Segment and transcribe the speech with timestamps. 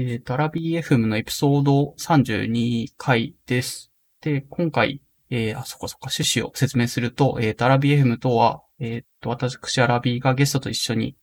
[0.00, 3.90] えーと、アラビー FM のエピソード32回です。
[4.20, 11.16] で、今回、えー、あ、そっかそっか、趣旨を説明すると、えーと、アラビー FM とは、えーと、私、アラビーがゲストと一緒に、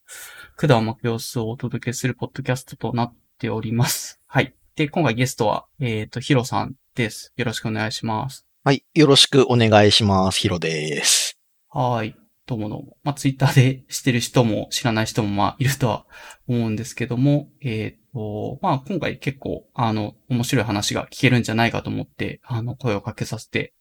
[0.58, 4.20] 管を巻く様子をお届けするポッドキャストとなっております。
[4.28, 4.54] はい。
[4.76, 7.32] で、今回ゲストは、えーと、ヒロさんです。
[7.38, 8.46] よろしくお願いします。
[8.66, 8.84] はい。
[8.94, 10.40] よろしくお願いします。
[10.42, 11.40] ヒロです。
[11.70, 12.16] はーい。
[12.46, 12.98] どうもどうも。
[13.04, 16.06] まあ、ツイッターで知ってる人も知らない人もまあいるとは
[16.46, 23.74] 思うんですけども、えっ、と、まあ今回結構あの面白い話が聞けるんじゃないかと思って、あの声をかけさせて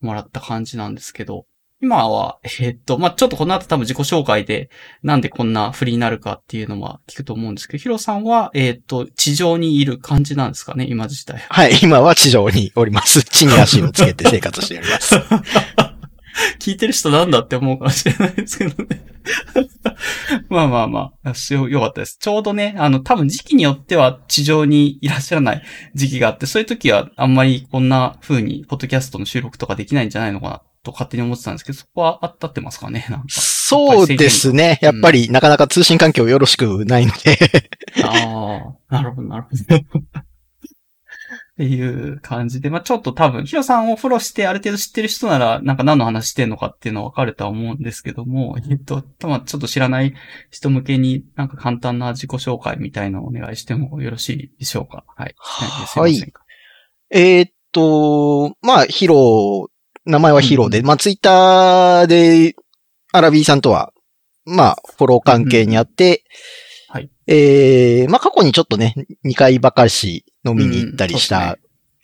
[0.00, 1.46] もらった感じなんですけど、
[1.82, 4.68] 今は、えっ、と、まあちょっとこの後多分自己紹介で
[5.02, 11.38] なんでこんな振りになるかっていうのは聞くと思うんですけど、ヒロさんは、えっ、と、地上にいる感じなんですかね、今自体。
[11.48, 11.72] はい。
[11.82, 13.22] 今は地上におります。
[13.24, 15.14] 地に足をつけて生活しております。
[16.58, 19.04] 聞いてる人なんだって思うかもしれないですけどね。
[20.48, 22.18] まあまあまあ、よよかったです。
[22.20, 25.62] ちょうどね、あの、多分時期によっては地上にいらっしゃらない
[25.94, 33.06] 時期があって、そういう時はあんまりこんな風に、ポッドキャストの収録とかできないんじゃないのかな、と勝手に思ってたんですけど、そこはあったってますかね？
[33.10, 33.26] なんか。
[33.28, 34.78] そうですね。
[34.82, 37.38] やっぱりなかなか通信環境よろしくないので。
[38.02, 39.44] ああ、なるほど、なる
[39.92, 40.00] ほど。
[41.52, 50.14] っていう感じで、まあちょっと多分、ヒロさんをフォローしてある程度知ってる人なら、なんか何の話してんのかっていうのはわかるとは思うんですけども、えっと、まあちょっと知らない
[50.50, 55.04] 人向けになんか簡単な自己紹介みたいなのをお願いしてもよろしいでしょうか？
[55.16, 55.34] はい。
[55.36, 56.32] はい。
[57.10, 59.68] えー、っと、まあ、ヒロ、
[60.06, 62.54] 名前はヒロで、うん、まあツイッターで、
[63.12, 63.92] アラビーさんとは、
[64.44, 66.24] まあ、フォロー関係にあって、うん、
[66.92, 67.08] はい。
[67.28, 71.38] えー、まあ過去にちょっとね、2回ばかし飲みに行ったりした。
[71.38, 71.56] うんね、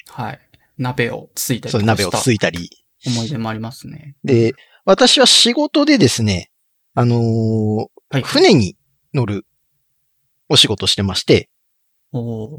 [0.07, 0.41] はい。
[0.79, 2.71] 鍋をついたりそう、鍋をついたり。
[3.05, 4.15] 思い出もありますね。
[4.23, 6.53] で、私は仕事でですね、
[6.95, 8.77] あのーはい、船に
[9.13, 9.45] 乗る
[10.49, 11.51] お仕事してまして、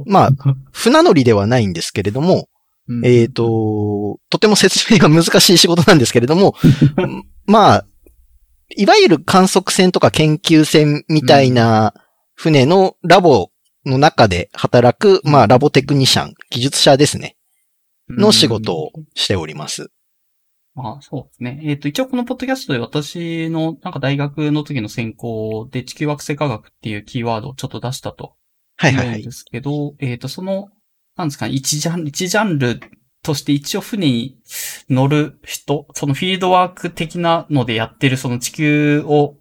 [0.05, 0.29] まあ、
[0.73, 2.49] 船乗りではないんですけれども、
[2.89, 6.55] うん、えっ、ー、と、とても説明が難しい仕事なんですけれども、
[7.47, 7.85] まあ、
[8.75, 11.93] いわゆる観測船とか研究船みたいな
[12.37, 13.49] 船のラボ
[13.83, 17.35] の中で働く、まあ、ラボテクニシャン、技術者ですね。
[18.09, 19.89] の仕事をしております。
[20.75, 21.59] ああそうですね。
[21.63, 28.35] えっ、ー、と、一応このポッドキャストで私のなんか大学の時の専攻で地球惑星科学っていうキーワードをちょっと出したと
[28.75, 29.23] はいはい、はい。
[29.23, 30.69] ですけど、えっ、ー、と、その、
[31.15, 32.79] なんですかね、一ジャン、一ジャンル
[33.23, 34.37] として一応船に
[34.91, 39.35] 乗る人、そのフィールドワーク的なのでやってるその地球を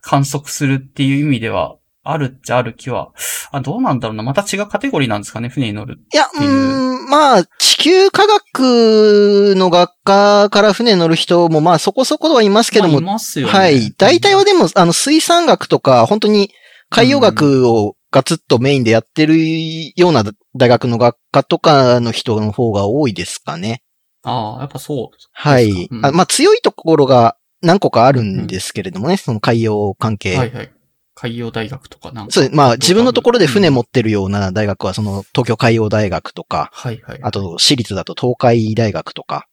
[0.00, 1.77] 観測するっていう意味では、
[2.10, 3.12] あるっちゃある気は、
[3.50, 4.22] あ、どうなんだろうな。
[4.22, 12.94] また違うカテゴリーなんですかね、船に乗るいや、うん、まあ、地球科学の学科から船に乗る人も、まあ、そこそこはいますけども。
[12.94, 13.52] まあ、いますよね。
[13.52, 13.92] はい。
[13.92, 16.50] 大体はでも、あの、水産学とか、本当に
[16.88, 19.36] 海洋学をガツッとメインでやってる
[20.00, 20.24] ような
[20.56, 23.82] 大学の学科とかの人の方が多いですかね。
[24.22, 25.88] ああ、やっぱそうはい。
[25.90, 30.36] うん、あまあ、強いところが何個かあるんですけれどもね、うん、その海洋関係。
[30.36, 30.72] はいはい。
[31.20, 32.32] 海洋大学とかなんか。
[32.32, 37.18] そう、まあ自分のところで船持ってるような大学は、その東京海洋大学とか、はいはい。
[37.22, 39.48] あと私立だと東海大学とか、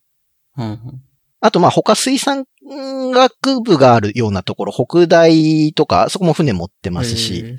[0.58, 1.02] うんうん、
[1.40, 7.58] あとまあ他水産学部があるようなところ、北大とか、そこも船持ってますし、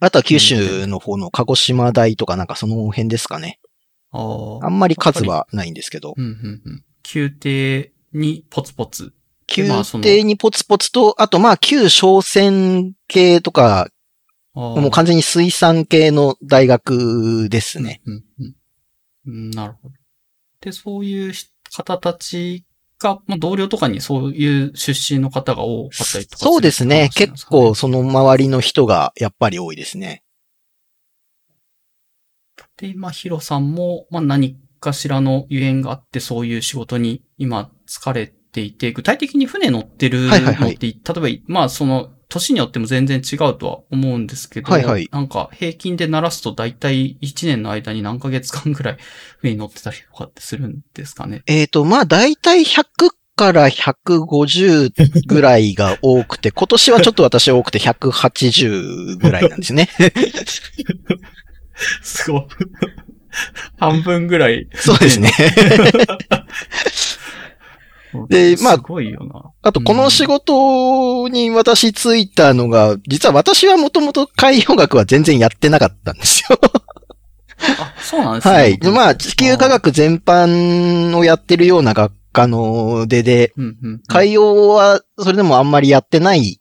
[0.00, 3.60] あとは九州の方の鹿児島大とかなんかその辺ですかね。
[4.12, 6.14] ああんまり数はないんですけど。
[6.16, 6.84] うんうんうん、
[7.14, 9.12] 宮廷にポツポツ
[9.56, 13.88] 宮廷にポツポツと、あとまあ旧商船系とか、
[14.54, 18.00] もう完全に水産系の大学ですね。
[18.06, 18.54] うんうん
[19.26, 19.94] うん、なるほど。
[20.60, 21.32] で、そういう
[21.72, 22.64] 方たち
[22.98, 27.10] が、まあ、同僚とかにそういう出身の方が多かったりとか、ね、そうですね。
[27.14, 30.22] 結構その周りの人がやっぱり多いですね。
[32.76, 48.96] で、まあ、ヒロさんも、まあ、何かしらのゆえんがあって、そういう仕事に今疲れていて、具体的に船乗ってるのって、はいはいはい、例えば、まあ、その、年によっても全然違うとは思うんですけど、はいはい、なんか平均で鳴らすと大体1年の間に何ヶ月間ぐらい
[49.38, 51.42] 船に乗ってたりとかってするんですかね？
[51.46, 52.84] えっ、ー、と、まあ大体100
[53.36, 59.88] から150ぐらいが多くて、 今年はちょっと私多くて180ぐらいなんですね。
[62.02, 62.42] すごい。
[63.78, 64.68] 半分ぐらい。
[64.74, 65.32] そうですね。
[68.28, 69.50] で、まあ、すごいよな。
[69.62, 76.58] あと、この仕事に私ついたのが、実は私はもともと海洋学は全然やってなかったんですよ。
[77.78, 78.54] あ、そうなんですね。
[78.54, 78.78] はい。
[78.78, 86.58] で、まあ、地球科学全般をやってるような学科の出で、うんうんうん、海洋はそれでもあんまりやってない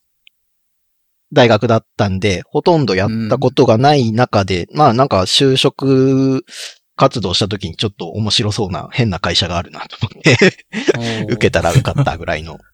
[1.33, 6.45] 大学だったんで、ほとんどやったことがない中で、うん、まあなんか就職
[6.95, 12.59] 活動した時にちょっと面白そうな変な会社があるなと思って受けたら受かったぐらいの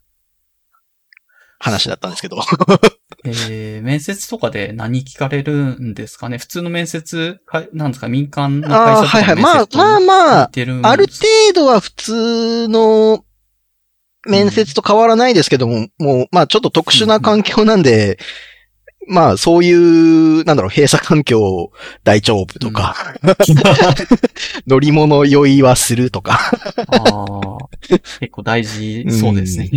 [1.62, 2.42] 話だったんですけど。
[3.26, 6.38] えー、面接とかで何聞かれるんですかね？
[6.38, 7.42] 普通の面接、
[7.74, 8.08] なんですか？
[8.08, 9.36] 民間の会社とかあはいはい。
[9.36, 10.50] まあまあまあ、
[10.90, 13.26] ある程度は普通の
[14.26, 18.18] 面接と変わらないですけども、うん、もう、まあちょっと特殊な環境なんで、うん、
[19.10, 21.72] まあそういう、なんだろう、閉鎖環境
[22.04, 23.34] 大丈夫とか、うん、
[24.68, 26.40] 乗り物酔いはするとか
[26.88, 27.58] あ。
[28.20, 29.70] 結構大事そうですね。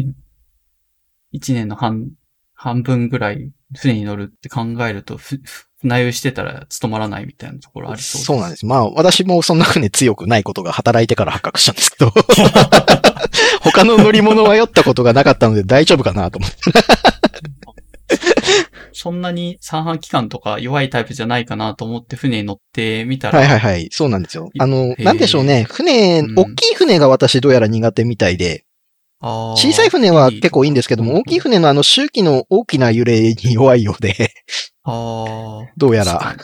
[1.33, 2.11] 一年の半、
[2.55, 5.19] 半分ぐらい船に乗るって考えると、
[5.81, 8.25] 船酔いしてたら務まらないみたいなところありそうです。
[8.27, 8.67] そうなんです。
[8.67, 12.13] まあ私もそんな船強くないことが働いてから発覚したんですけど。
[13.63, 16.57] 他の乗り物は酔ったことがなかったので大丈夫かなと思って。
[18.95, 23.39] そんなに三半期間とか弱いタイプじゃないかなと思って船に乗ってみたら。
[23.39, 23.89] はいはいはい。
[23.91, 24.51] そうなんですよ。
[24.59, 25.67] あの、なんでしょうね。
[25.71, 28.65] 船、うん、大きい船が私どうやら苦手みたいで。
[29.21, 34.35] 小さい船は結構いいんですけども、大きい船のあの周期の大きな揺れに弱いようで
[34.85, 36.37] どうやら。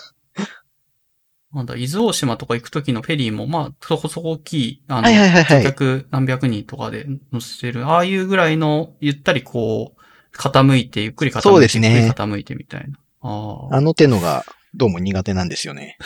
[1.53, 9.98] なんだ、伊豆大島とか行くときのフェリーも、まあ、そこそこ大きい、あの、はいはいはいはい、何百人とかで乗せてる、ああいうぐらいの、ゆったりこう、
[10.35, 12.03] 傾いて、ゆっくり傾いて、そうですね。
[12.03, 12.99] ゆっくり傾いてみたいな。
[13.21, 14.45] ああの手のが、
[14.75, 15.99] どうも苦手なんですよね。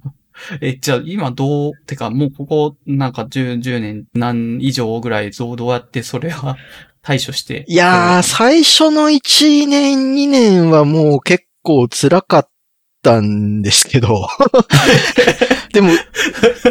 [0.60, 6.56] え、じゃあ今どう、てかもうここなんか10、10年何以上ぐらいどうどうやってそれは
[7.02, 7.64] 対処して。
[7.68, 12.48] いやー、最初の1年、2年はもう結構辛かっ
[13.02, 14.28] たんですけど
[15.72, 15.92] でも、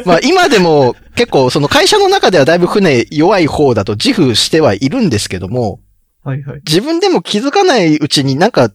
[0.05, 5.79] まあ今でも結構その会社の中ではだいぶ船弱い方だと自負してはいるんですけども、
[6.29, 6.61] はいはい。
[6.65, 8.71] 自分でも気づかないうちになんか、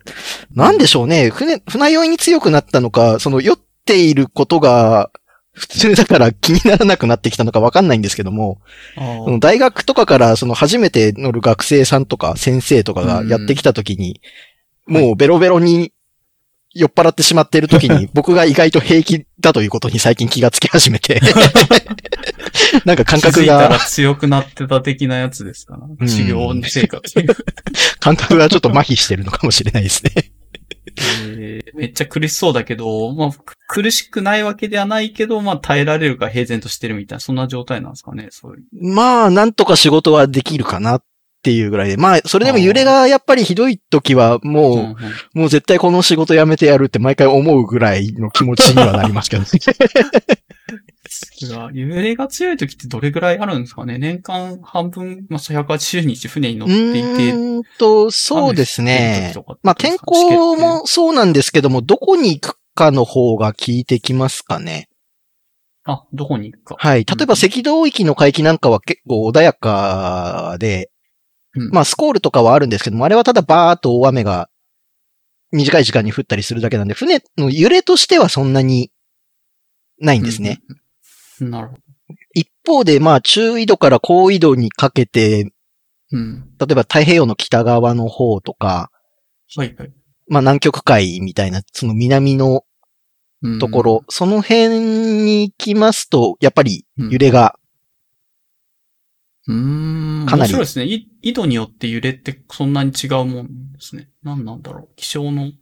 [0.55, 5.11] なんでしょうね、船、船酔いに強くなったのか、その酔っていることが
[5.53, 8.61] 普通だから気にならなくなってきたのかわかんないんですけども、
[9.41, 14.21] 大学とかからその初めて乗る学生さんとか先生とかがやってきた時に、
[14.87, 15.93] もうベロベロに
[16.75, 21.20] 酔っ払ってしまっている時に、 僕が意外と平気だということに最近気がつき始めて
[22.85, 23.69] なんか感覚が。
[23.69, 26.08] ら強くなってた的なやつですかな。
[26.08, 27.14] 修行生活。
[28.00, 30.32] 感覚がちょっと麻痺してるのかもしれないですね
[30.96, 33.31] えー、めっちゃ苦しそうだけど、まあ、
[33.69, 38.94] 苦しくないわけではないけど、まあ、耐えられるか平然としてるみたいな、そんな状態なんですかね、そういう。
[38.94, 41.05] まあ、なんとか仕事はできるかなっ
[41.44, 44.96] ていうぐらいで、まあ、それでも揺れがやっぱりひどい時は、もう、うんうん、
[45.35, 49.49] もう絶対この仕事辞めてやるって毎回思うぐらいの気持ちにはなりますけどね。
[51.73, 53.99] 揺れが強い時ってどれぐらいあるんですかね？
[53.99, 57.32] 年間半分、まあ、180日船に乗っていて。
[57.32, 59.35] うんと、そうですね。
[59.62, 64.88] まあ、天候もそうなんですけども、どこに行くかの方が効いてきますかね。
[65.85, 66.76] あ、どこに行くか。
[66.79, 67.05] はい。
[67.05, 70.90] 例えば赤道域の海域なんかは結構穏やかで、
[71.56, 74.49] うん、まあスコールとかはあるんですけども、あれはただバーっと大雨が
[75.53, 78.91] 短い時間に降ったりするだけなんで、船の揺れとしてはそんなに
[80.01, 80.61] ないんですね。
[81.41, 81.81] うん、なるほど。
[82.35, 85.53] 一方で、まあ中緯度から高緯度にかけて、
[86.11, 88.91] うん、例えば太平洋の北側の方とか、
[89.57, 89.93] はいはい。
[90.29, 92.65] まあ南極海みたいな、その南の
[93.61, 94.81] ところ、うん、その辺
[95.25, 97.59] に行きますと、やっぱり揺れが
[99.47, 100.27] うん。
[100.29, 100.53] かなり。
[100.53, 100.87] 面白いですね。
[101.23, 104.09] 緯度によって揺れってそんなに違うもんですね。
[104.23, 104.89] 何なんだろう。
[104.97, 105.53] 気象の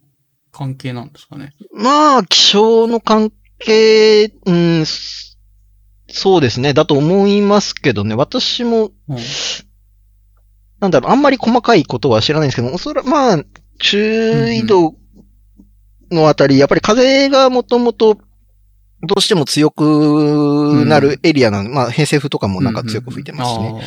[0.53, 1.53] 関係なんですかね。
[1.75, 4.85] まあ、気象の関係、うん、
[6.09, 6.75] そうですね。
[6.75, 8.15] だと思いますけどね。
[8.15, 9.17] 私も、うん、
[10.79, 13.45] なんだろう、あんまり細かいことは知らないんですけど、おそらく、まあ、
[13.81, 14.95] 中緯度
[16.11, 18.19] のあたり、やっぱり風がもともと
[19.03, 23.69] どうしても強くなるエリアなの、うん、まあ、偏西風とかもなんか強く吹いてますしね。
[23.69, 23.81] うんう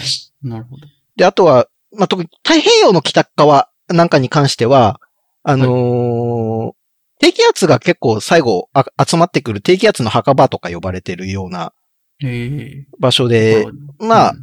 [0.48, 0.88] ん、なるほど。
[1.15, 5.00] で、あとは、まあ、特に太平洋の北側なんかに関しては、
[5.43, 6.74] あのーはい、
[7.19, 8.69] 低気圧が結構最後
[9.07, 11.74] 集まってくる低気圧の墓場とか呼ばれてるような
[13.00, 13.67] 場所で、
[14.00, 14.34] まあ、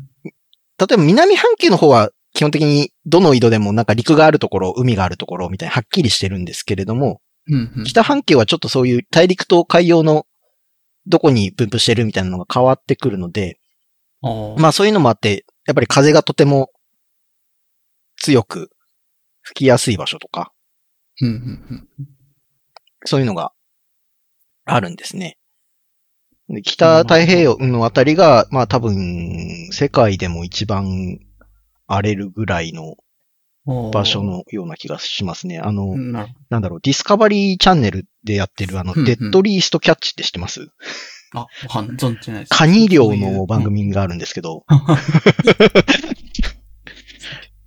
[0.78, 10.26] 例えば南半球の方は基本的にどの緯度でもなんか陸があるところ、海があるところみたいなはっきりしてるんですけれども、うんうん、北半球はちょっとそういう大陸と海洋の
[11.06, 13.58] どこに分布してるみたいなのが変わってくるので、
[14.58, 16.70] まあそういうのもあって、やっぱり風がとても
[18.16, 18.70] 強く
[19.40, 20.52] 吹きやすい場所とか、
[23.04, 23.52] そういうのが
[24.64, 25.38] あるんですね。
[26.64, 31.18] 北太平洋のあたりが、まあ多分、世界でも一番
[31.86, 32.96] 荒れるぐらいの
[33.64, 35.58] 場所のような気がしますね。
[35.58, 40.68] あの、ななんだろう、ディスカバリーチャンネルでやってるあの、うんうんデッドリーストキャッチって知ってます？
[41.34, 42.50] あ、わ存じないです。
[42.50, 44.64] カニ漁の番組があるんですけど、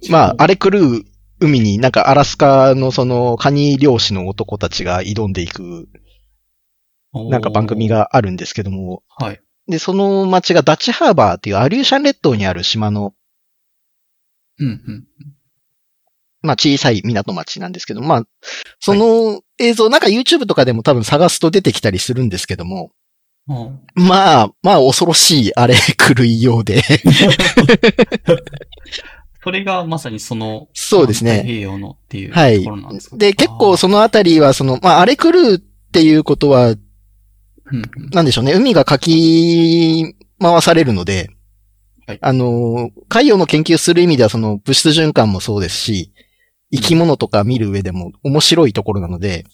[0.10, 1.04] まあ、あれ狂う
[1.40, 5.88] 海になんかアラスカのそのカニ漁師の男たちが挑んでいく
[7.30, 7.88] なんか番組。
[7.88, 9.42] があるんですけども、はい。
[9.68, 13.14] で、その町がダッチハーバーっていうアリューシャン列島にある島の、
[14.60, 15.08] うんうん。
[16.46, 18.24] まあ小さい港町なんですけど、まあ、
[18.80, 22.92] その映像、なんか YouTube とかでも多分探すと出てきたりするんですけども、
[23.48, 25.76] おーまあ、まあ恐ろしいあれ
[26.16, 26.82] 狂いようで、
[29.46, 31.36] それがまさにその、そうですね。
[31.36, 32.64] 太平洋のっていうはい。
[32.64, 35.60] ところなんですか、で、結構そのあたりは、その、まあ、あれ狂うっ
[35.92, 36.78] ていうことは、うん
[37.76, 37.84] うん。
[38.12, 41.30] なんでしょうね、海がかき回されるので、
[42.08, 42.20] はい。
[42.22, 46.12] あの、海洋の研究する意味ではその物質循環もそうですし、
[46.76, 49.46] 生き物とか見る上でも面白いところなので、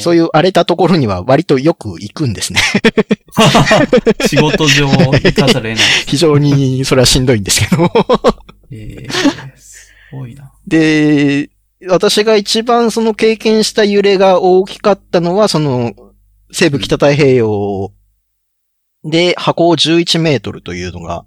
[0.00, 2.60] そういう荒れたところには割とよく行くんですね。
[4.26, 5.86] 仕事上行かざるを得ない。
[6.06, 7.90] 非常にそれはしんどいんですけど。
[8.70, 10.52] えー、すごいな。
[10.66, 11.50] で、
[11.86, 15.94] 私が一番その経験した揺れが大きかったのは、その、
[16.50, 17.92] 西部北太平洋
[19.04, 21.26] で箱11メートルというのが、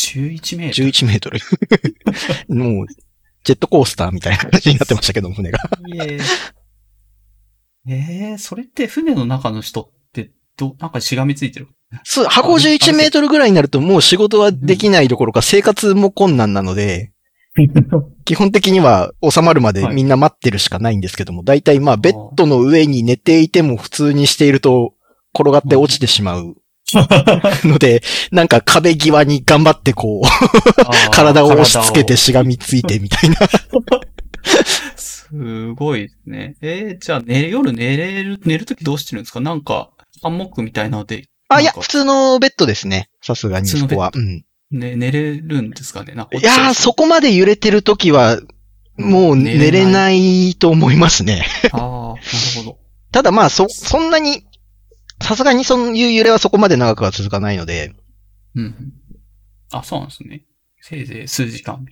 [0.00, 0.88] 11メートル。
[0.88, 1.40] 11メートル。
[2.48, 2.86] もう、
[3.48, 5.58] ジェットコースターみたいな感じになってましたけど、船が。
[5.94, 6.20] えー、
[7.86, 11.68] えー、それって船の中の人って、ど、なんかしがみついてる？
[12.04, 17.12] そう、箱11メートルぐらいになるともう仕事はできないどころか生活も困難なので、
[18.26, 24.92] 基本的には収まるまでみんな待ってるしかないんですけども、大体まあベッドの上に寝ていても普通にしていると
[25.34, 26.56] 転がって落ちてしまう
[27.64, 33.36] ので、なんか壁際に頑張ってこう、体を押し付けてしがみついてみたいな。
[34.96, 36.56] すごいですね。
[36.62, 39.40] えー、じゃあ寝る、夜寝れる、寝るときどうしてるんですか？
[39.40, 39.90] なんか、
[40.22, 43.08] ハンモックみたいなので、あ、いや、普通のベッドですね。
[43.22, 44.10] さすがにそこは。
[44.14, 44.44] うん。
[44.70, 46.14] ね、寝れるんですかね？
[46.14, 48.38] なんかいやー、そこまで揺れてるときは、
[48.96, 51.46] もう寝れないと思いますね。
[51.72, 52.20] ああ、なる
[52.56, 52.78] ほど。
[53.12, 54.44] ただまあ、そ、そんなに、
[55.22, 57.94] さすがにそういう揺れはそこまで長くは続かないので、
[58.54, 58.92] うんうん。
[59.72, 60.44] あ、そうなんですね。
[60.80, 61.84] せいぜい数時間。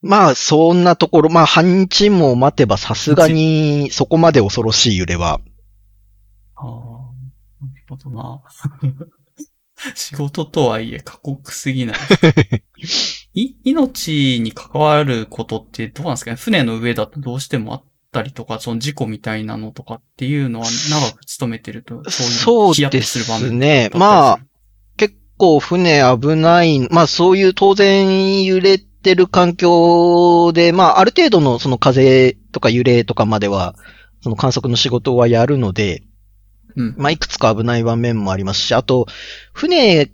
[0.00, 5.40] まあ、そんなところ、まあ、半日も待てばさすがにそこまで恐ろしい揺れは。
[6.54, 8.42] ああ、なるほどな。
[9.94, 11.96] 仕事とはいえ過酷すぎない。
[13.34, 16.36] い、命に関わることってどうなんですかね？
[16.36, 23.90] 船の上だとどうしてもあったりとか、その事故みたいなのとかっていうのは長く勤めてると、そういうそうヒヤッとですする場面ね。
[23.94, 24.38] まあ、
[24.96, 33.74] 結構船危ない、まあそういう当然揺れてる環境で、まあある程度のその風とか揺れとかまでは、
[34.22, 36.02] その観測の仕事はやるので、
[36.76, 36.94] うん。
[36.96, 39.06] まあいくつか危ない場面もありますし、あと、
[39.52, 40.10] 船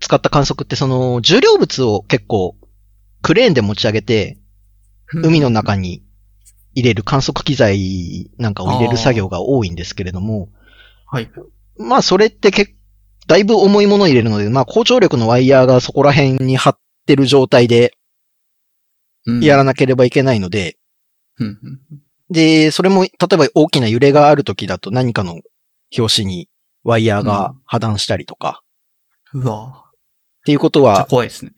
[0.00, 2.56] 使った観測ってその重量物を結構
[3.22, 4.38] クレーンで持ち上げて、
[5.12, 6.02] 海の中に
[6.76, 10.50] 入れる観測機材なんかを入れる作業が多いんですけれども、
[11.06, 11.30] はい。
[11.78, 12.74] まあそれって結
[13.26, 17.94] だいぶ重いものを入れるので、まあ高張力のワイヤーがそこら辺に張ってる状態で
[19.24, 20.76] うんやらなければいけないので、
[21.38, 21.80] うんうん
[22.28, 25.40] で、それも例えば大きな揺れがある時だと何かの
[25.94, 26.48] 拍子に
[26.82, 28.62] ワイヤーが破断したりとか、
[29.32, 29.90] うわっ
[30.44, 30.82] ていうことぁ。
[30.82, 31.52] は怖いですね。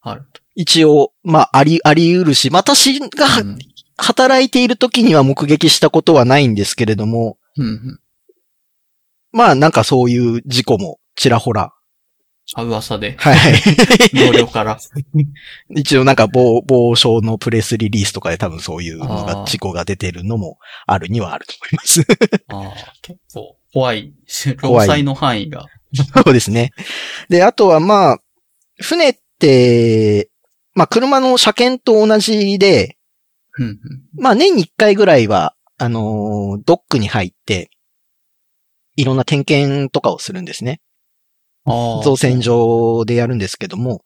[0.00, 0.40] あると。
[0.54, 3.08] 一応、まああり、あり得るし、私が
[3.40, 3.58] うん
[4.00, 8.00] 働いている時には目撃したことはないんですけれども、うんうん。
[9.32, 11.72] まあなんかそういう事故もちらほら。
[12.54, 13.14] あ、噂で。
[13.18, 13.36] はい。
[14.26, 14.78] 同僚から。
[15.70, 22.00] 一応なんか防、防傷のプレスリリースとかで多分そういうのが、事故が出てるのもあるにはあると思います。
[22.48, 24.12] ああ、結構怖い。
[24.60, 25.66] 怖い労災の範囲が。
[26.24, 26.72] そうですね。
[27.28, 28.18] で、あとはまあ、
[28.80, 30.28] 船って、
[30.74, 32.96] まあ車の車検と同じで、
[33.60, 33.78] うんうん。
[34.14, 37.70] まあ年に一回ぐらいは、あのードックに入って、
[38.96, 40.80] いろんな点検とかをするんですね。
[42.02, 44.02] 造船所でやるんですけども、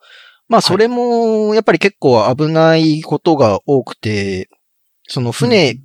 [0.49, 4.49] まあそれも、やっぱり結構危ないことが多くて、
[5.09, 5.81] その船、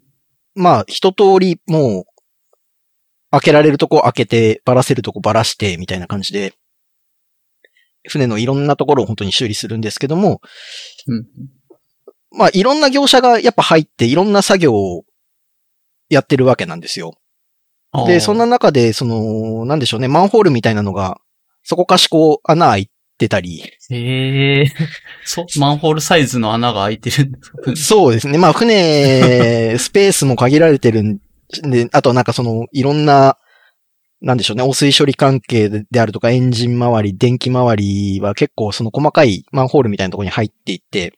[0.56, 2.04] まあ一通りもう、
[3.32, 6.54] 開けられるとこ開けて、ばらせるとこばらして、みたいな感じで、
[8.08, 10.42] 船のいろんなところを本当に修理するんですけども、
[11.08, 11.26] うん
[12.32, 15.06] まあいろんな業者がやっぱ入って、いろんな作業を
[16.10, 17.14] やってるわけなんですよ。
[18.06, 21.20] で、そんな中で、その、なんでしょうね、マンホールみたいなのが、
[21.64, 23.62] そこかしこ穴開いってたり。
[23.90, 24.68] へえー、
[25.26, 28.38] そう、マンホールサイズの穴が開いてるんですかそうですね。
[28.38, 31.20] まあ船、 スペースも限られてるん
[31.64, 33.38] で、あとなんかその、いろんな、
[34.22, 41.14] なんでしょうね、汚水処理関係であるとか、エンジン周り、電気周りは結構その細かいマンホールみたいなところに入っていって、はい。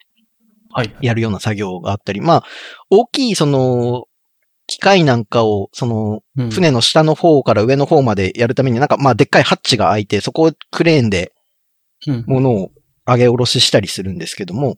[1.01, 2.43] やるような作業があったり、まあ、
[2.89, 4.05] 大きいその、
[4.67, 11.33] 機械なんかを、その、船の下の方から上の方までやるために、なんか、まあ、でっかいハッチが開いて、そこをクレーンで、
[12.25, 12.71] 物を
[13.05, 14.77] 上げ下ろししたりするんですけども、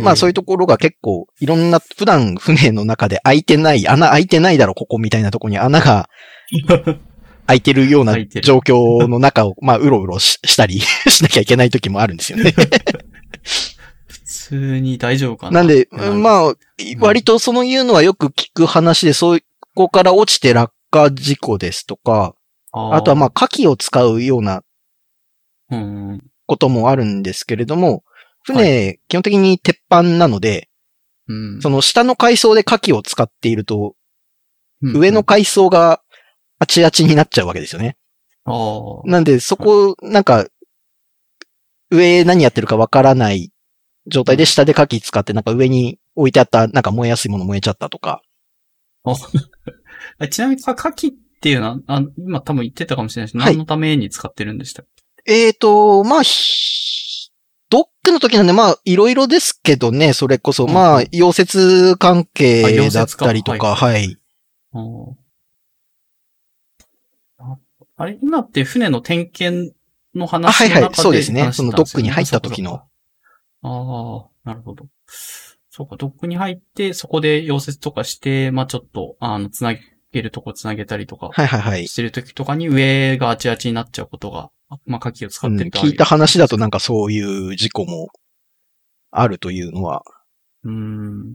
[0.00, 6.08] まあそういうところが結構いろんな普段船の中で開いてない、穴開いてないだろ、ここみたいなところに穴が
[7.46, 12.52] 開いてるような状況の中を、まあうろうろしたり しなきゃいけない時もあるんですよね。
[12.52, 12.68] 普
[14.44, 15.60] 通に大丈夫かな。
[15.60, 16.54] なんで、まあ、
[17.00, 19.38] 割とそういうのはよく聞く話で、そ
[19.74, 22.34] こから落ちて落下事故ですとか、
[22.72, 24.62] あとはまあ、火器を使うような
[26.46, 28.04] こともあるんですけれども、
[28.42, 30.68] 船、基本的に鉄板なので、
[31.26, 33.94] うん、その下の階層で火器を使っていると、
[34.82, 36.02] 上の階層が
[36.58, 37.96] あちあちになっちゃうわけですよね。
[39.06, 40.46] なんで、そこ、なんか、
[41.90, 43.53] 上何やってるかわからない
[44.06, 48.22] 状態で下で火器使ってなんか上に置いてあったなんか燃えやすいもの燃えちゃったとか。
[50.30, 54.86] ちなみに火器っていうのは、あ今多分言ってたかもしれないし、はい、何のために使ってるんでしたっ
[55.26, 56.22] えーと、まあ、
[57.70, 64.18] ドックの時なんで、まあ、いろいろですけどね、それこそ、まあ、溶接関係だったりとか、はい。
[67.96, 69.74] あれ、今って船の点検
[70.14, 71.52] の話の中ではいはい、そうですね。
[71.52, 72.82] そのドックに入った時の。
[73.64, 74.86] ああ、なるほど。
[75.70, 79.74] そうか、ドックに入って、そこで溶接とかして、まあちょっと、あの、つな
[80.12, 81.30] げるとこつなげたりとか。
[81.32, 81.88] はいはいはい。
[81.88, 84.50] してる時とかに上があちあちになっちゃうことが
[84.86, 88.08] まあ、火器を使ってると、うん、聞いた話だとなんかそういう事故も
[89.10, 90.02] あるというのは。
[90.64, 91.34] うん。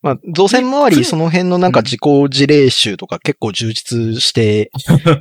[0.00, 4.70] まあ、造船周り、その辺のなんか事故事例集とか結構充実して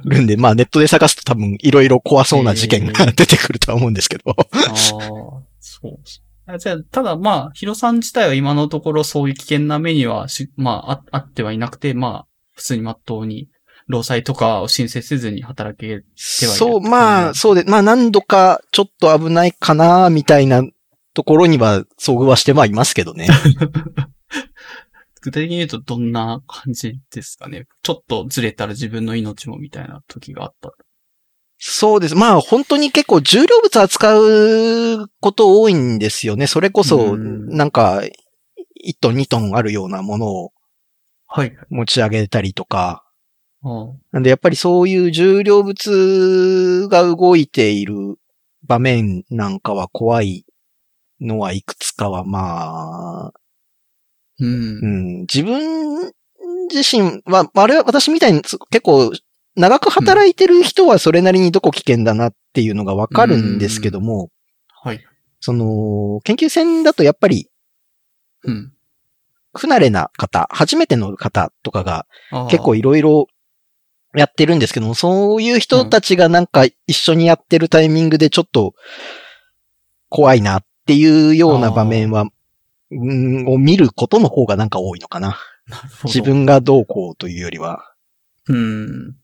[0.05, 4.35] るんで、 まあネットで探すと多分いろいろ怖そうな事件が出てくるとは思うんですけど。
[4.37, 4.45] ああ、
[5.59, 5.99] そう
[6.57, 13.49] じゃあ、ただまあ、ヒロさん自体は今のところそういう危険な目にはし、まあ、ああってはいなくて、まあ、普通にまっとうに
[13.87, 16.05] 労災とかを申請せずに働けてはいる。
[16.25, 20.63] そう、まあ、そうで、まあ何度かちょっと危ないかな、みたいな
[21.13, 23.27] ところには遭遇はしてはいますけどね。
[25.21, 27.65] 具体的に言うとどんな感じですかね。
[27.81, 30.71] ちょっとずれたら自分の命もみたいな時があった。
[31.59, 32.15] そうです。
[32.15, 36.45] まあ本当に結構重量物扱うこと多いんですよね。
[36.47, 38.01] それこそ、なんか、
[38.85, 40.51] 1トン2トンあるようなものを
[41.69, 43.03] 持ち上げたりとか、
[44.11, 48.17] なんでやっぱりそういう重量物が動いている
[48.63, 50.45] 場面なんかは怖い
[51.19, 53.33] のはいくつかはまあ、
[54.39, 56.13] うん、うん、自分
[56.71, 59.11] 自身は、あれは私みたいに結構
[59.57, 64.29] 長く働いてる人はそれなりにどこ危険だなっていうのがわかるんですけども、
[64.69, 65.03] はい。
[65.39, 67.49] その、研究船だとやっぱり、
[68.43, 68.71] うん。
[69.55, 72.05] 不慣れな方、初めての方とかが
[72.49, 73.25] 結構いろいろ
[74.15, 78.75] やってるんですけども、そういう人たちがなんか一緒にやってるタイミングでちょっと
[80.09, 82.25] 怖いなっていうような場面は、
[82.91, 85.39] んを見ることの方がなんか多いのかな。
[85.67, 85.81] な。
[86.05, 87.93] 自分がどうこうというよりは。
[88.47, 89.15] うん。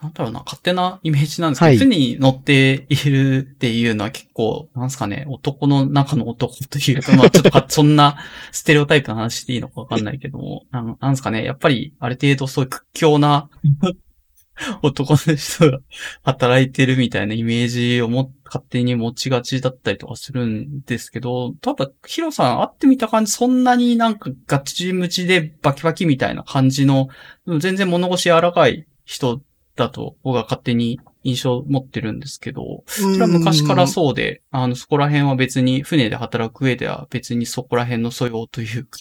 [0.00, 8.16] なんだろうな、勝手なイメージなんですけど、はい、船に乗っているっていうのは結構、なんですかね、男の中の男というか、 まあちょっとそんな
[8.50, 13.48] ステレオタイプの話していいのかわかんないけども、なんなんですかね、やっぱりある程度そういう屈強な
[14.82, 15.78] 男の人が
[16.22, 27.08] 働いてるみたいなイメージをも勝手に持ちがちだったりとかするんですけど、多分、ヒロさん会ってみた感じ、そんなになんかガチムチでバキバキみたいな感じの、
[27.46, 29.42] 全然物腰柔らかい人
[29.74, 38.98] だと僕は勝手に印象を持ってるんですけど、それは昔からそうで、あの、そこら辺は別に船で働く上では別にそこら辺の素養というか、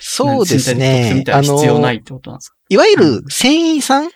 [0.00, 1.24] そうですね。
[1.28, 2.56] あの、必要ないってことなんですか？
[2.68, 4.10] いわゆる船員さん、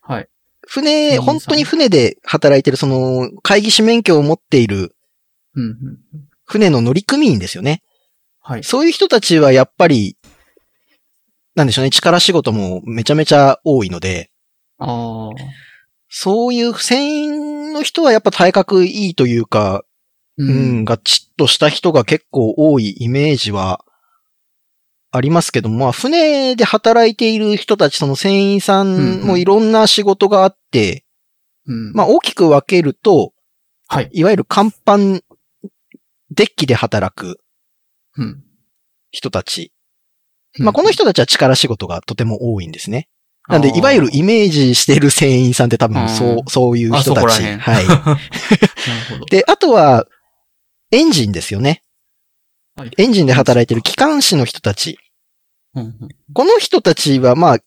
[0.00, 0.28] はい。
[0.66, 4.96] 船、本当に船で働いてる、その、会議士免許を持っている、
[6.44, 7.82] 船の乗組員ですよね。
[8.40, 8.64] はい。
[8.64, 10.16] そういう人たちはやっぱり、
[11.54, 14.29] なんでしょうね、力仕事もめちゃめちゃ多いので、
[14.80, 15.34] ああ。
[16.08, 19.84] そういう船員の人はやっぱ体格いいというか、
[20.36, 23.84] うん、うん、ガチッとした人が結構多いイメージは
[25.12, 31.04] ありますけども、まあ、船で働いている人たち、その船員さんもいろんな仕事があって、
[31.66, 33.32] うんうん、まあ、大きく分けると、
[33.86, 34.10] はい。
[34.12, 35.22] いわゆる甲板、
[36.30, 37.40] デッキで働く
[38.16, 38.44] うん。
[39.10, 39.72] 人たち。
[40.58, 43.08] まあ、この人たちは力仕事がとても多いんですね。
[43.50, 47.42] なんで、いわゆるイメージしている船員さんって多分、そうう、んそういう人たち。
[47.42, 47.84] はい。
[49.30, 50.06] で、あとは、
[50.92, 51.82] エンジンですよね。
[52.76, 54.98] はいエンジンで働いてる機関士の人たち。
[55.74, 57.58] この人たちは、まあ、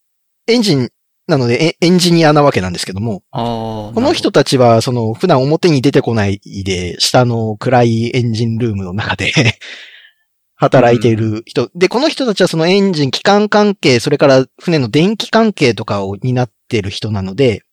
[0.47, 0.89] エンジン
[1.27, 9.31] なのでエエンジニアなわけなんですけども、この人たちは、その、普段表に出てこないで、下の暗いエンジンルームの中で
[10.63, 11.69] 働いている人。
[11.75, 17.63] で、この人たちはそのエンジン、機関関係、それから船の電気関係とかを担っている人なので、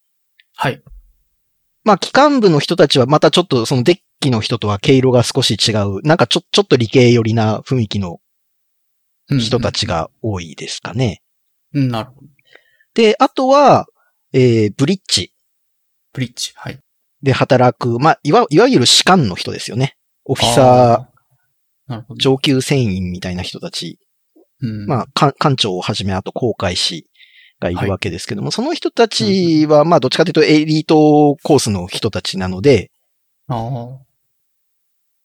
[0.57, 0.83] はい。
[1.85, 8.21] まあ、機関部の人たちはまたちょっとそのデッキの人とは毛色が少し違う、なんかちょ、ちょっと理系寄りな雰囲気の
[9.39, 11.23] 人たちが多いですかね。
[11.73, 11.89] うん。
[11.89, 12.27] なるほど。
[12.95, 13.87] で、あとは、
[14.33, 15.33] えー、ブリッジ
[16.13, 16.53] ブリッジ。
[16.57, 16.79] はい。
[17.23, 19.97] で働く、まあ、いわ、いわゆる士官の人ですよね。
[20.25, 21.10] オフィサー。
[22.17, 23.99] 上級船員みたいな人たち。
[24.63, 24.87] うん。
[24.87, 27.07] まあ、艦艦長をはじめ、あと航海士
[27.61, 32.91] がいるわけですけども、その人たちは、まあ、どっちかというとエリートコースの人たちなので、
[33.49, 34.11] ああ。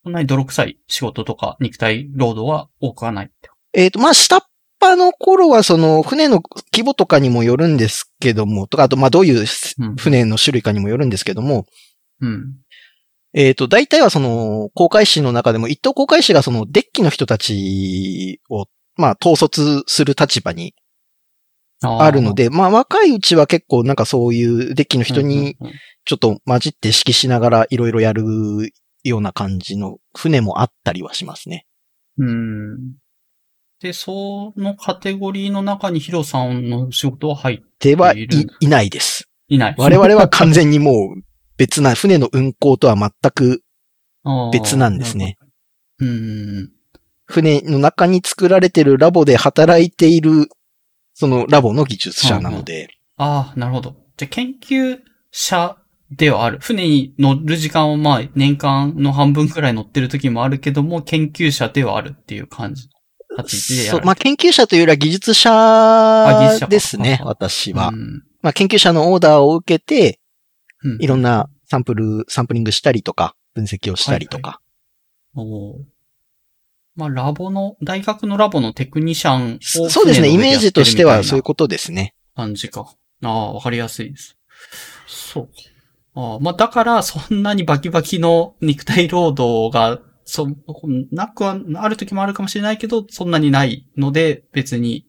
[0.04, 3.32] そんなに泥臭い仕事とか肉体労働は多くはない。
[3.74, 4.42] えっ、と、まあ、下っ
[4.80, 9.46] 端の頃は、その、船の規模とかにもよるんですけども、とか、あと、まあ、どういう
[9.80, 9.96] うん。
[9.96, 11.66] 船の種類かにもよるんですけども、
[12.22, 12.54] うん。
[13.38, 20.74] えっ、と、大体はその、航海士の中でも、一等航海士がその、デッキの人たちを、まあ、統率する立場に
[21.82, 25.58] あるの、で、まあ、若いうちは結構なんかそういうデッキの人に
[26.06, 28.24] ちょっと混じって指揮しながらいろいろやる
[29.04, 31.66] ような感じの船もあったりはしますね。
[32.18, 32.78] うん。
[33.82, 39.30] で、そのカテゴリーの中にヒロさんの仕事は入っではいいるいないです。
[39.50, 39.76] いない。
[39.78, 41.22] 我々は完全にもう
[41.58, 43.62] 別な、船の運航とは全く
[44.52, 45.38] 別なんですね。
[47.26, 50.50] 船の中に作られてるラボで働いている、
[51.14, 53.96] そのラボの技術者なので、ああ、なるほど。
[54.18, 55.00] じゃあ、研究
[55.32, 55.78] 者
[56.12, 56.60] ではある。
[56.60, 62.90] 船に乗る時間はまあ、年間の半分くらい乗ってる時もあるけども、研究者ではあるっていう感じ
[63.38, 63.98] の立ち位置でやる。
[64.00, 67.90] そうまあ、研究者というよりは技術者ですね、あ私は。
[67.90, 70.20] うんまあ、研究者のオーダーを受けて、
[70.86, 74.62] うんいろんなサンプル、サンプリングしたりとか、分析をしたりとか。
[75.36, 75.96] おー
[76.96, 82.16] まあ、ラボの、大学のラボのテクニシャンをそうですね、イメージとしてはそういうことですね。
[82.36, 82.96] な感じか。
[83.22, 84.38] ああ、わかりやすいです。
[85.08, 85.50] そう
[86.16, 90.48] あまあ、だから、そんなにバキバキの肉体労働が、そ、
[91.12, 95.06] なくは、ある時もあるかもしれないけど、そんなにないので、別に、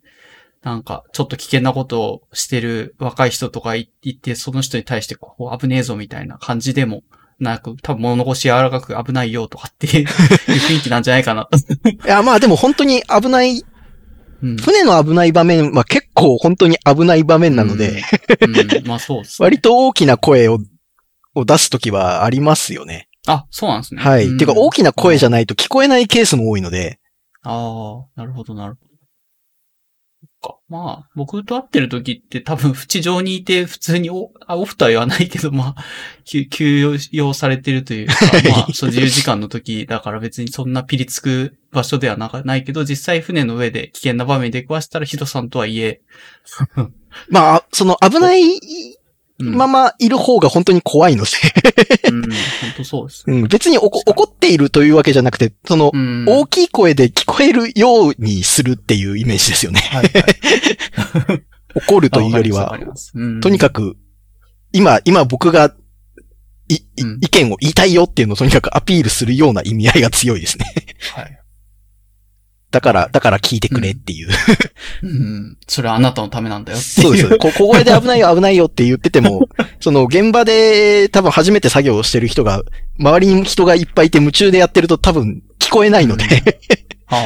[0.67, 7.05] なんか、ちょっと危険なことをしてる若い人とかいいて、その人に対して、こう、危ねえぞみたいな感じでも
[7.39, 11.49] なく、多分物腰柔らかく危ないよとかっていう 雰囲気なんじゃないかな。
[12.05, 13.63] いや、まあでも本当に危ない、
[14.43, 18.03] うん船の危ない場面は結構本当に危ない場面なので、
[18.41, 19.45] うん、うんまあ そうです、ね。
[19.45, 20.59] 割と大きな声を
[21.37, 23.09] を出すときはありますよね。
[23.29, 24.03] あ、そうなんですね。
[24.03, 24.27] はい。
[24.27, 26.99] うんてか大きな声じゃないと聞こえないケースも多いので、
[27.45, 28.86] ああ、なるほど、なるほど。
[30.47, 30.57] か。
[30.69, 35.85] まあ、僕と会ってる時って多分、地上にいて普通にオあオフとは言わないけど、まあ、
[36.25, 38.15] 休休養されてるというか、
[38.51, 46.01] まあ、そう自由時間の時だから別にそんなピリつく場所ではなかないけど、実際船の上で危険な場面で出くわしたらヒロさんとはいえ、
[47.29, 48.59] まあ、その危ないうん、
[49.39, 51.31] ままいる方が本当に怖いので、
[52.11, 52.31] うん、 本
[52.79, 53.25] 当そうです。
[53.27, 56.25] うん、別に怒っているというわけじゃなくて、その、うん。
[56.27, 59.81] 大きい声で聞こえるようにするっていうイメージですよね。
[59.81, 61.43] はいはい。
[61.75, 62.79] 怒るというよりは
[63.43, 63.97] とにかく、
[64.73, 65.75] 今、今僕が、
[66.69, 66.81] い、
[67.21, 70.65] 意見を言いたいよっていうのをとにかくアピールするような意味合いが強いですね。
[71.17, 71.36] うんはい。
[72.77, 74.29] だから、だから聞いてくれっていう。
[75.03, 75.57] うん。
[75.67, 77.07] それはあなたのためなんだよっていう。
[77.07, 77.39] そうです。
[77.39, 79.49] こ小声で危ないよ危ないよって言ってても、
[79.81, 82.63] その現場で多分初めて作業をしてる人が、
[82.99, 86.61] 周りに人がいっぱいいて夢中でやってると多分聞こえないので、
[87.09, 87.17] あ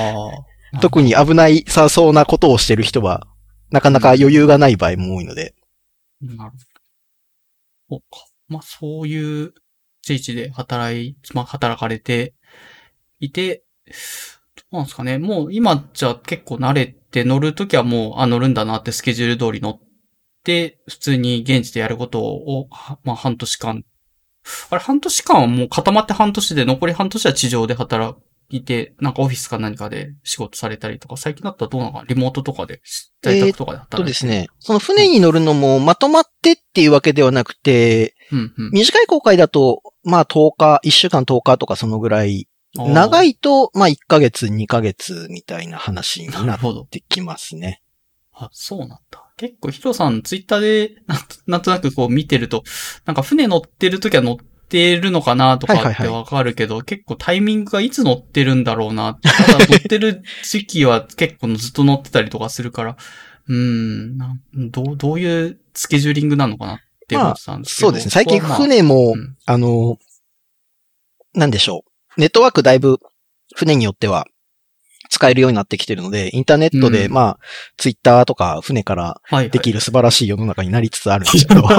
[0.73, 0.79] あ。
[0.79, 3.27] 特に危ないさそうなことをしてる人は、
[3.73, 5.57] なかなか余裕がない場合も多いので。
[6.23, 6.65] なるほど。
[7.89, 8.25] そうか。
[8.47, 9.53] まあ、そういう
[10.03, 12.35] 地域で働い、まあ、働かれて
[13.19, 13.65] いて、
[14.71, 15.19] なんですかね。
[15.19, 19.81] もう今じゃ結構慣れて乗るときはもう、あ、乗るんだなってスケジュール通り乗っ
[20.45, 23.85] て、普通に現地でやることを、はまあ、半年間。
[24.71, 28.17] あれ、半年間はもう固まって半年で、残り半年は地上で働
[28.51, 32.81] いて、なんかオフィスか何かで仕事されたりとか、最近だったらどうなのかリモートとかで、
[33.23, 47.83] 在宅とかで働いて、とですね、その船に乗るのもまとまってっていうわけではなくて、うんうん、短い航海だと、まあ10日、1週間10日とかそのぐらい、長いと、まあ1ヶ月、2ヶ月みたいな話になってきますね。
[48.33, 49.31] あ、そうなんだ。
[49.37, 50.95] 結構ヒロさんツイッターで
[51.47, 52.63] なんとなくこう見てると、
[53.07, 54.37] なんか船乗ってる時は乗っ
[54.69, 59.19] てるのかなとかってわかるけど、はいはいはい、結構タイミングがいつ乗ってるんだろうな。
[59.23, 62.97] ただ乗ってる時期は結構ずっと乗ってたりとかするから、
[63.49, 64.19] うん、
[64.71, 66.79] どう、どういうスケジューリングなのかなっ
[67.09, 68.11] て思ってたんですけど、まあ、そうですね。
[68.11, 69.99] 最近船も、まあうん、あの、
[71.35, 71.90] なんでしょう。
[72.21, 72.99] ネットワークだいぶ
[73.57, 74.27] 船によっては
[75.09, 77.39] 使えるようになってきてるので、インターネットで、まあ、
[77.77, 81.63] ツイッターとか船からできる素晴らしい世の中になりつつあるんですけど。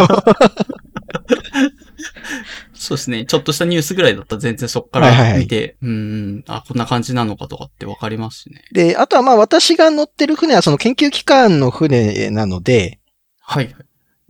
[2.73, 3.25] そうですね。
[3.25, 8.63] ちょっとしたニュースぐらいだったら全然そこから見て、はいはいうん、あ、こんな感じなのかとかってわかりますしね。
[8.73, 12.99] で、あとはまあ私が乗ってる船はその研究機関の船なので、
[13.39, 13.75] はい。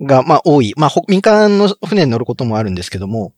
[0.01, 0.73] が、まあ多い。
[0.75, 3.33] まあ民間の船に乗ることもあるんですけども、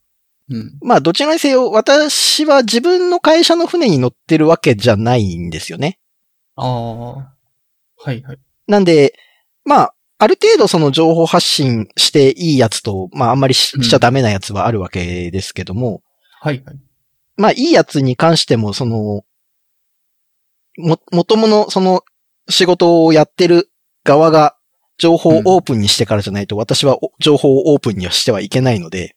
[0.50, 6.00] うん、まあ、どちらにせよ、私は自分の会社の船に乗ってるわけじゃないんですよね。
[6.56, 7.34] ああ。
[7.98, 8.40] はいはい。
[8.68, 9.14] なんで、
[9.66, 16.02] まあ、ある程度その情報発信していいやつと、まあ、あんまりし,、ちゃダメなやつはあるわけですけども、
[16.42, 16.80] はいはい。
[17.38, 19.24] まあ、いいやつに関しても、その、
[20.78, 22.04] も、もともの、その、
[22.50, 23.70] 仕事をやってる
[24.04, 24.56] 側が、
[24.98, 29.16] 情報をオープンにしてからじゃないと、私は情報をオープンにはしてはいけないので、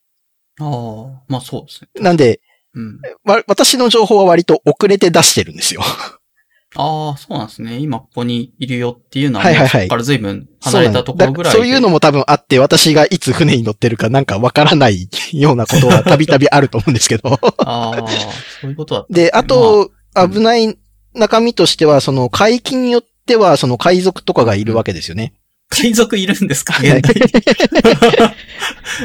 [0.60, 1.88] ああ、まあそうですね。
[2.02, 2.40] なんで、
[2.74, 3.00] うん、
[3.46, 5.82] 私の情報は割と遅れて出してるんですよ。
[6.78, 7.78] ああ、そうなんですね。
[7.78, 9.88] 今ここにいるよっていうのは、はいはいはい。
[9.88, 17.38] から随分離れたところぐらいそういうのも多分あって、私がいつ船に乗ってるかなんかわからないようなことはたびたびあると思うんですけど。
[17.64, 18.08] ああ、
[18.60, 20.76] そういうことだった、ね、で、あと、まあ、危ない
[21.14, 25.32] 中身としては、その海域によっては、その海賊とかがいるわけですよね。
[25.68, 26.78] 海賊いるんですか？
[26.80, 27.14] 現代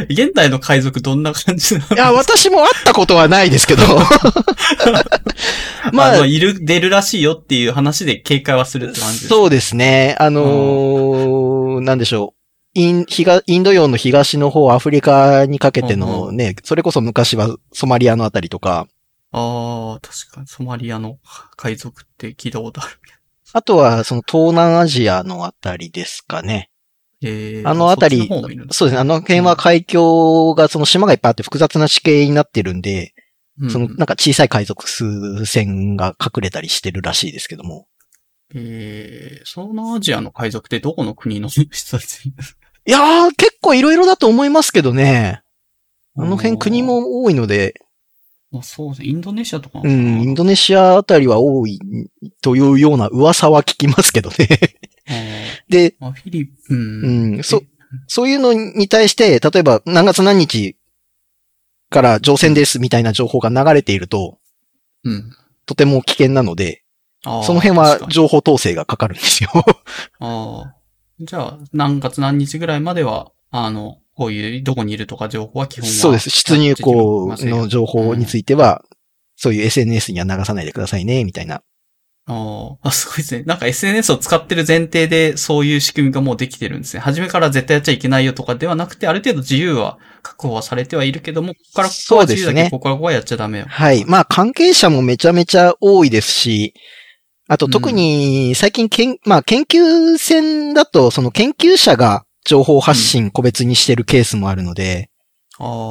[0.09, 1.95] 現代の海賊どんな感じなの？
[1.95, 3.83] いや、私も会ったことはないですけど。
[5.93, 10.15] まあ、あの、いる、出るらしいよっていう話で警戒はするって感じですそうですね。
[10.19, 12.41] あのー、なんでしょう。
[12.73, 13.05] イン、
[13.47, 18.87] インド洋の東の方、アフリカにかけてのね、それこそ昔はソマリアのあたりとか。
[19.33, 21.17] ああ、確かにソマリアの
[21.57, 22.91] 海賊って聞いたことある。
[23.53, 26.69] あとは、その東南アジアのあたりですかね。
[27.23, 28.27] えー、あのあたり、
[28.71, 28.97] そうですね。
[28.97, 33.13] あの辺は海峡が、その島がいっぱいあって複雑な地形になってるんで、
[33.59, 37.87] うん、そのなんか小さい海賊数船が隠れたりしてるらしいですけども。
[38.53, 42.29] えー、東南アジアの海賊ってどこの国の 人たち？
[42.87, 45.43] いやー、結構いろいろだと思いますけどね。
[46.17, 47.75] あの辺国も多いので、
[48.51, 49.07] まあ、そうですね。
[49.07, 49.87] インドネシアとかう。
[49.87, 51.79] ん、インドネシアあたりは多い
[52.41, 54.35] というような噂は聞きますけどね。
[55.69, 57.63] で、まあ、フィリピン、うん、そ、
[58.07, 60.75] そういうのに対して、例えば何月何日
[61.89, 64.37] から乗船ですみたいな情報が流れていると、
[65.03, 65.31] うん、
[65.65, 66.83] とても危険なので、
[67.23, 69.49] その辺は情報統制がかかるんですよ。
[70.19, 70.75] ああ。
[71.19, 75.95] じゃあ、何月何日ぐらいまでは、あの、こういう、どこにいるとか情報は基本は。
[75.95, 76.29] そうです。
[76.29, 78.83] 出入港の情報については、
[79.35, 81.63] そういう SNS には流さないでくださいね、みたいな。
[82.27, 83.43] ああ、すごいですね。
[83.45, 86.99] なんか SNS を使ってる前提でそういう仕組みがもうできてるんですね。
[86.99, 93.65] 初めから絶対やっちゃいけないよとかではなくて、ある程度自由は確保はされてはいるけども、ここからここは自由だけど、ここからここはやっちゃダメよ。
[93.67, 94.05] はい。
[94.05, 96.75] まあ関係者もめちゃめちゃ多いですし、
[97.47, 105.09] あと特に最近けん、まあ研究戦だと、その研究者が情報発信個別にしてるケースもあるので、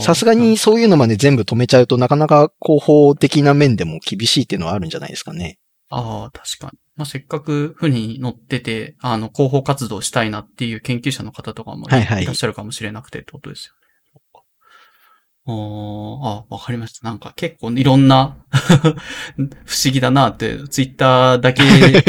[0.02, 5.58] さすがにそういうのまで全部止めちゃうとなかなか広報的な面でも厳しいっていうのはあるんじゃないですかね。
[5.90, 6.78] ああ、確かに。
[6.96, 13.79] まあ、せっかく船に乗ってて、あの、広報活動したいなっていう研究者の方とかもいらっしゃるかもしれなくてってことですよね。
[15.52, 17.06] ああ、わかりました。
[17.08, 18.36] なんか結構いろんな
[19.64, 21.62] 不思議だなって、ツイッターだけ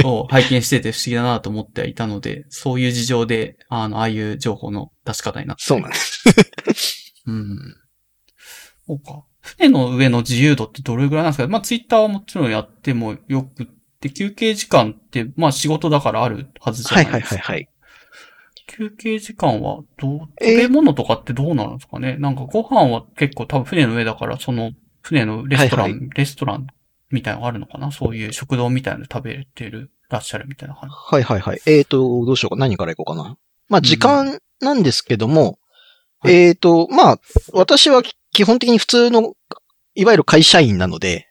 [0.04, 6.23] を拝見してて不思議だなと思っていたので、そういう事情で、あの、ああいう情報の出し方になってそうなんです。
[7.25, 7.75] うん。
[8.88, 9.23] そうか。
[9.41, 11.47] 船の上の自由度ってどれぐらいなんですか？
[11.47, 13.67] まあツイッターはもちろんやってもよくっ
[13.99, 17.36] て、休憩時間って、まあ仕事だからあるはずじゃないですか。
[17.36, 17.67] はいはいはいはい。
[18.67, 24.71] 休憩時間はどう、食べ物とかってどうなるんですかね、えー、なんかご飯は結構多分船の上だから、その
[25.02, 26.67] 船のレストラン、はいはい、レストラン
[27.10, 27.91] みたいなのあるのかな？
[27.91, 30.95] そういう食堂みたいなの食べてる、らっしゃるみたいな感じ。
[30.95, 31.62] はいはいはい。
[31.65, 32.56] えっ、ー、と、どうしようか。
[32.56, 33.38] 何から行こうかな？
[33.67, 35.60] まあ時間なんですけども、
[36.24, 37.19] うん、えっ、ー、と、まあ、
[37.54, 39.34] 私は基本的に普通の、
[39.95, 41.28] いわゆる会社員なので、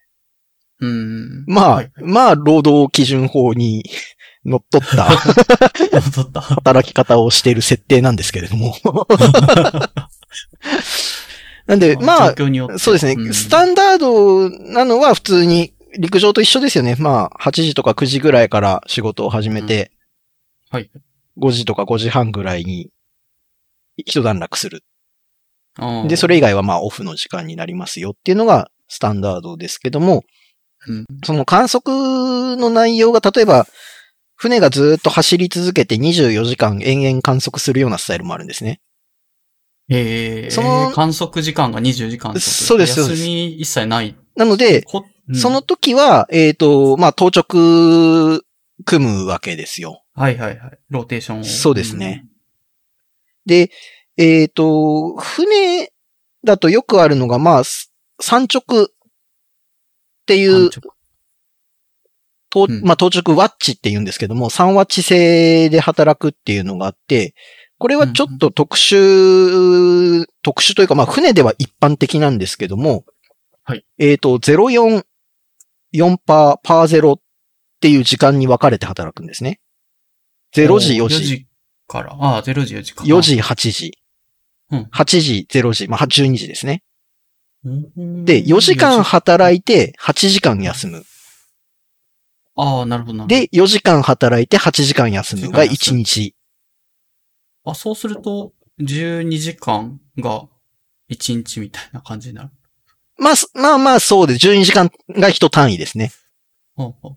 [0.81, 1.45] うん。
[1.47, 3.85] まあ、はい、まあ、労働基準法に
[4.44, 5.05] 乗っ取った。
[6.40, 8.74] 働き方をしている設定なんですけれども。
[11.66, 12.35] なんで、まあ、
[12.79, 16.96] そうですね、うん、スタンダードなのは普通に陸上と一緒ですよね。
[16.98, 19.92] まあ、8時とか9時ぐらいから仕事を始めて、
[20.72, 20.90] うん、はい。
[21.38, 22.90] 5時とか5時半ぐらいに
[23.96, 24.85] 一段落する。
[26.09, 30.24] で、それ以外はまあオフの時間になりますよっていうのがスタンダードですけども、
[30.87, 33.66] うん、その観測の内容が例えば、
[34.40, 38.81] 船がずっと走り続けて24時間延々観測するようなスタイルもあるんですね。
[39.90, 44.16] ええー、その、観測時間が20時間そうです、休み一切ない。
[44.37, 44.87] なので、
[45.29, 48.42] うん、その時は、えっ、ー、と、まあ、当直
[48.87, 50.05] 組むわけですよ。
[50.14, 50.79] はいはいはい。
[50.88, 51.44] ローテーションを。
[51.44, 52.24] そうですね。
[52.24, 52.31] うん、
[53.44, 53.70] で、
[54.16, 55.92] えっ、ー、と、船
[56.44, 57.62] だとよくあるのが、まあ、
[58.22, 58.88] 三直っ
[60.24, 60.70] ていう、
[62.51, 67.35] とまあ、当直ワッチって言うんですけども、3ワッチ制で働くっていうのがあって、
[67.79, 73.05] これはちょっと特殊、特殊というか、まあ、船では一般的なんですけども、
[73.65, 73.87] はい。
[73.99, 75.05] えっ、ー、と、04、
[75.95, 77.21] 4パー、パー0っ
[77.81, 79.61] ていう時間に分かれて働くんですね。
[80.55, 81.15] 0時、4時。
[81.17, 81.47] 4時
[81.87, 82.13] から。
[82.13, 83.99] ああ、0時、4時か4時、8時。
[84.73, 84.83] うん。
[84.93, 85.89] 8時、0時。
[85.89, 86.83] まあ、12時ですね。
[87.65, 91.05] で、4時間働いて、8時間休む。
[92.57, 93.27] ああ、なるほど。
[93.27, 96.35] で、4時間働いて、8時間休むが1日。
[97.65, 100.49] あ、そうすると、12時間が
[101.11, 102.51] 1日みたいな感じになる。
[103.19, 106.13] まあ、まあまあそうで、12時間が一単位ですね。
[106.75, 107.17] ほうほうっ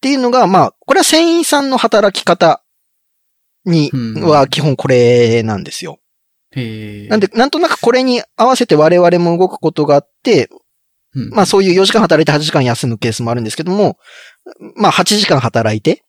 [0.00, 2.62] ていうのが、まあ、これは船員さんの働き方
[3.64, 3.90] に、
[4.22, 5.98] は基本これなんですよ。
[6.52, 10.48] へなんで、なんとなくこれに合わせて我々も動くことがあって、
[11.14, 13.98] うん、まあそういう4時間働いて8時間休むケースもあるんですけども、
[14.76, 16.04] まあ8時間働いて、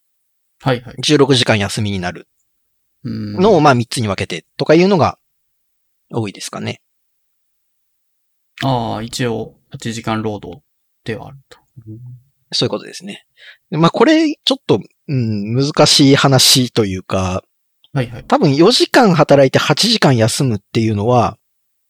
[0.61, 0.95] はいはい。
[0.95, 2.27] 16時間休みになる
[3.03, 5.17] のをまあ3つに分けてとかいうのが
[6.11, 6.81] 多いですかね。
[8.63, 10.61] ああ、一応8時間労働
[11.05, 11.59] ではあると。
[12.51, 13.25] そういうことですね。
[13.69, 17.43] まあこれ、ちょっと、うん、難しい話というか、
[17.93, 18.23] はいはい。
[18.25, 21.37] 多分4時間働いて8時間休むっていうのは、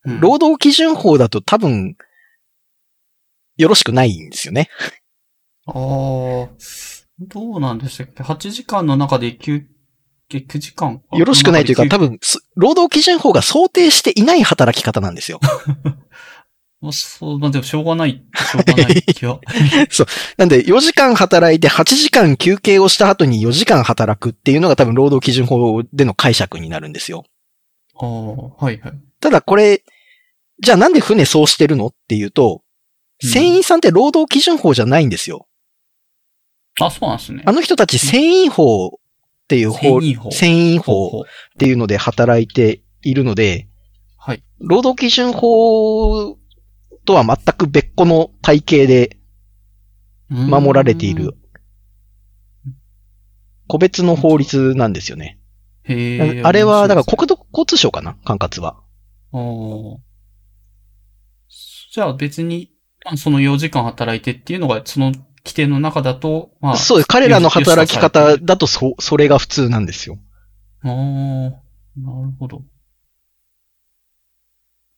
[0.06, 1.96] うん、労働基準法だと多分、
[3.58, 4.70] よろしくないんですよね。
[5.70, 6.50] ああ、
[7.20, 9.66] どうなんでしたっけ ?8 時間の中で休
[10.32, 11.02] 9時間？
[11.14, 12.20] よろしくないというか、多分、
[12.56, 15.40] 労働基準法が想定していない働き方なんですよ。
[16.82, 19.42] まあ、そう、まあ、でもしょうがない、しょうがない気は。
[19.92, 20.08] そう。
[20.38, 27.26] なんで、4時間働いて8時間休憩をした後に4時間働くっていうのが多分労働基準法での解釈になるんですよ。
[28.00, 28.10] ああ、
[28.64, 28.94] はいはい。
[29.20, 29.84] ただこれ、
[30.62, 31.88] じゃあなんで船そうしてるの？
[31.88, 32.62] っていうと、
[33.22, 35.48] 船員さんって労働基準法じゃないんですよ。
[36.80, 37.44] うん、あ、そうなんですね。
[37.46, 38.92] あの人たち船員法っ
[39.48, 40.02] ていう法、
[40.32, 43.68] 繊維法っていうので働いているので、
[44.18, 44.44] はい。
[44.60, 46.38] 労働基準法
[47.06, 49.18] とは全く別個の体系で
[50.30, 51.36] 守られている、
[53.68, 55.40] 個別の法律なんですよね。
[55.84, 58.16] へあれは、だから国土交通省かな？
[58.24, 58.84] 管轄は。
[61.92, 62.72] じゃあ別に、
[63.16, 65.12] その4時間働いてっていうのが、その
[65.50, 66.78] 規定の中だと、まあ。
[66.78, 67.08] そうです。
[67.08, 70.20] 彼らの働き方だとそ、それが普通なんですよ。
[70.84, 72.62] ああ、なるほど。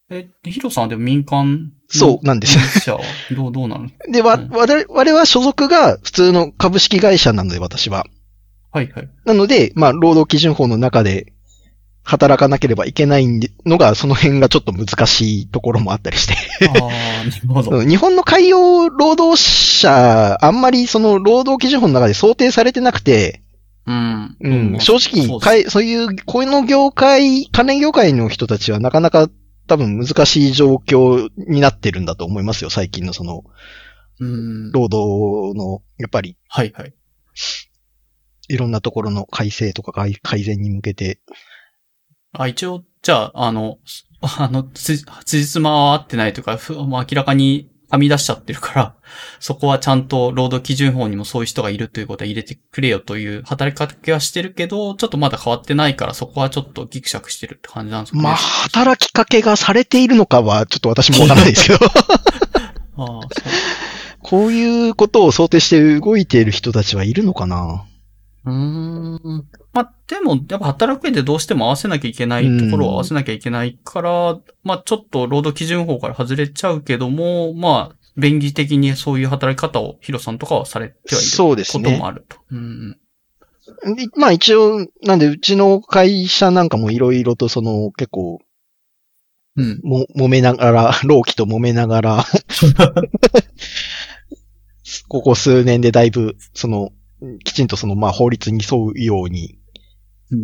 [0.09, 2.99] え、ヒロさんはでも民間そうなんですよ。
[3.31, 8.05] どう、 どうなので、わ、我々は所属が普通の株式会社なので、私は。
[8.73, 9.09] はいはい。
[9.23, 11.31] なので、まあ、労働基準法の中で
[12.11, 13.27] 働かなければいけない
[13.65, 16.35] のが、その辺がちょっと難しいところもあったりして。
[17.87, 23.41] 日本の海洋労働者、あんまりその労働基準法の中で想定されてなくて、
[23.87, 24.35] うん。
[24.41, 24.79] うん。
[24.81, 29.29] 正直そうそういう、この業界、関連業界の人たちはなかなか
[29.67, 33.45] 多分難しい状況になってるんだと思いますよ、最近のその、
[34.19, 34.71] うん。
[34.73, 36.35] 労働の、やっぱり。
[36.49, 36.93] はいはい。
[38.49, 41.19] いろんなところの改正とか改善に向けて、
[42.33, 43.77] あ、一応、じゃあ、あの、
[44.21, 48.95] あの、つ、つじつまは合ってないというか、もう明らかにはみ出しちゃってるから、
[49.39, 58.23] そこはちゃんと労働基準法にもそういう人がいるということは入れてくれよという働きかけはしてるけど、ちょっとまだ変わってないから、そこはちょっとギクシャクしてるって感じなんですかね。
[58.23, 61.79] まあ、働きかけがされているのかは、ちょっと私もわからないですけど。
[62.97, 63.21] ああそう
[64.23, 67.85] こういうことを想定して動いている人たちはいるのかな？
[68.45, 69.45] うーん。
[69.73, 81.83] まあ、でも、やっぱ働く上でどうしても合わせなきゃいけないところを合わせなきゃいけないから、まあ、ちょっと労働基準法から外れちゃうけども、まあ、便宜的にそういう働き方をヒロさんとかはされてはいるそうですね。
[81.85, 82.37] こともあると。
[82.51, 82.97] うん
[84.15, 88.39] まあ一応、なんでうちの会社なんかもいろいろとその結構、
[89.55, 89.79] うん。
[89.83, 92.25] も、揉めながら、 老期と揉めながら
[95.07, 96.91] ここ数年でだいぶ、その、
[97.43, 99.57] きちんとその、まあ法律に沿うように、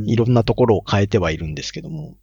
[0.05, 2.17] いろんなところを変えてはいるんですけども。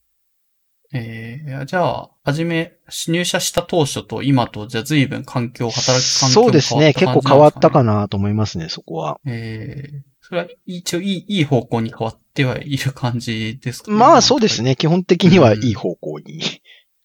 [0.92, 2.74] ええー、じゃあ、はじめ、
[3.08, 6.94] 入社した当初と今と、じゃあ随分環境、働き環境そうですね。
[6.94, 9.18] 結構変わったかなと思いますね、そこは。
[9.26, 14.76] ええー、それは一応いい、いい方向に変わってはいる感じですか、ね、まあそうですね。
[14.76, 16.40] 基本的にはいい方向に。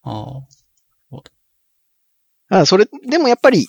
[0.04, 0.60] うん、ああ。
[2.50, 3.68] あそれ、でもやっぱり、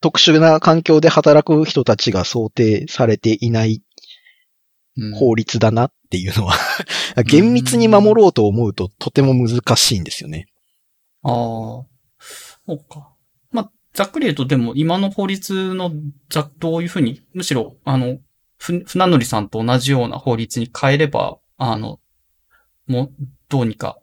[0.00, 3.82] 特殊な環境で働く人たちが想定されていない
[5.14, 6.54] 法律だなっていうのは
[7.24, 10.48] 厳密に守ろうと思うととても難しいんですよね。
[11.22, 11.86] ああ、そ
[12.68, 13.12] うか。
[13.50, 15.92] まあ、ざっくり言うとでも今の法律の
[16.28, 18.18] ざどういうふうに、むしろ、あの、
[18.58, 21.98] ふ、船乗りさんと同じような法律に変えれば、あの、
[22.86, 23.12] もう、
[23.48, 23.98] どうにか、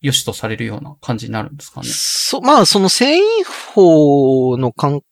[0.00, 1.88] 良しとされるような感じになるんですかね。
[1.88, 3.22] そ、まあ、その繊維
[3.72, 5.02] 法の管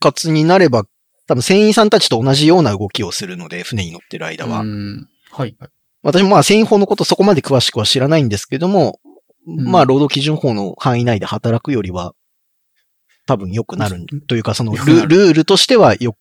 [0.00, 0.86] 轄になれば
[1.28, 4.64] 多分船員さんたちと同じような動きをするので、船に乗ってる間は。
[5.30, 5.56] はい。
[6.02, 8.98] 私もまあ船員法のことそこまで詳しくは知らないんですけども、
[9.46, 12.14] うん、まあ労働基準法の範囲内で働くよりは、
[13.26, 16.16] 多分良くなるというか、そのルールとしてはよ、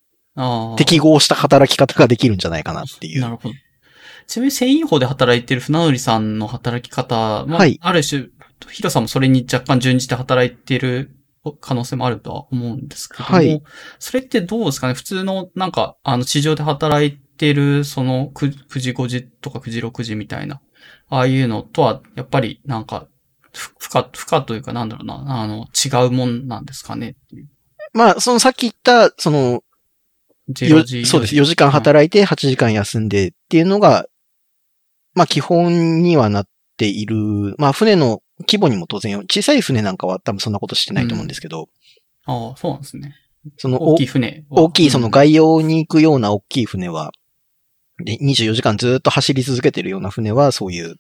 [0.76, 3.22] 適合した働き方ができるんじゃないかなっていう。
[3.22, 3.56] なるほど。
[4.28, 8.28] ちなみに繊維法で働いてる船乗りさんの働き方、まあ、はい、ある種、
[8.70, 11.17] ヒロさんもそれに若干準じて働いてる
[11.54, 13.62] 可能性もあるとは思うんですけども、はい、
[14.00, 14.94] それってどうですかね？
[14.94, 20.62] 普通の、なんか、あの、地上で働いてる、その9、9時5時とか9時6時みたいな、
[21.10, 23.08] ああいうのとは、やっぱり、なんか、
[23.54, 27.16] 負荷、負荷というかなんだろうな、あの、違うもんなんですかね？
[27.94, 29.62] まあ、そのさっき言った、その、
[30.50, 31.36] 0時そうです。
[31.36, 34.06] 4時間働いて8時間休んでっていうのが、
[35.14, 37.56] まあ基本にはなっている。
[37.58, 41.70] まあ船の規模にも当然、小さい船なんかは多分そんなことしてないと思うんですけど。
[42.28, 43.16] うん、ああ、そうなんですね。
[43.58, 44.46] その大きい船。
[44.50, 47.12] 大きい、その外洋に行くような大きい船は、
[48.04, 50.96] で、24時間ずっと走り続けてるような船は、そういう、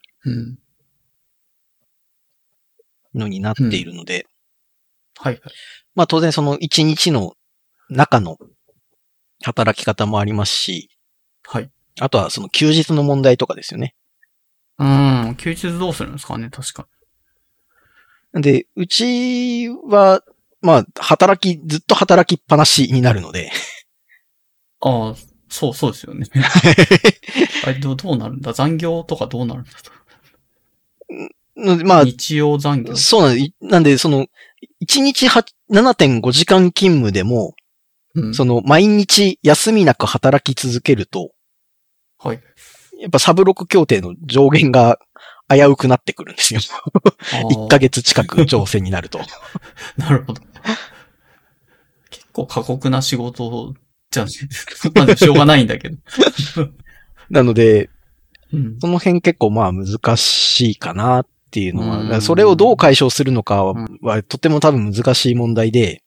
[3.14, 4.26] のになっているので。
[5.20, 5.42] はい。
[5.96, 7.34] まあ当然その1日の
[7.90, 8.38] 中の
[9.44, 10.90] 働き方もありますし。
[11.46, 11.72] はい。
[12.00, 13.96] あとはその休日の問題とかですよね。
[14.78, 16.88] うん、休日どうするんですかね、確か
[18.42, 20.24] で、うちは、
[20.62, 23.52] まあ、働き、ずっと働きっぱなしになるので。
[24.82, 25.16] ああ、
[25.50, 26.26] そう、そうですよね。
[27.66, 28.54] あれど、どうなるんだ？
[28.54, 29.72] 残業とかどうなるんだ？
[29.82, 29.92] と。
[31.86, 32.96] まあ、日曜残業。
[32.96, 34.28] そうなんで、なんで、その、
[34.84, 37.56] 1日7.5時間勤務でも、
[38.14, 41.32] うん、その、毎日休みなく働き続けると、
[42.20, 42.42] はい。
[43.00, 45.00] やっぱサブロック協定の上限が
[45.50, 46.60] 危うくなってくるんですよ。
[46.60, 49.20] 1ヶ月近く挑戦になると。
[49.98, 50.42] なるほど。
[52.10, 53.74] 結構過酷な仕事
[54.12, 54.28] じゃん。
[54.96, 55.98] まあしょうがないんだけど。
[57.30, 57.90] なので、
[58.54, 66.04] うん、その辺結構まあ難しいかなっていうのは、それをどう解消するのかは、とても多分難しい問題で、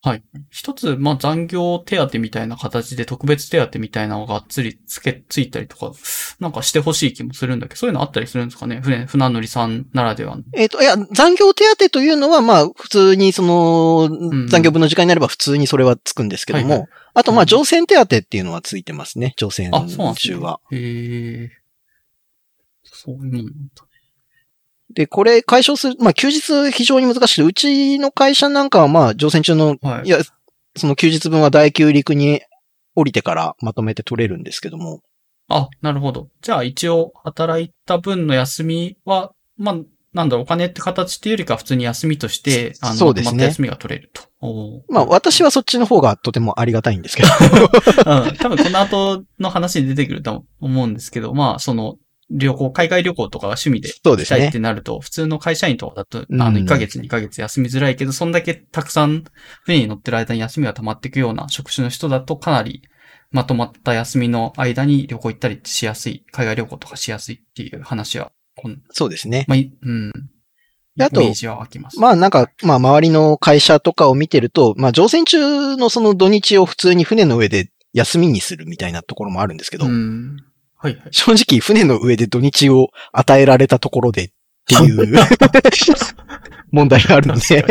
[0.00, 0.22] はい。
[0.50, 5.92] 一つ、まあ、残業手当みたいな形で特別手当みたいなのがっつりつけ、ついたりとか、
[6.38, 8.80] なんかしてほしい気もするんだけど、そういうのあったりするんですかね？
[8.80, 19.84] 船、船乗りさんならではえっ、ー、と、いや、残業手当というのは、まあ、普通にその、残業分の時間になれば普通にそれはつくんですけども、はいはい、あと、まあ、乗船手当っていうのはついてますね、乗船中は。
[19.84, 20.38] あ、そうなんですね。
[20.70, 21.50] へえ。
[22.84, 23.87] そういうもんなんだ。
[24.94, 30.18] で、これ解消する、まあ休日非常に難しくて、うちの会社なんかはまあ乗船中の、はい、いや、
[30.76, 32.40] その休日分は大休陸に
[32.94, 35.02] 降りてからまとめて取れるんですけども。
[35.48, 36.28] あ、なるほど。
[36.42, 39.76] じゃあ一応働いた分の休みは、まあ、
[40.12, 43.44] なんだろう、お金って形っていうよりか普通に休みとして、あの、そうですね。
[43.44, 44.22] 休みが取れると。
[44.88, 47.28] まあ私はそっちの方がとてもありがたいんですけど。
[48.06, 51.96] うん、多分この後の話に出てくると思うんですけど、まあその、
[52.30, 59.24] 旅行、海外旅行とかが趣味でしたいってなると、ね、普通の会社員とかだと、あの、1ヶ月、2ヶ月休みづらいけど、そんだけたくさん
[59.64, 62.82] 船に乗ってる間に休みが溜まっていくような職種の人だと、かなり
[63.30, 68.30] まとまった休みの間に旅行行ったりしやすい、海外旅行とかしやすいっていう話は、
[68.90, 69.44] そうですね。
[69.48, 70.12] まあ、うん。
[71.00, 71.22] あと、
[71.96, 80.36] まあなんか、まあ周りの会社とかを見てると、まあ乗船中のその土日を普通に船の上で休みにするみたいなところもあるんですけど、うん
[80.78, 81.08] はい、はい。
[81.10, 84.28] 正直、船の上で土日を与えられたところでっ
[84.66, 85.12] ていう
[86.70, 87.64] 問題があるので。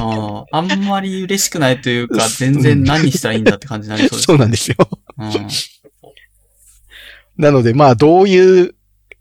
[0.00, 4.76] ああんまり嬉しくないというか、全然何したらいいんだって感じになりそうです、ね、そうなんですよ。
[5.18, 5.30] うん
[7.36, 8.74] なので、まあ、どういう、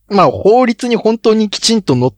[0.07, 2.15] まあ、法律に本当にきちんと乗っ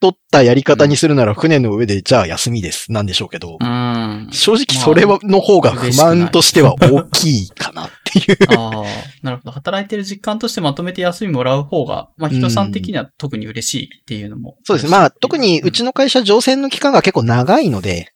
[0.00, 2.90] 取ったやり方にするなら、船の上で、じゃあ休みです。
[2.90, 4.28] なんでしょうけど、うん。
[4.32, 8.38] 正直それはの方が不満としては大きいかなっていう。
[8.56, 8.84] ああ、
[9.22, 9.50] なるほど。
[9.52, 14.56] 働いてる実感としてまとめて休みもらう方が、まあ、人さん的には特に嬉しいっていうのも。
[14.64, 14.90] そうですね。
[14.90, 18.12] まあ、特にうちの会社乗船の期間が結構長いので、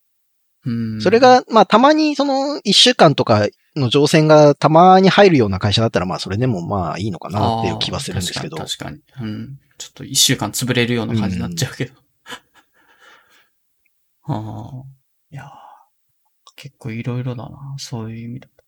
[0.67, 8.57] うん、それ、が、まあ、たまにその、一週間とかの乗船がたまに入るような会社だったら、まあ、それでもまあ、いいのかなっていう気はするんですけど。
[8.57, 9.31] 確かに確かに。
[9.31, 9.59] うん。
[9.79, 11.95] ちょっと一週間潰れるような感じになっちゃうけど。
[14.25, 14.85] ああ。
[15.31, 15.49] いやー
[16.57, 17.75] 結構いろいろだな。
[17.79, 18.65] そういう意味だと。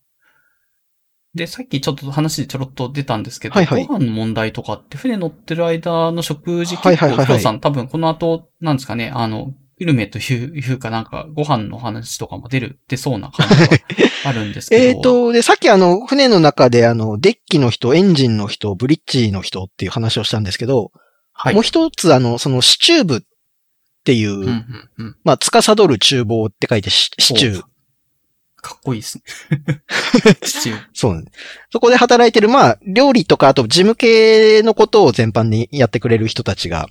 [1.34, 13.68] で、さっきちょっと話でちょろっと出たんですけど、はいはいご飯の問題とかって船乗ってる間の食事はいはいはいはい結構、ヒロさん多分この後、なんですかね、あの、グルメというかなんかご飯の話とかも出る、出そうな感じが
[14.26, 14.84] あるんですけど。
[14.84, 20.92] えっ、と、で、さっきあの、船の中であの、デッキの人、エンジンの人、ブリッジの人っていう話をしたんですけど、
[21.32, 21.54] はい。
[21.54, 23.20] もう一つあの、その、シチューブっ
[24.04, 25.16] ていう、うんうんうん。
[25.24, 27.62] まあ、司る厨房って書いてシシチュー。
[28.56, 29.24] かっこいいですね。
[30.42, 30.84] シチュー。
[30.92, 31.38] そうなんです。
[31.70, 36.88] そこで働いてる、まあ、料理とか、あと事務系のことを全般にやってくれる人たちが、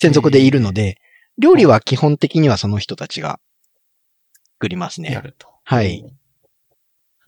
[0.00, 0.98] 専属でいるので、
[1.38, 3.38] 料理は基本的にはその人たちが
[4.54, 5.12] 作りますね。
[5.12, 5.48] やると。
[5.64, 6.04] はい。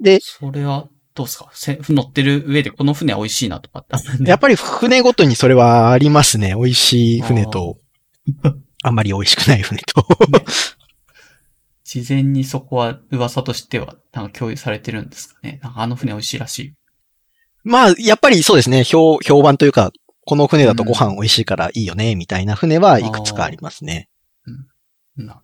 [0.05, 1.49] で、それは、どうですか？
[1.53, 6.55] せ乗ってる上でこの船は美味しいなとかってやっぱり船ごとにそれはありますね。
[6.57, 7.79] 美味しい船と、
[8.83, 10.07] あんまり美味しくない船と。
[11.85, 15.61] 事前にそこは噂としてはなんか共有されてるんですかね？
[15.63, 16.75] なんかあの船美味しいらしい。
[17.63, 18.83] まあ、やっぱりそうですね。
[18.85, 19.93] 評、評判というか、
[20.27, 24.09] この船だとご飯美味しいからいいよね、みたいな船はいくつかありますね。
[25.17, 25.44] な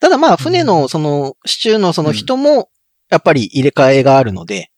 [0.00, 2.70] ただまあ、船のその、シチューのその人も、
[3.10, 4.70] やっぱり入れ替えがあるので、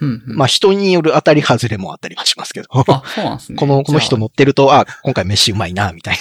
[0.00, 0.36] うんうん。
[0.36, 2.68] まあ人による当たり外れもあったりはしますけど。
[2.72, 3.56] あ、そうなんですね。
[3.58, 6.18] この、この人じ乗ってると、あ、今回飯うまいな、みたい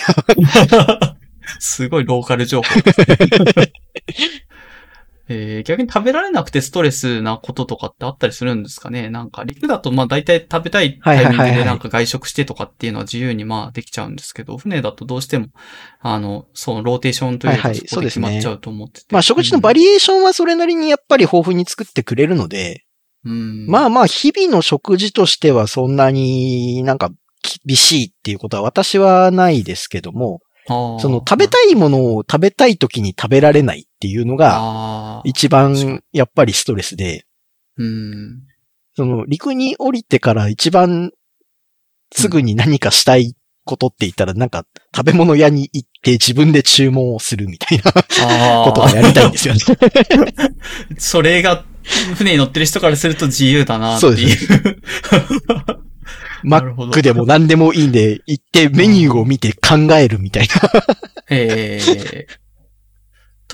[0.72, 1.18] な。
[1.60, 2.68] すごいローカル情報。
[5.28, 9.10] えー、逆に食べられなくてストレスなこととかってあったりするんですかね？
[9.10, 11.48] なんか陸だとまあ大体食べたいタイミングはいはい。
[11.48, 15.48] はいはいでなんか外食してとかっていうのは自由にまあできちゃうんですけど、船だとどうしても、
[16.00, 19.08] あの、そのローテーションというはいはいかそこで決まっちゃうと思ってて。
[19.12, 22.84] まあ食事のバリエーションはそれなりにやっぱり豊富に作ってくれるので、
[23.24, 23.68] うん。
[23.68, 27.10] まあまあ日々の食事としてはそんなになんか
[27.66, 37.26] 厳しいっていうことは私はないですけども、その食べたいものを食べたい時に食べられないっていうのが一番やっぱりストレスで、
[37.78, 38.44] うん。
[38.96, 41.12] その陸に降りてから一番
[42.14, 43.36] すぐに何かしたい
[43.66, 49.60] ことって言ったらなんか食べ物屋に行って自分で注文をするみたいなあことがやりたいんですよね。
[50.38, 50.50] あ。
[51.00, 51.66] それが、
[52.16, 54.38] 船に乗ってる人からすると自由だなってそうでいう。
[56.44, 60.54] マなるほどックでも何でもいいんで行ってメニューを見て考えるみたいな。
[61.30, 62.45] えー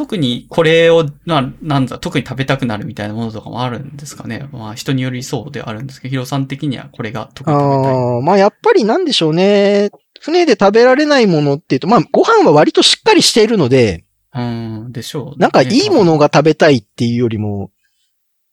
[0.01, 4.49] 特にこれを、な、なんだ、特に食べたくなるみたいなものとかもあるんですかね。
[4.51, 7.95] まあ人によりそうであるんですけど、ヒロさん的にはこれが特に食べたい。
[7.95, 9.91] ああ、まあやっぱりなんでしょうね。
[10.19, 17.69] 船で食べられないものっていうと、まあご飯は割としっかりしているので、うん、でしょう、なんかいいものが食べたいっていうよりも、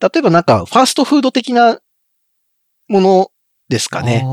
[0.00, 1.80] 例えばなんかファーストフード的な
[2.88, 3.30] もの
[3.70, 4.22] ですかね。
[4.22, 4.28] あ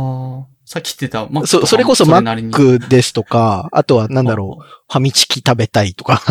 [0.51, 6.22] ーさっき言ってたマックそ、もそれこそマックですとか、 あとはなんだろう、ファミチキ食べたいとか、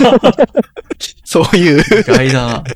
[1.24, 1.80] そういう。
[1.80, 2.64] 意外だな。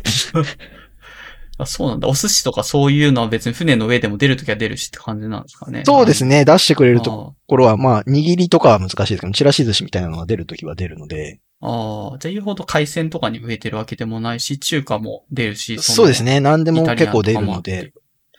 [1.57, 2.09] あそうなんだ。
[2.09, 5.83] お寿司とかそういうのは別に船の上でも出るときは出るしって感じなんですかね。
[5.87, 6.39] そうですね。
[6.39, 15.79] ね、出してくれるあところは、まあ、握りとかは難しいですけど、チラシ寿司みたいなのが出るときは出るので、ああ、じゃあ言うほど海鮮とかに植えてるわけでもないし、中華も出るし。
[15.79, 17.93] そうですね、何でも結構出るので、。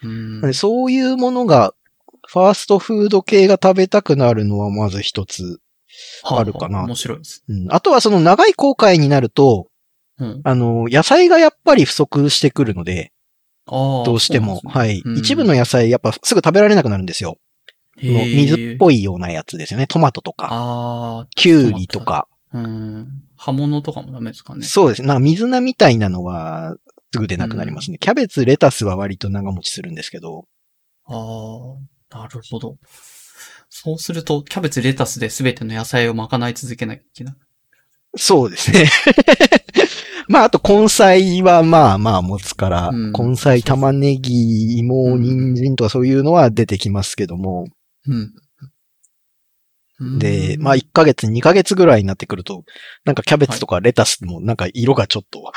[0.04, 0.54] うん。
[0.54, 1.74] そういうものが、
[2.28, 5.60] ファーストフード系が食べたくなるのはまず一つ。
[6.24, 7.44] あるかなはあ面白いです。
[7.48, 9.68] うん、あとはその長い航海になると、
[10.20, 10.42] うん。
[10.44, 13.12] あの、野菜がやっぱり不足してくるので、
[13.68, 14.04] ああ。
[14.06, 14.56] どうしても。
[14.56, 17.38] そうなんはい、うん一部の野菜やっぱすぐ食べられなくなるんですよ。
[17.98, 19.88] 水っぽいようなやつですよね。
[19.88, 21.28] トマトとか、ああ。
[21.36, 22.28] キュウリとか。
[22.54, 23.08] うん。
[23.38, 24.66] 葉物とかもダメですかね。
[24.66, 25.08] そうですね。
[25.08, 26.76] なんか水菜みたいなのは
[27.14, 27.98] すぐ出なくなりますね。
[27.98, 30.46] キャベツ、レタスは割と長持ちするんですけど。
[31.08, 31.18] ああ、
[32.10, 32.78] なるほど。
[33.70, 37.36] そうすると、キャベツ、レタスで全ての野菜を賄い続けなきゃいけない。
[38.16, 38.90] そうですね。
[40.28, 47.68] まあ、あと根菜はまあまあ持つから、うん根菜、玉ねぎ、芋、うん人参とかそういうのは出てきますけども、
[48.08, 48.34] うん。
[50.00, 52.66] で、まあ1ヶ月、2ヶ月ぐらいになってくると、
[53.06, 55.52] なんかキャベツとかレタスもなんか色がちょっと、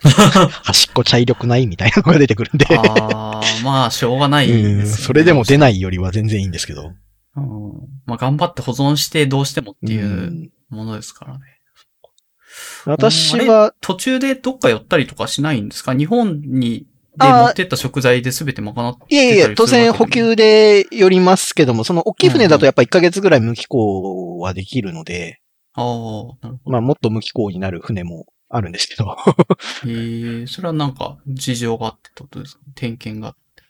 [0.64, 4.86] 端っこ茶色くないみたいなのが出てくるんでああ、まあしょうがないです、ね、うん。
[4.86, 6.92] それでも出ないよりは全然いいんですけど。
[7.36, 7.44] うん、
[8.06, 11.40] まあ頑張って保存してどうしてもっていうものですからね。
[12.86, 15.94] 私は、途中でどっか寄ったりとかしないんですか？
[15.94, 16.89] 日本にで
[17.28, 25.40] 持ってった食材で全て賄っていやいや、当然補給で寄りますけども、その大きい船だとやっぱ1ヶ月ぐらい無気候はできるので、
[25.74, 26.70] ああ、なるほど。
[26.70, 29.16] まあもっと無気候になる船もあるんですけど。
[29.86, 32.60] へえー、それはなんか事情があってってことですか？
[32.74, 33.62] 点検があって。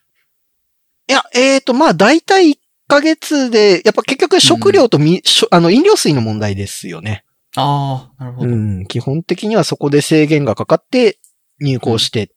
[1.09, 5.21] いや、えっ、ー、と、まあ大体1ヶ月で、やっぱ結局食料とみ、うん、
[5.51, 7.23] あの飲料水の問題ですよね。
[7.55, 8.51] ああ、なるほど。
[8.51, 11.19] うん、基本的にはそこで制限がかかって
[11.59, 12.31] 入港して、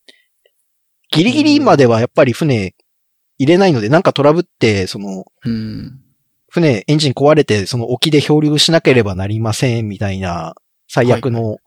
[1.15, 2.75] ギリギリまではやっぱり船
[3.39, 6.01] 入れないので、なんかトラブって、その、うん、
[6.49, 10.55] 船、エンジン壊れて、その沖で漂流しなければなりません、みたいな、
[10.89, 11.59] 最悪の、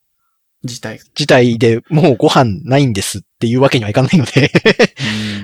[0.63, 0.99] 事態。
[1.13, 4.51] 事態でもうご飯ないんですっていうわけにはいかないので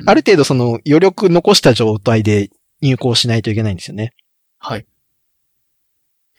[0.07, 2.49] ある程度その余力残した状態で
[2.81, 4.13] 入港しないといけないんですよね。
[4.57, 4.87] はい。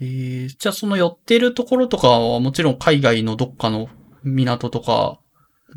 [0.01, 3.89] えー、じゃあその寄ってるところとかはもちろん海外のどっかの
[4.25, 5.21] 港とか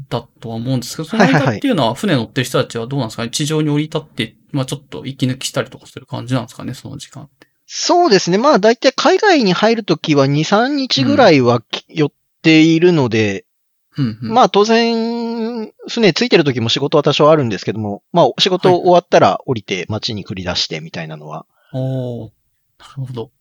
[0.10, 3.24] だとは思うんですけど、その間っていうのは船乗ってる人たちはどうなんですか？
[3.24, 7.48] ね、地上に降り立って、まあちょっと息抜きしたりとかする感じなんですかね、その時間って。
[7.66, 8.38] そうですね。
[8.38, 13.46] まあ大体海外に入るときは2、3日ぐらいは寄っているので、
[13.98, 21.48] うんうん、まあ当然、船ついてる時も仕事は多少あるんですけども、まあ仕事終わったら降りて街に繰り出してみたいなのは。
[21.72, 22.32] はい、お
[22.80, 23.32] なるほど。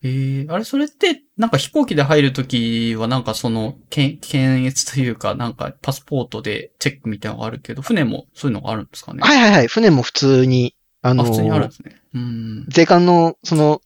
[0.00, 9.20] ええー、あれ、それって、なんか飛行機で入るときは、なんかその、検、検閲というか、なんかパスポートでチェックみたいなのがあるけど、船もそういうのがあるんですかね？
[9.22, 9.66] はいはいはい。
[9.66, 12.00] 船も普通に、あのー、あ、普通にあるんですね。
[12.14, 12.66] うん。
[12.68, 13.82] 税関の、その、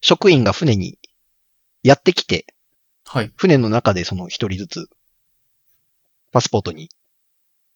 [0.00, 0.98] 職員が船に
[1.82, 2.46] やってきて、
[3.04, 3.30] はい。
[3.36, 4.88] 船の中でその一人ずつ、
[6.32, 6.88] パスポートに、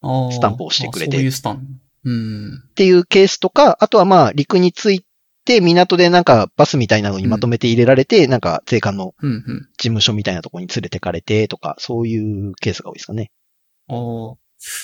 [0.01, 1.17] スタンプを押してくれて。
[1.17, 1.59] そういうスタン
[2.03, 2.09] プ。
[2.09, 2.63] うん。
[2.67, 5.05] っていうケースとか、あとはまあ、陸に着いて、
[5.59, 13.31] 港でなんかバスみたいなのにまとめて入れられて、うん、なんか税関の事務所みたいなところに連れてかれてとか、そういうケースが多いですかね。
[13.89, 14.37] ああ。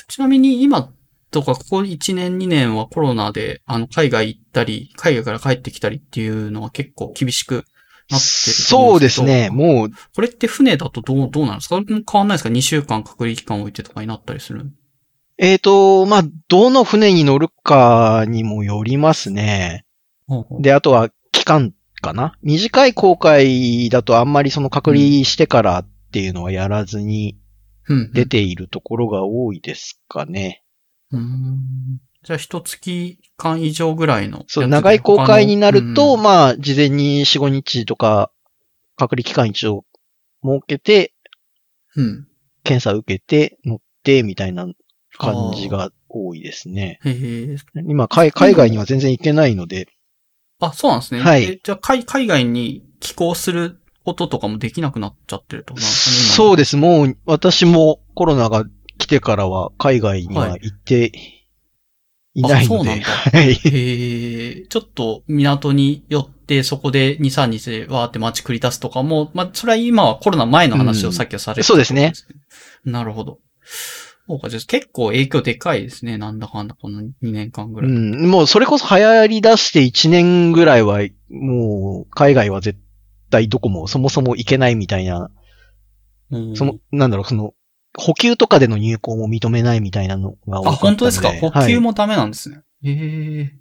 [0.07, 0.91] ちなみに今
[1.31, 9.89] とか、ここ1年2年はコロナで、あの、海外行ったり、海外から帰ってきたりっていうのは結構厳しくなってるそうですね、もう。
[10.15, 11.81] これって船だとどう、どうなんですか？
[11.85, 14.71] 変わんないですか ?2 週間隔離期間置いてとかになったりする
[15.37, 19.84] えっ、ー、と、まあ、どの船に乗るかにもよりますね。
[20.59, 22.37] で、あとは期間かな？
[22.41, 27.37] 短い航海だとあんまりその隔離してからっていうのはやらずに
[28.13, 30.63] 出ているところが多いですかね。
[31.11, 34.43] うん、じゃあ一月間以上ぐらいの。
[34.47, 38.31] そう、長い航海になると、まあ、事前に4、5日とか
[38.95, 39.85] 隔離期間一応
[40.43, 41.13] 設けて、
[41.95, 42.27] うん。
[42.63, 44.67] 検査受けて乗ってみたいな
[45.17, 46.99] 感じが多いですね。
[47.05, 47.55] へ
[47.87, 49.87] 今海、海外には全然行けないので、
[50.67, 51.21] あ、そうなんですね。
[51.21, 51.59] はい。
[51.63, 55.85] じゃあ海、海外に寄港することとかもできなくなっちゃってるとかね。
[55.85, 56.77] そうです。
[56.77, 58.65] もう、私もコロナが
[58.97, 61.11] 来てからは海外には行って
[62.33, 62.83] いないので。
[62.83, 63.05] はい、そうなんだ。
[63.39, 63.53] はい。
[63.53, 72.13] へえ、ちょっと港に寄って、そこで2、3日でわーって街繰り出すとかも、まあ、それは今はコロナ前の話をさっきはされて、うん、そうですね。
[72.83, 73.39] なるほど。
[74.27, 76.17] そうか、じゃ結構影響でかいですね。
[76.17, 77.91] なんだかんだ、この2年間ぐらい。
[77.91, 80.99] うん、もうそれこそ流行り出して1年ぐらいは、
[81.29, 82.79] もう、海外は絶
[83.29, 85.29] 対どこもそもそも行けないみたいな、
[86.31, 87.53] うん、その、なんだろう、その、
[87.97, 91.29] 補給とかでの入港も認めないみたいなのが多かったあ、本当ですか？
[91.29, 92.57] 補給もダメなんですね。
[92.57, 93.51] はい、え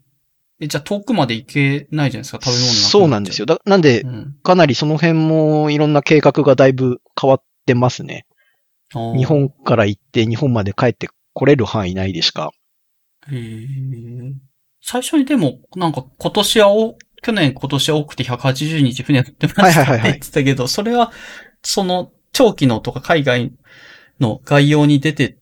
[0.60, 0.66] え。
[0.66, 3.46] じゃあ遠くまで行けないじゃないですか、食べ物そうなんですよ。
[3.46, 8.26] だなんで、うん、かなりその辺もいろんな計画がだいぶ変わってますね。
[9.16, 12.52] 日本から行って日本まで帰って来れる範囲内でしか。
[13.30, 13.66] へえ。
[14.80, 21.12] 最初にでも、なんか今年はお、去年今年は多くて180日船乗ってましたって言ってたけど、それは、
[21.62, 23.52] その、長期のとか海外
[24.20, 25.38] の概要に出て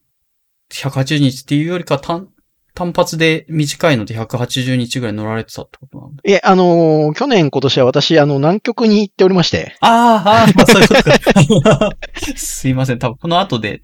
[0.71, 2.29] 180日っていうよりか単、
[2.75, 9.75] 単発で短いので180日ぐらい乗られてたってことなんでいえ、あのー、去年今年は私、あの、南極に行っておりまして。
[9.79, 11.91] あ あ、ああ、まあそういうことか。
[12.35, 12.99] すいません。
[12.99, 13.81] 多分この後で、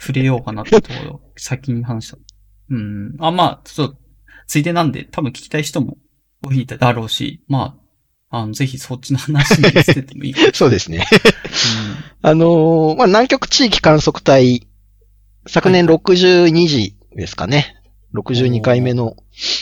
[0.00, 2.18] 触れようかなってところ、先に話した。
[2.70, 3.14] うん。
[3.20, 3.98] あ、まあ、そう、
[4.48, 5.96] ついでなんで、多分聞きたい人も
[6.44, 7.76] 多いだろうし、ま
[8.30, 11.06] あ、あの、ぜひそっちの話にしててもいい そうですね。
[12.22, 14.66] うん、あのー、まあ、南極地域観測隊、
[15.46, 17.76] 昨年62時ですかね。
[18.14, 19.16] 62回目の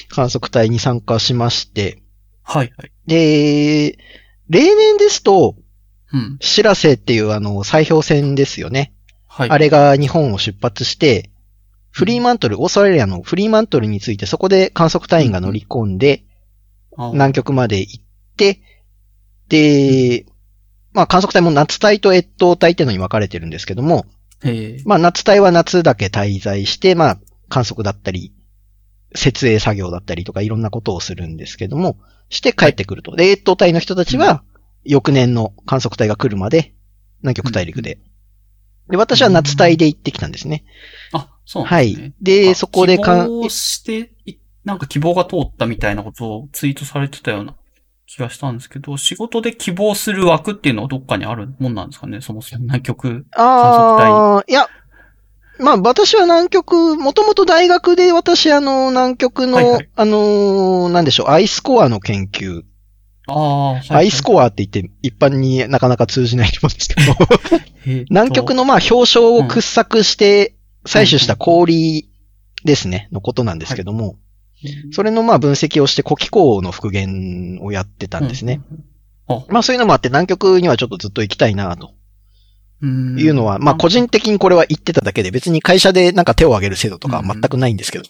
[0.08, 2.02] 観測隊に参加しまして、
[2.42, 2.92] はいはい。
[3.06, 3.98] で、
[4.48, 5.56] 例年ですと、
[6.12, 6.36] うん。
[6.40, 8.92] しらせっていうあの、砕氷船ですよね。
[9.26, 9.50] はい。
[9.50, 11.30] あれが日本を出発して、
[11.90, 16.24] フリーマントル、オーストラリアのフリーマントルについてそこで観測隊員が乗り込んで、
[16.96, 18.04] 南極まで行っ
[18.36, 18.60] て、
[19.48, 20.26] で、
[20.92, 24.04] まあ観測隊も夏隊と越冬隊っていうのに分かれてるんですけども、
[24.44, 27.20] ええまあ夏隊は夏だけ滞在して、まあ
[27.52, 28.32] 観測だったり、
[29.14, 31.98] 設営作業だったりとかいろんなことをするんですけども、
[32.30, 33.14] して帰ってくると。
[33.14, 34.42] で、越冬隊の人たちは、
[34.84, 36.72] 翌年の観測隊が来るまで、
[37.20, 37.98] 南極大陸で。
[38.88, 40.64] で、私は夏隊で行ってきたんですね。
[41.12, 42.14] あ、そうなはいんですね。。
[42.22, 47.54] で、あそこでかん、希望してい、なんか希望が通ったみたいなことをツイートされてたような
[48.06, 52.22] 気がしたんですけど、仕事で希望する枠っていうのはどっかにあるもんなんですかね？
[52.22, 53.26] そもそも南極。
[53.36, 54.68] ああ、いや、
[55.62, 59.88] まあ私は南極、もともと大学で私あの、南極の、はいはい。
[59.94, 62.62] あのーなんでしょう、アイスコアの研究、
[63.28, 66.94] ああ、はい、アイスコアって言って一般になかなか通じないと思うんですけ
[67.94, 72.10] ど、南極のまあ氷床を掘削して採取した氷
[72.64, 74.16] ですね、のことなんですけども、
[74.92, 78.60] それのまあ分析をして古気候の復元をやってたんですね。。
[79.48, 81.88] まあそういうのもあって南極にはちょっとずっと行きたいなと。
[81.88, 82.01] うん
[82.82, 88.04] いうのは、まあ個人的にこれは言ってただけで別に会社でなんか手を挙げる制度とかは全くないんですけど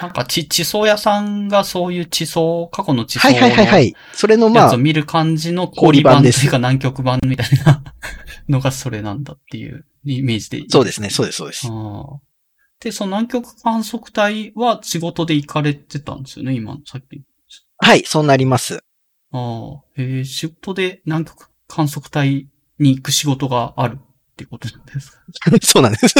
[0.00, 3.94] なんか地、地層屋さんがそういう地層、過去の地層のはいはいはいはい。
[4.12, 7.82] それのまあ見る感じの氷版ですか南極版みたいな
[8.48, 11.66] のがそれなんだっていうイメージでいいそうですね、そうです、そうです。
[12.80, 17.22] で、その南極観測隊は仕事で行かれてたんですよね、今、さっき。
[17.78, 18.84] はい、そうなります。
[19.32, 22.48] ああ、えー仕事で南極観測隊
[22.78, 25.50] に行く仕事があるっていうことなんですか？
[25.62, 26.14] そうなんです。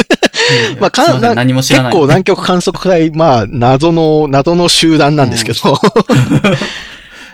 [0.51, 1.91] えーまあかすいません何も知らない。
[1.91, 5.59] 結構南極観測隊、まあ、謎の、謎の集団なんですけど。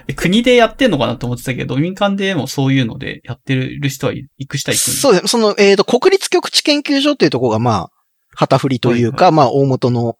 [0.08, 5.28] え国でやってんのかなと思ってたけど、民間でもそういうのでやってる人は行く人は行くそうです。
[5.28, 7.92] その、えっ、と、国立極地研究所っていうところが、まあ、
[8.36, 10.18] 旗振りというか、まあ、大元の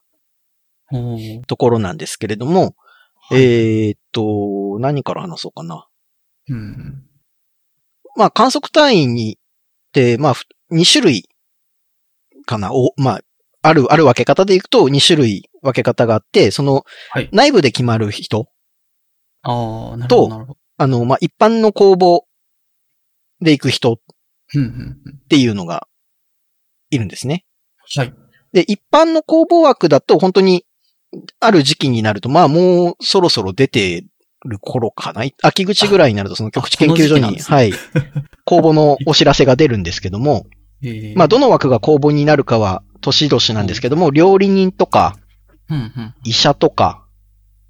[1.48, 2.76] ところなんですけれども、
[3.32, 5.88] えっ、と、何から話そうかな。
[6.50, 7.04] うん。
[8.16, 9.38] まあ、観測隊員に、
[9.90, 11.30] って、まあ、ふ2種類
[12.46, 12.74] かな。
[12.74, 13.22] お、まあ、
[13.62, 18.48] ある、ある分け方でいくと2種類分け方があって、そのはい、内部で決まる人、
[19.42, 20.58] ああ、なるほど。
[20.78, 22.22] あの、まあ、一般の公募
[23.42, 23.98] で行く人っ。
[25.30, 25.88] ていうのが
[26.90, 27.46] いるんですね。
[27.96, 28.14] はい。
[28.54, 30.66] で、一般の公募枠だと本当に、
[31.40, 34.06] ある時期になると、まあもうそろそろ出て
[34.46, 35.24] る頃かな？
[35.42, 37.74] 秋口ぐらいになるとその極地研究所に、 ねはい、
[38.46, 40.46] 公募のお知らせが出るんですけども、
[40.84, 45.18] えーまあどの枠が公募になるかは年々なんですけども、料理人とか、
[45.70, 46.14] うんうん。
[46.24, 47.04] 医者とか、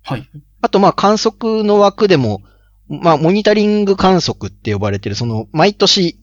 [0.04, 0.30] はい。
[0.62, 2.42] あとまあ観測の枠でも、
[2.88, 6.20] まあモニタリング観測って呼ばれてる、その毎年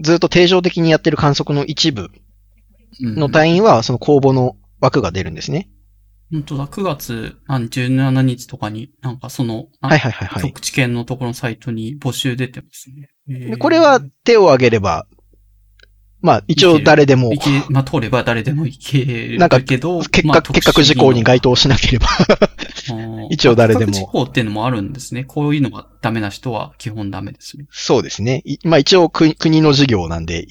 [0.00, 2.10] ずっと定常的にやってる観測の一部
[3.00, 5.68] の隊員はその公募の枠が出るんですね。
[6.34, 10.42] 本当だ、9月何17日とかに、なんかその、はいはいはいはい。
[10.42, 13.08] 極地研のところのサイトに募集出てますね。
[13.28, 15.06] えーでこれは手を挙げれば、
[16.20, 17.30] まあ一応誰でも
[17.68, 22.08] まあ、通れば誰でもいけるなんかけど、結果、まあ結核事項に該当しなければ。
[23.30, 25.22] 一応誰でも結核事項っていうのもあるんですね。
[25.22, 27.66] こういうのがダメな人は基本ダメですね。
[27.70, 28.42] そうですね。
[28.44, 30.48] いまあ一応国国の事業なんで、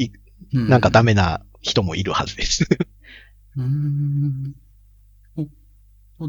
[0.54, 2.66] なんかダメな人もいるはずです。
[3.58, 4.63] うーんお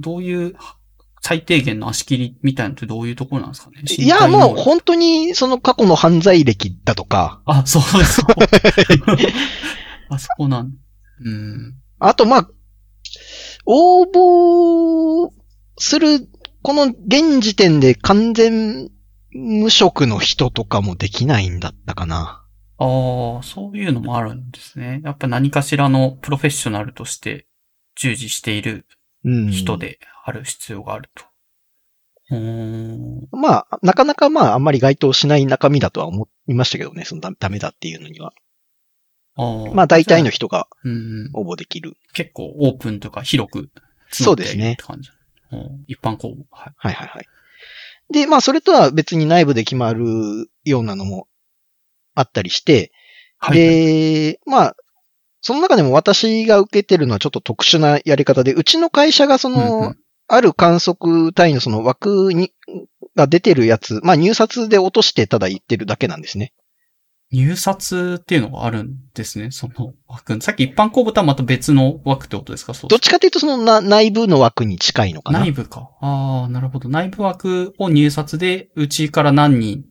[0.01, 0.57] どういう
[1.21, 3.83] 最低限の足切りみたいなのってどういうところなんですかね？
[3.87, 8.27] いや、もう本当にその過去の犯罪歴だとか、あ、そう そう。
[10.11, 10.73] あそこなん
[11.25, 11.75] うん。
[11.99, 12.51] あとまあ、
[13.67, 15.31] 応募
[15.79, 16.29] する、
[16.63, 18.91] この現時点で完全
[19.33, 22.45] 無職の人とかもできないんだったかな。
[22.79, 25.01] ああ、そういうのもあるんですね。
[25.05, 27.47] やっぱ何かしらのプロフェッショナルとして
[27.97, 28.85] 従事しているうん。
[29.25, 29.79] 人。
[29.79, 31.25] である必要があると。
[32.31, 33.29] うーん。
[33.33, 38.33] まあ、なかなかまあ、あんまり該当しない中身だとは思いましたけどね、そのダダメだっていうのには。
[39.37, 41.31] ああまあ、大体の人がうん。
[41.35, 41.97] 応募できる。
[42.13, 43.71] 結構オープンとか広く
[44.11, 45.11] そうですね募っているって感じ。
[45.53, 46.45] うん一般公募。
[46.51, 46.75] はい。
[46.77, 47.27] はいはいはい。
[48.11, 50.05] で、まあ、それとは別に内部で決まる
[50.65, 51.29] ようなのも
[52.15, 52.93] あったりして、
[53.39, 53.59] はい。
[53.59, 54.77] で、まあ、
[55.45, 62.51] その中でも私が受けてるのはちょっと特殊なやり方で、うちの会社がその、うんうんある観測単位のその枠に、
[63.15, 66.55] が出てるやつ、まあ入札で落としてただ言ってるだけなんですね。
[67.31, 70.41] 入札っていうのがあるんですね、その枠。
[70.41, 72.73] さっき一般公募とはまた別の枠ってことですか？
[72.73, 75.91] どっちかというとそのな内部の枠に近いのかな内部か。
[76.01, 76.89] ああ、なるほど。
[76.89, 79.85] 内部枠を入札で、うちから何人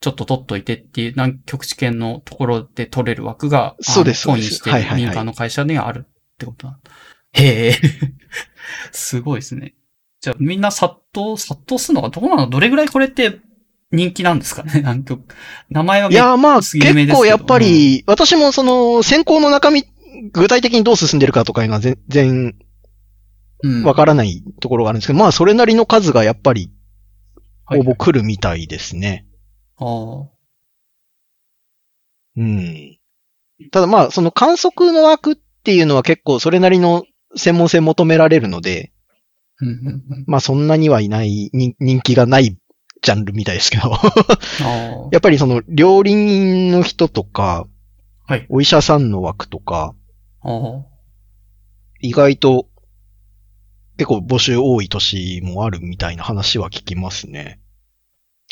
[0.00, 4.54] ちょっと取っといてっていう南極地検のところで取れる枠が、そうです、そうです。
[4.56, 6.78] してる民間の会社にはあるってことだ。
[7.32, 7.76] へえ。
[8.92, 9.74] すごいですね。
[10.20, 12.48] じゃあみんな殺到、殺到するのかどうなの？
[12.48, 13.40] どれぐらいこれって
[13.90, 14.72] 人気なんですかね？
[14.82, 15.34] 南極。
[15.70, 16.78] 名前はいや、まあ、結
[17.12, 19.84] 構やっぱり、うん、私もその、選考の中身、
[20.32, 22.54] 具体的にどう進んでるかとかが全然、
[23.84, 26.70] わからないところがあるんですけど、うん、まあ、それなりの数がやっぱり、
[27.70, 29.27] 応募来るみたいですね。
[29.78, 30.38] はい、ああ。
[32.36, 32.98] うん。
[33.72, 37.04] ただまあ、その観測の枠っていうのは結構それなりの
[37.36, 38.92] 専門性求められるので、
[40.26, 42.56] まあそんなにはいない、人気がない
[43.02, 43.90] ジャンルみたいですけど
[45.12, 47.66] やっぱりその料理人の人とか、
[48.26, 49.94] はい、お医者さんの枠とか、
[52.00, 52.68] 意外と
[53.96, 57.60] 結構募集多い年もあるみたいな話は聞きますね。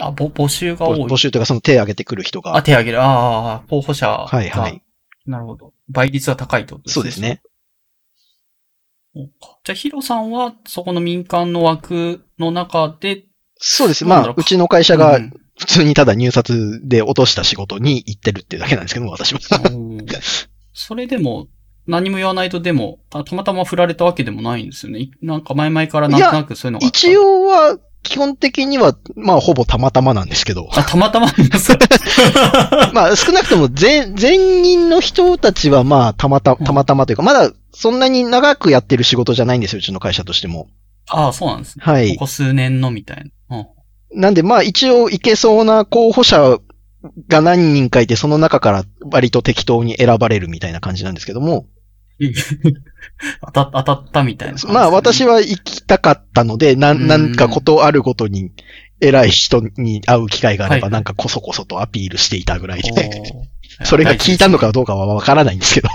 [0.01, 2.57] あ、ぼ、募集が多い募集というかその手挙げてくる人が。
[2.57, 3.03] あ、手挙げる。
[3.03, 4.27] ああ、候補者が。
[4.27, 4.83] はいはい。
[5.27, 5.73] なるほど。
[5.89, 6.83] 倍率は高いとね。
[6.87, 7.43] そうですね。
[9.15, 13.25] じゃあ、ヒロさんは、そこの民間の枠の中で、
[13.59, 14.05] そうです。
[14.05, 15.19] まあ、うちの会社が、
[15.59, 19.41] 普通にただ入札で落とした仕事に行ってるっていうだけなんですけども、私は。
[20.75, 21.49] それでも、
[21.87, 25.11] 何も言わないとでも、たまたま振られたわけでもないんですよね。
[25.23, 27.79] なんか前々からなんとなくそういうのが一応は、
[28.09, 30.69] 基本的には、まあ、ほぼたまたまなんですけど。
[30.73, 31.27] あ、たまたま
[32.93, 40.69] まあ、少なくとも全、全人の人たちは、まあ、たまた、たまたまというか、まだ、そんなに長くやってる仕事じゃないんですよ、うちの会社としても。
[41.09, 41.85] ああ、そうなんですね。
[41.85, 42.11] はい。
[42.15, 43.59] ここ数年のみたいな。
[43.59, 43.61] う
[44.17, 46.59] ん、なんで、まあ、一応、いけそうな候補者
[47.29, 51.67] が何人かいて、その中から割と適当に選ばれるみたいな感じなんですけども。
[53.45, 58.53] 当た当たったみたいな、ね、まあ私は行きたかったので、な、なんかことあるごとに、
[59.01, 63.23] 偉い人に会う機会があれば、なんかこそこそとアピールしていたぐらいで、
[63.85, 65.91] それが聞いたのかどうかはわからないんですけど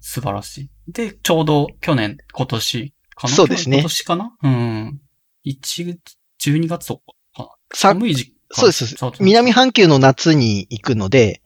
[0.00, 0.70] 素晴らしい。
[0.90, 3.34] で、ちょうど去年、今年かな？
[3.34, 3.76] そうですね。
[3.78, 4.36] 今年かな？
[4.42, 5.00] うん。
[5.44, 5.98] 1、
[6.40, 7.02] 12月と
[7.36, 7.54] か。
[7.74, 8.34] 寒い時期。
[8.50, 8.96] そうです。
[9.20, 11.42] 南半球の夏に行くので、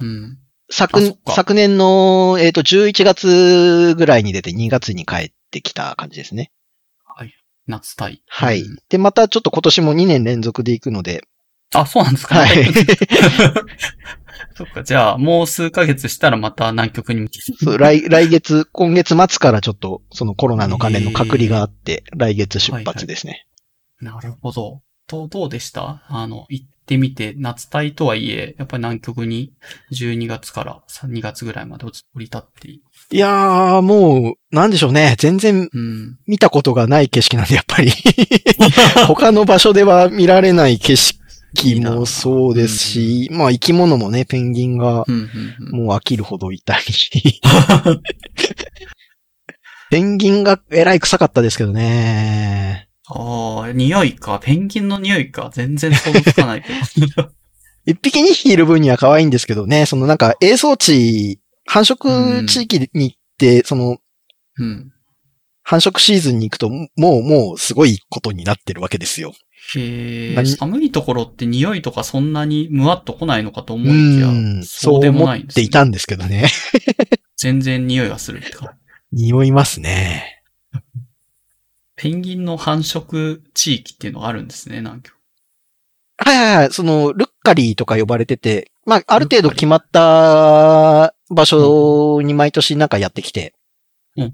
[0.00, 0.38] うん。
[0.68, 6.50] 昨、昨年の、えっ、ー、と、11月ぐらいに出て2月に帰ってきた感じですね。
[7.04, 7.32] はい。
[7.66, 8.22] 夏対。
[8.26, 8.64] はい。
[8.88, 11.22] で、またちょっと今年も2年連続で行くので。
[11.74, 12.64] あ、そうなんですか、はい。
[14.56, 23.46] そっか、じゃあ、もう数ヶ月したらまた南極に向けそう、来、来月、今月末からちょっと、そのコロナの関連の隔離があって、来月出発ですね、
[24.00, 24.22] はいはい。
[24.22, 24.82] なるほど。
[25.08, 26.02] どう、どうでした？
[26.08, 29.52] あの、行ってみて、夏帯とはいえ、やっぱり南極に
[29.92, 32.80] 12月から2月ぐらいまで降り立ってい
[33.12, 35.16] いやー、もう、なんでしょうね。
[35.18, 35.68] 全然、
[36.26, 37.90] 見たことがない景色なんで、やっぱり
[39.06, 45.04] 他の場所では見られない景色もそうですし、まあ生き物もね、ペンギンが、
[45.72, 46.84] もう飽きるほどいたり。
[49.90, 52.85] ペンギンがえらい臭かったですけどね。
[53.08, 54.40] ああ、匂いか。
[54.42, 55.50] ペンギンの匂いか。
[55.52, 56.72] 全然想像つかないけ
[57.14, 57.30] ど。
[57.86, 63.98] 一匹二匹いる分には可愛いんですけどね、そのなんか、映像地、繁殖地域に行って、その、
[64.58, 64.92] うん。
[65.62, 69.34] 繁殖シーズンに行くと、もう、もう、すごいことになってるわけですよ。
[69.74, 70.46] へえ。
[70.46, 76.48] 寒いところって匂いとかそんなにむわっと来ないのかと思いきや、うそうでもないんです、ね、そう思っていたんですけどね。
[77.36, 78.76] 全然匂いがするってか。
[79.12, 80.35] 匂いますね。
[81.96, 85.16] ペンギンの繁殖地域っていうのがあるんですね、南極。
[86.18, 86.72] はいはいはい。
[86.72, 93.54] その、ルッカリーとか呼ばれてて、まあ、ある程度決まった場所に毎年なんかやってきて、
[94.16, 94.32] うんうん、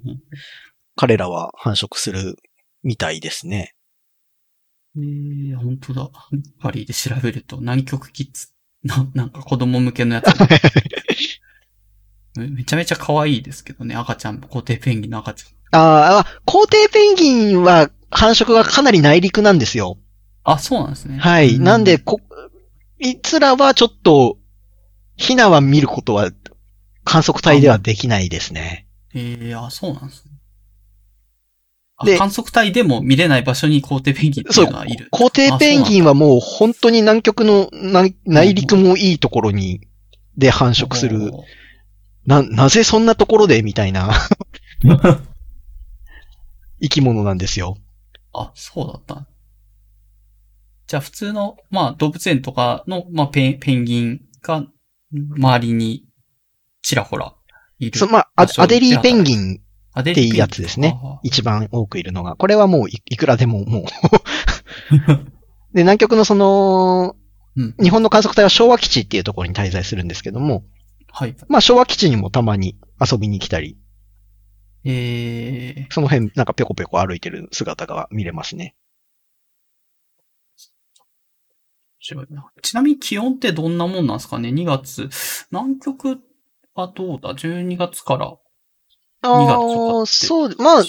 [0.94, 2.36] 彼らは繁殖する
[2.82, 3.74] みたいですね。
[4.96, 6.10] えー、本当だ。
[6.32, 8.48] ルッカリーで調べると、南極キッズ。
[8.84, 10.26] な、なんか子供向けのやつ。
[12.36, 15.61] めちゃめちゃ可愛いですけどね、赤ちゃん、固定ペンギンの赤ちゃん。
[15.72, 19.98] ああ、皇帝ペンギンは繁殖がかなり内陸なんですよ。
[20.44, 21.18] あ、そうなんですね。
[21.18, 21.58] はい。
[21.58, 22.20] なんで、こ、
[22.98, 24.38] いつらはちょっと、
[25.16, 26.30] ヒナは見ることは
[27.04, 28.86] 観測隊ではできないですね。
[29.14, 30.32] ええー、あ、そうなんですね。
[32.04, 35.08] で、観測隊でも見れない場所に皇帝ペンギンっていうのはいる。
[35.10, 37.68] 皇帝ペンギンはもう本当に南極の
[38.24, 39.80] 内陸もいいところに、
[40.36, 41.32] で繁殖する。
[42.26, 43.62] な、なぜそんなところで？
[43.62, 44.12] みたいな
[46.82, 47.76] 生き物なんですよ。
[48.34, 49.26] あ、そうだった。
[50.86, 54.66] じゃあ普通の、まあ動物園とかの、まあペンペンギンが
[55.12, 56.04] 周りに
[56.82, 57.34] ちらほら
[57.78, 57.98] いる。
[57.98, 59.60] そう、まあ、アデリーペンギン
[59.98, 60.96] っていうやつですね。
[61.22, 62.36] 一番多くいるのが。
[62.36, 63.84] これはもういくらでももう
[65.74, 67.16] で、南極のその、
[67.56, 70.64] うん、日本の観測隊は昭和基地っていうところに滞在するんですけども、
[71.10, 71.36] はい。
[71.48, 73.78] まあ昭和基地にもたまに遊びに来たり、
[74.84, 78.74] ええー、その辺なんかぴょこぴょこ歩いてる姿が見れますね。
[82.00, 82.50] 白いな。
[82.62, 85.08] ちなみに気温ってどんなもんなんですかね ?2 月。
[85.50, 86.18] 南極
[86.74, 88.36] はどうだ ?12 月から
[89.22, 90.82] 2月とかそう、まあ、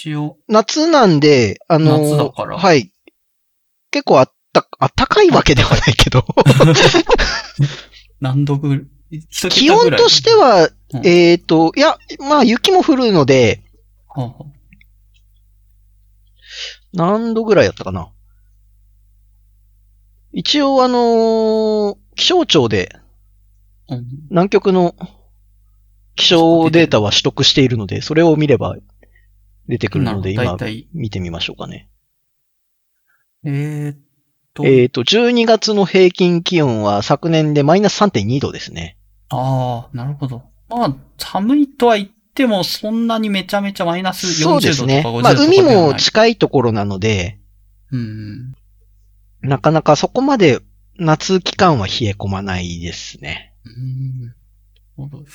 [0.47, 2.57] 夏なんで、あの夏だから。
[2.57, 2.91] はい。
[3.91, 6.25] 結構あった、あったかいわけではないけど
[8.19, 8.87] 何度ぐらい？
[9.49, 13.62] 気温としては、うん、えっ、ー、と、いや、まあ雪も降るので、
[14.15, 14.45] はあ、
[16.93, 18.11] 何度ぐらいやったかな？
[20.31, 22.95] 一応あのー、気象庁で、
[24.29, 24.95] 南極の
[26.15, 28.75] 気象データは取得しているので、それを見れば
[29.67, 30.57] 出てくるので、今
[30.93, 31.89] 見てみましょうかね。
[33.45, 33.97] えー、っ
[34.53, 34.65] と。
[34.65, 38.97] えー、っと、12月の平均気温は昨年でマイナス3.2度ですね。
[39.29, 40.43] ああ、なるほど。
[40.69, 45.03] まあ、寒いとは言っても、そんなにめちゃめちゃマイナス40度とか50度とかそうですね。
[45.21, 47.39] まあ、海も近いところなので、
[47.91, 48.53] うん。
[49.41, 50.59] なかなかそこまで
[50.97, 53.53] 夏期間は冷え込まないですね。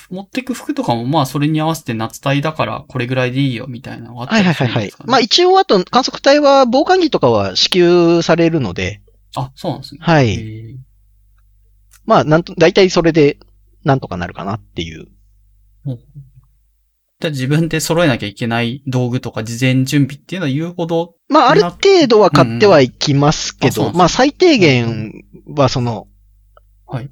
[0.09, 5.07] 持ってく服とかもまあそれに合わせて夏帯だからこれぐらいでいいよみたいなのがあったりするんですか、ね、はいはいはいはい。
[5.07, 9.01] まあ一応あと観測隊は防寒着とかは支給されるので。
[9.35, 9.99] あ、そうなんですね。
[10.01, 10.79] はい。
[12.05, 13.37] まあなんと、大体それで
[13.83, 15.07] なんとかなるかなっていう。
[17.21, 21.15] じゃあ自分で揃えなきゃいけない道具とか事前準備っていうのは言うほど。
[21.27, 26.07] まあある程度は買ってはいきますけど、うんうん、まあ最低限はその、
[26.87, 27.09] はい。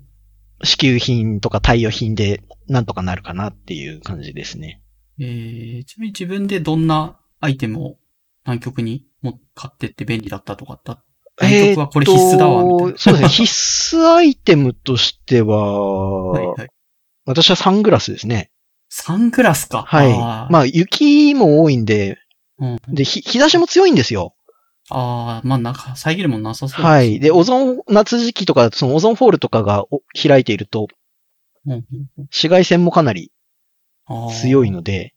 [0.64, 4.82] 支給品とか対応品でなんとかなるかなっていう感じですね。
[5.20, 7.98] えー、ちなみに自分でどんなアイテムを
[8.46, 11.04] 南極にも買ってって便利だったとかあった？
[11.42, 12.98] 南極はこれ必須だわ、みたいな。
[12.98, 13.28] そうですね。
[13.28, 16.70] 必須アイテムとしては、 はいはい、
[17.26, 18.52] 私はサングラスですね。
[18.90, 19.84] サングラスか。
[19.84, 20.14] はい。
[20.14, 22.18] あまあ、雪も多いんで、
[22.60, 24.34] うん、で、日差しも強いんですよ。
[24.90, 27.20] ああ、まあ、なんか、遮るもなさそうです、ね、はい。
[27.20, 29.86] で、オゾン、夏時期とか、そのオゾンホールとかが
[30.20, 30.88] 開いていると、
[31.66, 31.86] うん、
[32.18, 33.32] 紫外線もかなり
[34.42, 35.14] 強いので、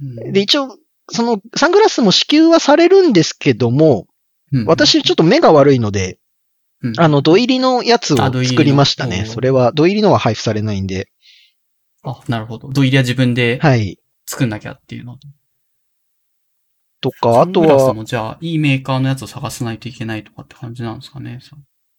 [0.00, 0.76] うん、で、一応、
[1.08, 4.06] その、サングラスも支給はされるんですけども、
[4.52, 6.18] うん、私ちょっと目が悪いので、
[6.98, 9.24] あの、土入りのやつを作りましたね。
[9.24, 11.11] それは、土入りのは配布されないんで。
[12.02, 12.68] あ、なるほど。
[12.68, 13.98] 土入りは自分ではい。
[14.26, 15.18] 作んなきゃっていうの？
[17.00, 17.92] とか、あとは。
[17.94, 21.40] もじゃあ、いいメーカーのやつを探さないといけないとかって感じなんですかね。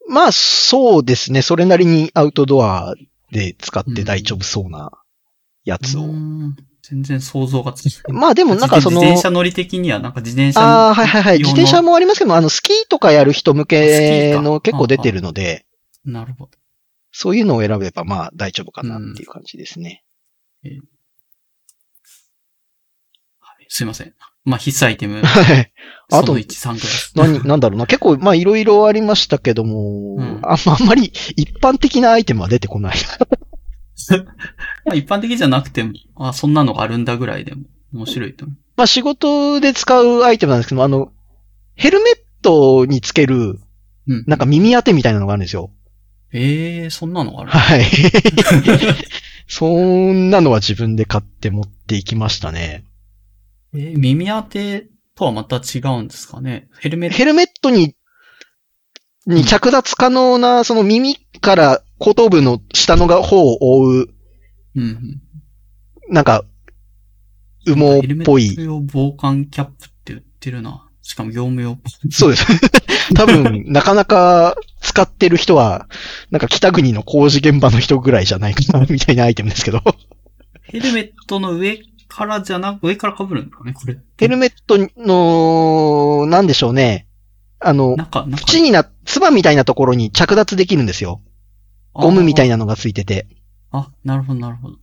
[0.10, 1.42] まあ、そうですね。
[1.42, 2.96] それなりにアウトドア
[3.32, 4.92] で使って大丈夫そうな
[5.66, 6.04] やつを。
[6.04, 8.22] うん、全然想像がつかない。
[8.22, 9.00] まあでもなんかその。
[9.00, 11.38] 自転車乗り的にはなんか自転車ああ、はいはいはい。
[11.40, 15.66] 自転車もありますけど、あの、スキーとかやる人向けの結構出てるので。
[16.06, 16.52] なるほど。
[17.14, 20.04] そういうのを選べばまあ大丈夫かなっていう感じですね。
[20.66, 20.80] うん、えー、
[23.70, 24.14] すいません。
[24.44, 25.22] まあ必須アイテム。
[25.24, 25.72] はい。
[26.12, 27.34] あと、1、3くらい。
[27.34, 27.88] 何、なんだろうな。
[27.88, 32.96] 結構、まあいろいろありましたけども、うん、ああんまり一般的なアイテムは出てこない。
[34.86, 38.58] まあ一般的じゃなくても、あ、そんなのがあるんだぐらいでも面白いと思う。
[38.76, 41.14] まあ仕事で使うアイテムなんですけども、あの、
[41.76, 43.60] ヘルメットにつける、
[44.28, 45.72] なんか耳当てみたいなのがあるんですよ。
[46.34, 47.52] ええー、そんなのある？
[47.52, 47.86] はい。
[49.48, 52.86] そんなのは自分で買って持っていきましたね。
[53.76, 56.70] えー、耳当てとはまた違うんですかね？
[56.80, 57.18] ヘルメット？
[57.18, 57.96] ヘルメットに、
[59.28, 64.10] に着脱可能な、その耳から後頭部の下の方を覆う、
[64.76, 65.22] うん、
[66.10, 66.46] なんか、
[67.68, 68.50] 羽毛っぽい。
[68.50, 70.83] ヘルメット用防寒キャップって売ってるな。
[71.04, 71.78] しかも業務用。
[72.10, 72.46] そうです。
[73.14, 75.88] 多分、なかなか使ってる人は、
[76.32, 79.84] なんか北国の工事現場の人ぐらいじゃないかな、みたいなアイテムですけど。
[80.64, 84.00] ヘルメットの上からじゃなく、上から被るんですかね、これ。
[84.18, 87.08] ヘルメットの、なんでしょうね。
[87.60, 87.98] あの、
[88.54, 91.22] 縁にな、つばみたいなところに着脱できるんですよ。
[91.92, 93.28] ゴムみたいなのがついてて。
[93.72, 94.78] あ、なるほど、なるほど。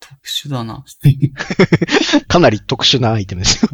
[0.00, 0.84] 特殊だな。
[2.28, 3.70] かなり特殊なアイテムですよ。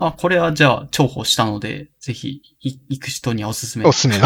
[0.00, 3.84] あ、これはじゃあ重宝したので、ぜひ、行く人にはおすすめ。
[3.84, 4.16] おすすめ。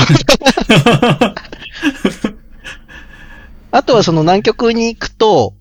[3.72, 5.57] あとはその南極に行くと、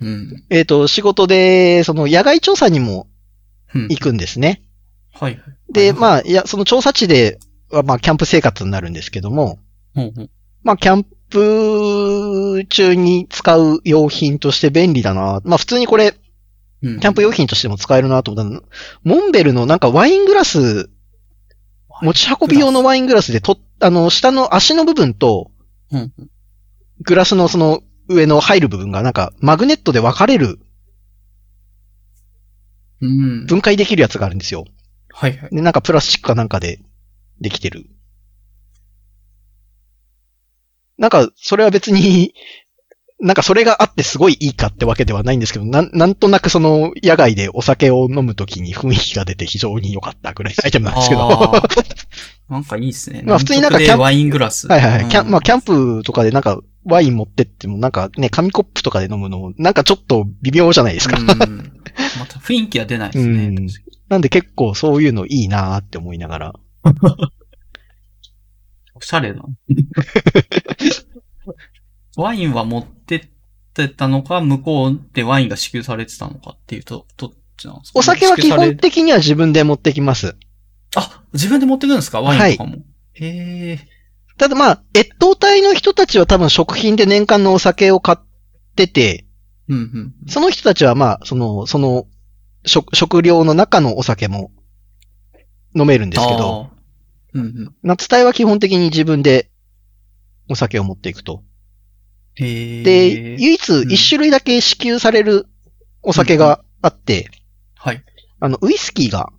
[0.00, 3.08] うん、えっ、ー、と、仕事で、その野外調査にも
[3.72, 4.62] 行くんですね。
[5.14, 5.40] うん、はい。
[5.72, 7.38] で、まあ、いや、その調査地で
[7.70, 9.60] は、まあ、キャンプ生活になるんですけども、
[9.96, 10.30] うんうん、
[10.62, 15.40] まあ、キャンプ中に使う用品として便利だな。
[15.44, 16.14] まあ、普通にこれ、
[16.84, 18.66] キャンプ用品としても使えるなと思った
[19.02, 20.90] モンベルのなんかワイングラス、
[22.02, 25.50] 持ち運び用のワイングラスでと、あの、下の足の部分と、
[27.00, 30.58] グラスのその上の入る部分がなんかマグネットで分かれる、
[33.46, 34.64] 分解できるやつがあるんですよ。
[35.10, 35.54] はいはい。
[35.54, 36.80] で、なんかプラスチックかなんかで
[37.40, 37.86] できてる。
[40.98, 42.34] なんか、それは別に、
[43.24, 51.52] なんかそれがあってすごいいいかってわけではないんですけど、なん、なんとなくその野外でお酒を飲むときに雰囲気が出て非常に良かったぐらいのアイテムなんですけど。
[52.50, 53.22] なんかいいですね。
[53.24, 54.02] まあ普通になんかキャンプ。
[54.02, 54.68] ワイングラス。
[54.68, 61.18] はいはい、うん、キャン、まあキャンプとかでなんかワイン持ってってもなんかね、紙コップとかで飲むのもなんかちょっと微妙じゃないですか。
[61.18, 61.46] うん、また
[62.40, 63.46] 雰囲気は出ないですね。
[63.46, 63.68] うん、
[64.10, 66.52] なんで結構そういうのいいなーって思いながら。
[68.94, 69.42] おしゃれな。
[72.16, 73.28] ワインは持ってっ
[73.74, 80.36] てたのか、向こうでワインが支給されてたのかっていうと、どっちなんですか、お酒は基本的には自分で持ってきます。
[80.96, 82.20] あ、自分で持ってくるんですか？
[82.20, 82.70] ワインとかも。
[82.72, 82.82] はい、
[83.14, 83.26] へ
[83.72, 83.88] え。
[84.36, 88.18] ただまあ、越冬隊の人たちは多分食品で年間のお酒を買っ
[88.76, 89.26] てて、
[89.68, 92.06] うんうん、その人たちはまあ、その、その、
[92.66, 94.50] 食、食料の中のお酒も
[95.76, 96.70] 飲めるんですけど、
[97.32, 99.50] うんうん、夏隊は基本的に自分で
[100.48, 101.42] お酒を持っていくと。
[102.36, 105.46] で、唯一一種類だけ支給される
[106.02, 107.30] お酒があって、うん、
[107.76, 108.04] はい。
[108.40, 109.30] あの、ウイスキーが。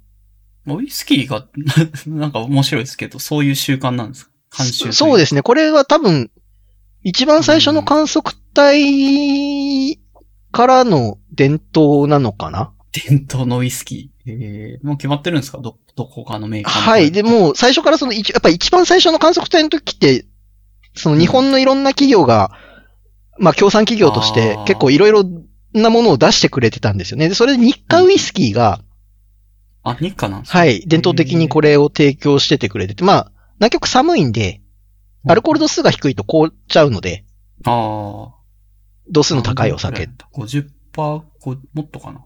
[0.68, 1.46] ウイスキーが
[2.08, 4.64] なんか面白いですけど、そういう習慣なんですか？
[4.94, 5.42] そうですね。
[5.42, 6.32] これは多分、
[7.04, 10.00] 一番最初の観測隊
[10.52, 14.32] からの伝統なのかな、伝統のウイスキー？
[14.32, 15.60] えー、もう決まってるんですか？
[15.60, 17.12] ど、どこかのメーカーはい。
[17.12, 20.26] で、も最初からその、やっぱ一番最初の観測隊の時って、
[20.96, 22.52] その日本のいろんな企業が、
[23.38, 25.24] まあ、協賛企業として結構いろいろ
[25.74, 27.30] なものを出してくれてたんですよね。
[27.30, 28.80] で、それで日課ウイスキーが、
[29.84, 30.82] うん、あ、日課なんですかはい。
[30.88, 34.62] 伝統的にこれを提供しててくれてて、まあ、南極寒いんで、
[35.28, 37.26] アルコール度数が低いと凍っちゃうので、
[37.66, 38.36] ああ。
[39.10, 40.10] 度数の高いお酒。
[40.34, 41.22] 50%、も
[41.82, 42.26] っとかな。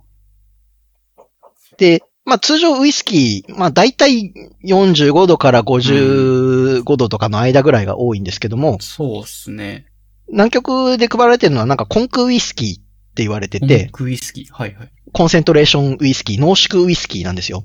[1.78, 4.34] で、まあ通常ウイスキー、まあ大体
[4.66, 9.89] 45度から55度とかの間ぐらいが多いんですけども、うん、そうですね。
[10.32, 12.84] 南極で配られてるのはなんかコンクウイスキーっ
[13.16, 14.92] て言われてて、コンクウイスキーはいはい。
[15.12, 17.64] コンセントレーションウイスキー、濃縮ウイスキーなんですよ。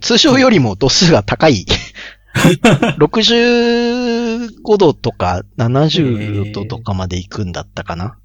[0.00, 1.66] 通常よりも度数が高い。
[3.00, 8.18] 65度とか70度とかまで行くんだったかな。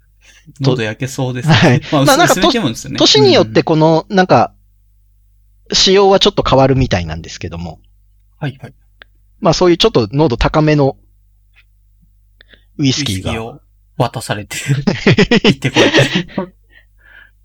[0.60, 1.54] 喉焼けそうですね。
[1.54, 1.80] はい。
[1.92, 4.54] まあ、なんか、年によってこの、なんか、
[5.72, 7.80] 仕様はちょっと変わるみたいなんですけども。
[8.38, 8.74] はいはい。
[9.40, 10.96] まあそういうちょっと濃度高めの
[12.78, 13.30] ウイスキーが。
[13.30, 13.60] ウイスキーを
[13.98, 14.56] 渡されて、
[15.44, 16.52] 行ってこいて。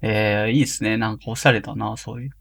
[0.01, 0.97] え えー、いいですね。
[0.97, 2.31] なんかおしゃれだな、そういう。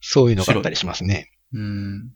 [0.00, 1.30] そういうのがあったりしますね。
[1.52, 2.12] うん。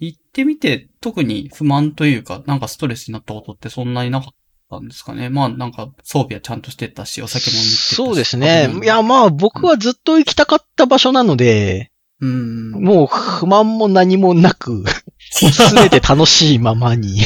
[0.00, 4.34] 行ってみて、特に不満というか、なんかストレスになったことってそんなになかっ
[4.68, 5.28] たんですかね。
[5.28, 7.94] まあなんか装備はちゃんとしてたし、お酒も見てたし。
[7.94, 8.68] そうですね。
[8.82, 11.89] いやまあ僕はずっと行きたかった場所なので、
[12.20, 14.84] うん、もう不満も何もなく、
[15.30, 17.22] すべて楽しいままに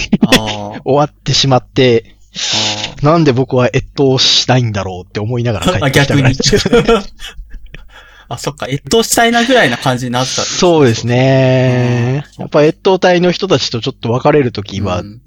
[0.85, 2.17] 終わってしまって、
[3.03, 6.35] なんで僕は越冬したいんだろうって思いながら帰ってきたぐらい。
[6.35, 6.83] です、ね。
[8.29, 12.25] あ、そっか、越冬したいなぐらいな感じになったんです、そうですね。
[12.39, 15.21] やっぱ越冬隊の人たちとちょっと別れるときは、うん、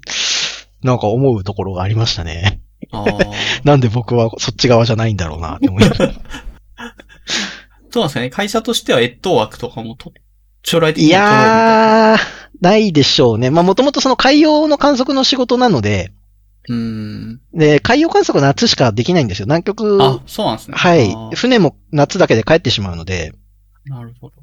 [0.82, 2.60] なんか思うところがありましたね。
[3.64, 6.12] なんで僕はそっち側じゃないんだろうなって思いながら。
[7.90, 8.30] そうなんですかね。
[8.30, 10.12] 会社としては越冬枠とかもと、
[10.62, 12.18] 将来的にいやー、
[12.60, 13.50] ないでしょうね。
[13.50, 16.12] まあもともとその海洋の観測の仕事なので、
[16.68, 17.40] うん。
[17.54, 19.46] で、海洋観測夏しかできないんですよ。
[19.46, 19.98] 南極。
[20.02, 20.76] あ、そうなんですね。
[20.76, 21.14] はい。
[21.34, 23.32] 船も夏だけで帰ってしまうので。
[23.86, 24.36] なるほど。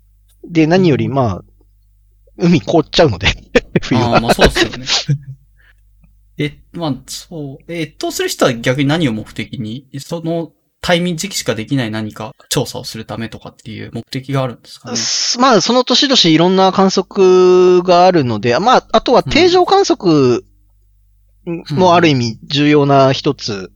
[0.50, 1.44] で、何より、まあ、
[2.38, 3.28] 海凍っちゃうので
[3.82, 4.18] 冬は。
[4.18, 5.20] あまあそうですよね。
[6.38, 7.72] え、まあ、そう。
[7.72, 10.52] え、越冬する人は逆に何を目的に、その
[10.86, 14.98] タイミング時期しかできない何か調査をするためとかっていう目的があるんですかね？
[15.40, 20.46] まあ、その年々いろんな観測があるので、まあ、あとは定常観測
[21.72, 23.72] もある意味重要な一つ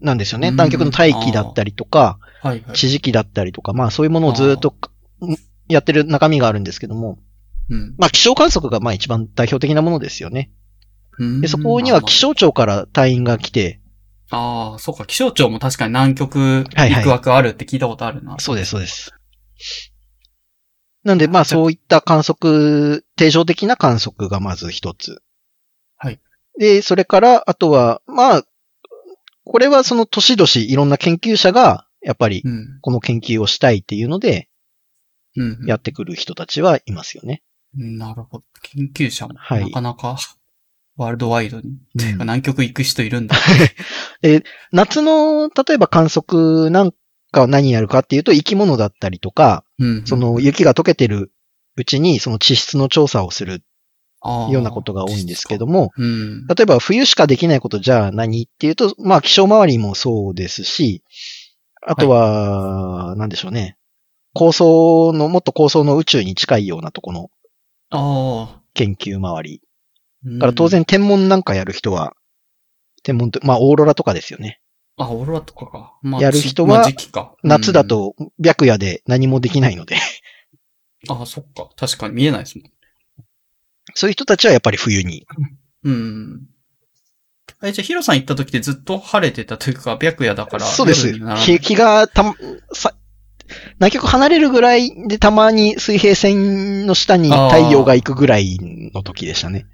[0.00, 0.50] なんですよね。
[0.50, 4.74] 南極の大気だったりとか、はいはい、地磁気だったりとか、まあそういうものをずっと
[5.68, 7.20] やってる中身があるんですけども、
[7.70, 10.50] うん、まあ気象観測がまあ一番代表的なものですよね。
[11.40, 13.80] でそこには気象庁から隊員が来て、
[14.30, 18.20] ああ、そうか、気象庁も確かに南極行く枠あるって聞いたことあるな。
[18.20, 19.14] はいはい、そうです、そうです。
[21.04, 25.22] なんで、まあそういった観測、定常的な観測がまず一つ。
[25.96, 26.20] はい。
[26.58, 28.42] で、それから、あとは、まあ、
[29.44, 32.44] これはその年々いろんな研究者が、やっぱり、
[32.82, 34.48] この研究をしたいっていうので、
[35.66, 37.42] やってくる人たちはいますよね。
[37.74, 38.44] なるほど。
[38.62, 40.18] 研究者も、なかなか、
[40.96, 43.36] ワールドワイドに、うん、南極行く人いるんだ。
[44.22, 44.42] え、
[44.72, 46.92] 夏の、例えば観測なん
[47.30, 51.32] か何やるかっていうと、生き物だったりとか、うんうん、その雪が溶けてる
[51.76, 53.62] うちに、その地質の調査をする
[54.50, 61.04] ようなことが多いんですけども、うん、例えば冬しかできないことじゃあ何っていうと、まあ気象周りもそうですし、
[61.86, 63.76] あとは、はい、なんでしょうね。
[64.34, 67.30] 高層の、もっと高層の宇宙に近いようなとこの
[68.74, 69.62] 研究周り。
[70.24, 72.14] だから当然天文なんかやる人は、
[73.08, 74.60] 天文って、まあオーロラとかですよね。
[74.98, 75.94] あ、オーロラとかか。
[76.02, 76.86] まあ、やる人は、
[77.42, 78.14] 夏だと
[78.44, 79.96] 白夜で何もできないので
[81.08, 81.70] ああ、そっか。
[81.76, 82.70] 確かに見えないですもん。
[83.94, 85.26] そういう人たちはやっぱり冬に。
[85.84, 86.40] うん。
[87.62, 90.66] え、じゃあヒロさん行った時ってずっと晴れてたというか、白夜だから。
[90.66, 91.12] そうです。
[91.36, 92.24] 日日がた、
[92.72, 92.94] さ、
[93.76, 98.58] 南極離れるぐらいでたまに水平線の下に太陽が行くぐらい
[98.92, 99.64] の時でしたね。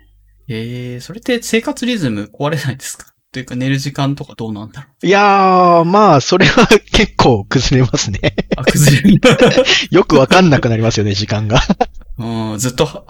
[0.49, 3.14] ええー、それって生活リズム壊れないですか？
[3.35, 5.07] というか寝る時間とかどうなんだろう？
[5.07, 8.21] いやー、まあ、それは結構崩れますね。
[8.57, 9.21] あ、崩れる。
[9.91, 11.61] よくわかんなくなりますよね、時間が。
[12.17, 13.05] うん、ずっと、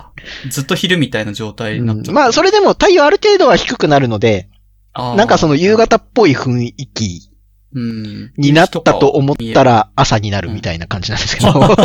[0.48, 4.48] ずっと昼みたいな状態になって、うん、まあ、それでも太陽ある程度は低くなるので、
[4.94, 7.30] なんかその夕方っぽい雰囲気
[8.38, 11.52] になったと思ったら朝になるみたいな感じなんですけど。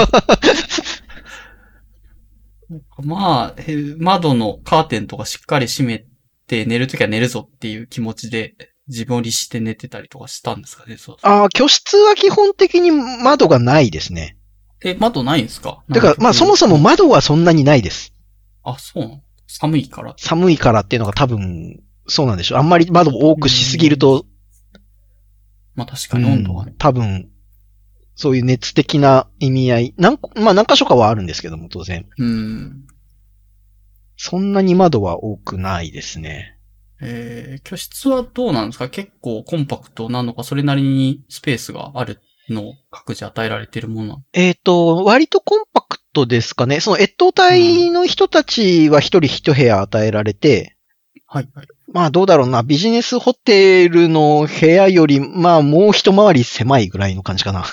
[3.03, 3.61] まあ、
[3.97, 6.05] 窓のカーテンとかしっかり閉め
[6.49, 8.55] て寝るときは寝るぞっていう気持ちで
[8.87, 14.35] 自分を律して寝てたりとかしたんですかねそうああ、居室は基本的に窓がないですね。
[14.83, 15.83] え、窓ないんですか？
[15.93, 18.13] てか、まあそもそも窓はそんなにないです。
[18.63, 19.21] あ、そうなの？
[19.47, 22.59] 寒いから寒いからっていうのが多分、そうなんでしょう。
[22.59, 24.25] あんまり窓を多くしすぎると、
[25.75, 26.73] まあ確かに温度はね。
[26.77, 27.29] 多分、
[28.15, 32.05] そういう熱的な意味合い、何、まあ何箇所かはあるんですけども、当然。
[32.17, 32.87] うん。
[34.21, 36.57] そんなに窓は多くないですね。
[37.01, 38.89] えー、居室はどうなんですか？
[38.89, 42.19] 結構コンパクトなのか、それなりにスペースがある
[42.49, 46.81] の各自与えられているものえっ、ー、と、割とコンパクトですかね。
[46.81, 50.75] その越冬隊の人たちは一人一部屋与えられて、
[51.25, 51.67] はい、はい。
[51.93, 57.63] まあどうだろうな、ビジネスホテルの部屋より、まあもう一回り狭いぐらいの感じかな。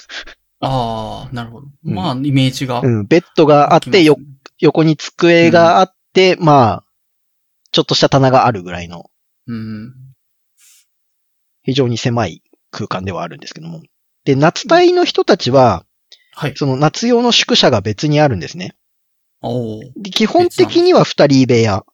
[0.60, 1.66] ああ、なるほど。
[1.82, 2.81] まあ、イメージが。
[2.81, 4.16] うん、ベッドがあって、よ、
[4.60, 6.85] 横に机があって、うん、まあ、
[7.73, 9.11] ちょっとした棚があるぐらいの。
[9.47, 9.95] うん。
[11.63, 13.83] 非常に狭い空間ではあるんですけども。
[14.25, 15.85] で、夏隊の人たちは、
[16.33, 16.57] はい。
[16.57, 18.77] その夏用の宿舎が別にあるんですね。
[19.43, 21.85] おで基本的には二人部屋。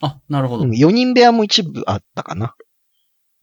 [0.00, 0.66] あ、なるほど。
[0.66, 2.54] 四、人部屋も一部あったかな。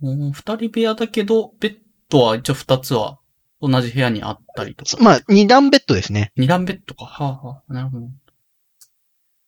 [0.01, 1.77] 二人部屋だけど、ベッ
[2.09, 3.19] ドは一応二つは
[3.61, 5.03] 同じ部屋にあったりとか。
[5.03, 6.31] まあ、二段ベッドですね。
[6.35, 7.05] 二段ベッドか。
[7.05, 8.07] はあ、はあ、なるほど。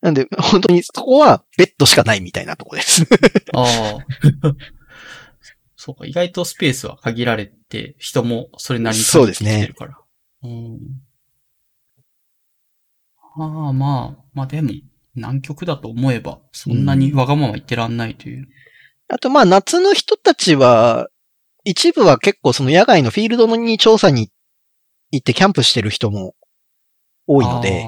[0.01, 3.05] なんで、本当にそこはベッドしかないみたいなとこです。
[3.53, 4.05] ああ。
[5.75, 9.73] そうか、意外とスペースは限られて、人もそれなりにそうですね。
[9.77, 9.97] から。
[10.43, 10.79] うん。
[13.37, 14.71] ああ、まあ、まあでも、
[15.15, 18.39] 南極だと思えば、そんなにわがまま言ってらんないという。
[18.39, 18.47] うん、
[19.07, 21.09] あと、まあ、夏の人たちは、
[21.63, 24.31] 一部は結構その野外のフィールドに調査に
[25.11, 26.35] 行ってキャンプしてる人も
[27.27, 27.85] 多いので、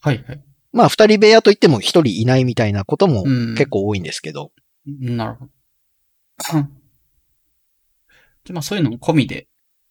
[0.00, 0.44] はいはい。
[0.74, 3.22] まあ二人部屋といっても一人いないみたいなことも
[3.56, 4.50] 結構多いんですけど。
[4.86, 5.50] うん、なるほど。
[8.44, 9.46] で、まあそういうのも込みで、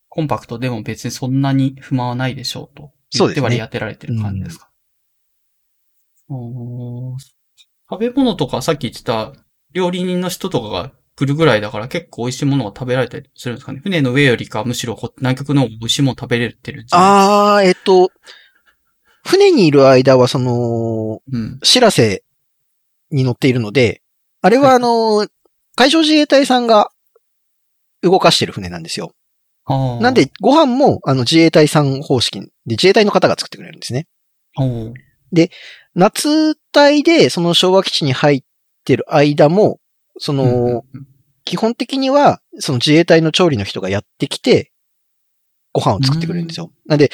[0.10, 2.92] コンパクトでも別にそんなに不満はないでしょうと。
[3.10, 3.44] そうですね。
[3.44, 4.70] 割り当てられてる感じですか？
[6.30, 6.36] う
[7.16, 7.18] ん、
[7.90, 9.34] 食べ物とかさっき言ってた
[9.72, 13.80] 料理人の人とかが来るぐらいだから結構美味しいものが食べられたりするんですかね？
[13.84, 18.12] 船の上よりかむしろ南極の美味しいもの食べれてるんああ、えっと、
[19.24, 22.24] 船にいる間はその、うん、知らせ
[23.12, 24.02] に乗っているので、
[24.42, 25.28] あれはあの、はい、
[25.76, 26.92] 海上自衛隊さんが
[28.02, 29.14] 動かしてる船なんですよ。
[30.02, 34.08] なんで、ご飯も、あの、自衛隊さん方式で、自衛隊の方が作ってくれるんですね。
[35.32, 35.52] で、
[35.96, 38.44] 夏隊で、その昭和基地に入っ
[38.84, 39.80] てる間も、
[40.18, 40.84] その、
[41.46, 44.73] 基本的には、その自衛隊の調理の人がやってきて、
[45.74, 46.72] ご飯を作ってくれるんですよ。
[46.86, 47.12] なんで、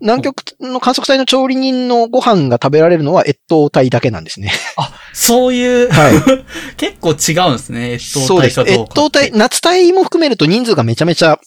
[0.00, 4.52] 南極の観測隊の調理人のご飯が食べられるのは越冬隊だけなんですね。
[4.76, 6.12] あ、そういう、はい、
[6.76, 8.60] 結構違うんですね、越冬隊そうです。
[8.60, 11.38] 越冬隊、夏隊も含めると人数がめちゃめちゃ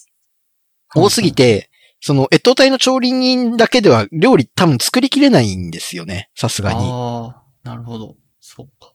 [0.95, 1.69] 多すぎて、
[2.01, 6.29] その、越冬隊の調理人だけでは料理多分作りきれないんですよね。
[6.35, 6.79] さすがに。
[6.81, 8.15] ああ、なるほど。
[8.39, 8.93] そうか。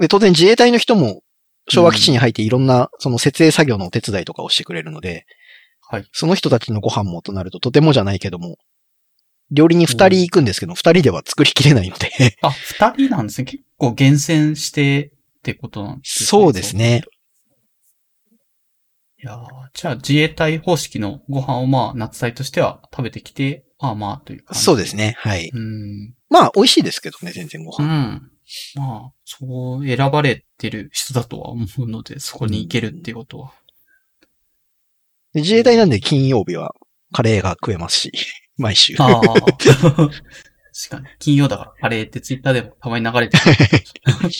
[0.00, 1.22] で、当然自衛隊の人も
[1.68, 5.26] 昭和基地に入っていろんな、その設営作業のお手伝いとかをしてくれるので、
[5.92, 6.08] はい。
[6.10, 8.56] その人たちのご飯もとなるととてもじゃないけども、
[9.50, 12.10] 料理人二人行くんですけど、二人では作りきれないので
[12.40, 13.44] あ、二人なんですね。
[13.44, 16.26] 結構厳選してってことなんですね。
[16.26, 17.04] そうですね。
[19.22, 24.64] いやーじゃあ自衛隊方式のご飯をまあ夏隊としては食べてきて、まあまあという感じ。
[24.64, 24.96] そうです。
[24.96, 25.14] ね。
[25.18, 25.50] はい。
[25.52, 26.14] うん。
[26.30, 27.84] まあ、美味しいですけどね、全然ごう飯。
[27.84, 28.30] ん。
[28.76, 33.52] まあ、そう選ばれてる人だとは思うので、そこに行けるっていうことは。
[35.34, 36.74] で自衛隊なんで金曜日は
[37.12, 38.12] カレーが食えますし、
[38.56, 38.94] 毎週。
[38.98, 39.20] ああ。
[39.22, 39.40] 確
[40.88, 41.06] かに。
[41.18, 43.42] 金曜だから、カレーってツイッターでもたまに流れてる。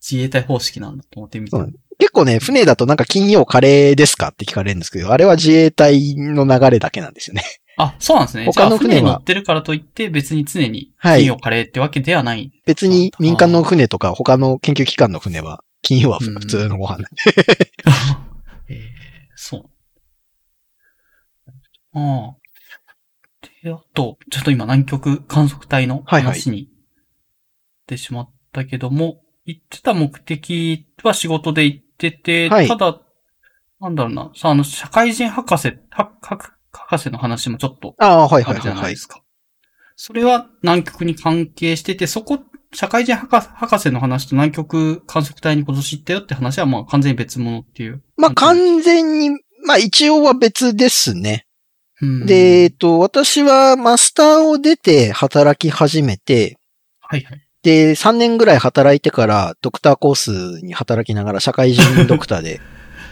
[0.00, 1.58] 自衛隊方式なんだと思ってみた。
[1.98, 7.42] 結構ね、船だとなんか金曜カレーですかって聞かれるんですけど、あれは自衛隊の流れだけなんですよね。
[7.76, 8.46] あ、そうなんですね。
[8.46, 12.50] 他の船に乗ってるからといって別に常にはい金曜カレーってわけではない。
[12.66, 17.08] 別に民間の船とか他の研究機関の船は金曜はうん普通のご飯なんで。
[18.68, 18.78] えー、
[19.36, 19.70] そう。
[21.94, 22.36] ああ。
[23.62, 26.66] で、あと、ちょっと今南極観測隊のはいはい話に、っ
[27.86, 33.00] てしまったけども、行ってた目的は仕事で行ってて、はいただ、
[33.80, 38.78] なんだろうな、さ、あの、社会人博士、は博博士の話もちょっとああ、はいあるじはいはいはい。
[38.78, 39.22] ゃないですか。
[39.96, 42.38] それは南極に関係してて、そこ、
[42.72, 48.02] 社会人博士博士の話と南極観測隊に今年行ったよって話はまあ完全に別物っていう。
[48.16, 49.30] まあ完全に、
[49.66, 51.46] まあ一応は別ですね。
[52.02, 56.56] うんで、えっと、私はマスターを出て働き始めて、
[57.00, 57.46] はいはい。
[57.62, 60.30] で、3年ぐらい働いてからドクターコース
[60.62, 62.60] に働きながら社会人ドクターで、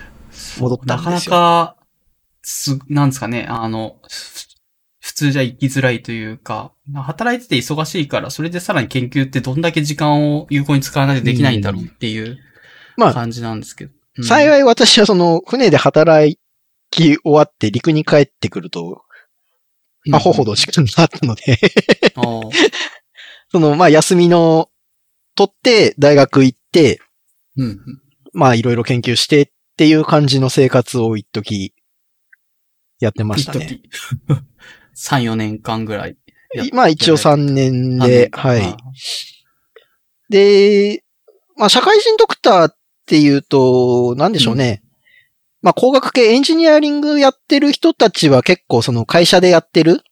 [0.58, 1.76] 戻ったんですよなかなか、
[2.42, 4.48] す、なんですかね、あの、ふ
[5.00, 12.38] 普通じゃ生きづらいというか、働いてて忙しいから、それでさらに研究ってどんだけ時間を有効に使わないとできないんだろうっていう
[12.96, 13.92] まあ、感じなんですけど。
[13.92, 16.37] うん幸い私はその船で働
[16.90, 19.02] き終わって陸に帰ってくると、
[20.12, 21.58] アホほど時間があったので、
[23.50, 24.70] その、まあ休みの、
[25.34, 27.00] 取って大学行って、
[27.56, 27.78] うんうん。
[28.32, 31.74] まあいろいろ研究してっていう感じの生活を一時
[33.00, 33.64] やってましたね。
[33.64, 33.82] 一時
[34.96, 36.16] 3、 4年間ぐらい。
[36.54, 38.62] やまあ一応3年で、はい。
[38.62, 38.76] あ
[40.30, 41.04] で、
[41.56, 44.82] まあ社会人ドクターっていうと、なんでしょうね。
[45.62, 50.02] まあ工学系エンジニアリングやってる人たちは結構その会社でやってる。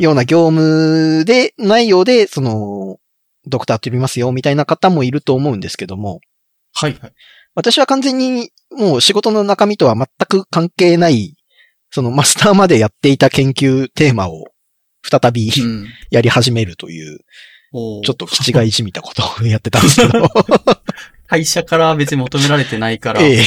[0.00, 2.98] ような業務で、内容で、その、
[3.46, 6.20] ドクターって呼びますよ、みたいな方もいると思うんですけども、
[6.74, 7.12] はいはい。
[7.54, 11.36] 私は完全にもう仕事の中身とは全く関係ない、
[11.90, 14.44] そのマスターまでやっていた研究テーマを
[15.02, 15.86] 再びうん。
[16.10, 20.28] やり始めるという、ちょっと口がいじみたことをやってたんですけど。
[21.26, 23.38] 会社から別に求められてないから、え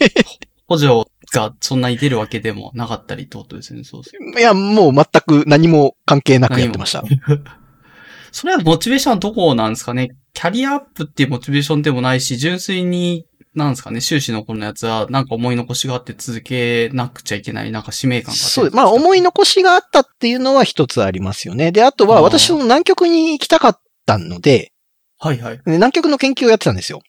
[0.66, 7.02] 補助がそんなに出るわけでもなかったりってことですよね、そうですえいや、もう全く何も関係なくやってました。
[8.32, 10.08] それはモチベーションはどこなんですかね？
[10.32, 18.42] キャリアアップっていうモチベーションでもないし、純粋に、なんですかね、修士の頃のやつは、なんか思い残しがあって続けなくちゃいけない、なんか使命感があって。
[18.42, 21.70] そう、まあ思い残しがあったっていうのは一つありますよね。
[21.70, 24.72] で、あとは私その南極に行きたかったので、
[25.20, 25.56] はいはい。
[25.58, 27.02] で南極の研究をやってたんですよ。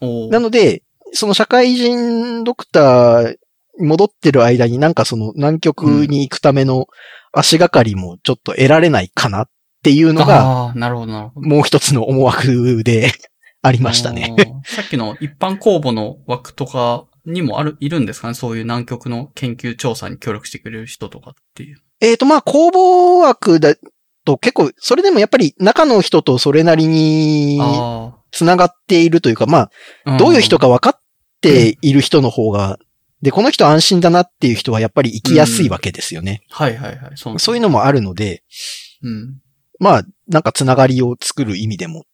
[0.00, 0.82] なので、
[1.12, 3.36] その社会人ドクター
[3.78, 6.86] に戻ってる間になんかその南極に行くための
[7.32, 9.48] 足がかりもちょっと得られないかなっ
[9.82, 11.32] ていうのが、なるほど。
[11.34, 13.12] もう一つの思惑で
[13.62, 14.34] ありましたね。
[14.64, 18.34] さっきの一般公募の枠とかにもある、いるんですかね？
[18.34, 21.82] そういう南極の研究調査に協力してくれる人とかっていう。
[22.00, 23.74] えっと、まあ、公募枠だ
[24.24, 29.70] と結構、それでもやっぱり中の人とそれなりにあ繋がっているというか、まあ。
[30.04, 30.66] あ、どういう人か。
[30.66, 31.00] か分かっ
[31.40, 32.78] ている人の方が、
[33.22, 36.42] で、この人安心だなっていう人はやっぱり生きやすいわけですよね。
[36.50, 37.12] はいはいはい。
[37.14, 38.42] そうそういうのもあるので、
[39.02, 39.40] うん。
[39.78, 42.04] まあ、なんかつながりを作る意味でも、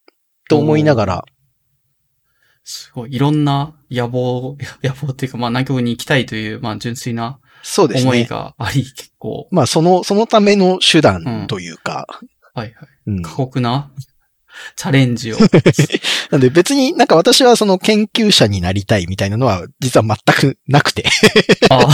[0.49, 1.24] と思いながら、
[2.65, 8.24] すごい、いろんな野望、 野望っていうか、まあ南極に行きたいという、まあ純粋なそうです思いね。
[8.27, 12.07] があり、結構、まあ、その、そのための手段というか、
[12.55, 12.89] はいはい。
[13.07, 13.90] うん過酷な
[14.76, 15.36] チャレンジを。
[16.30, 21.04] なんで別になんか私はその研究者になりたいみたいなのは実は全くなくて、
[21.70, 21.86] あ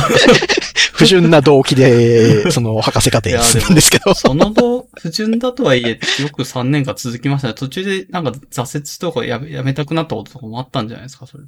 [0.92, 4.14] 不純な動機で、その博士課程に進むんですけど。
[4.14, 7.54] その後、不純だとはいえ、よく3年間続きましたね。
[7.54, 11.44] 途中でなんか挫折とかやめやめたくなったこととかもあったんじゃないですか、それ。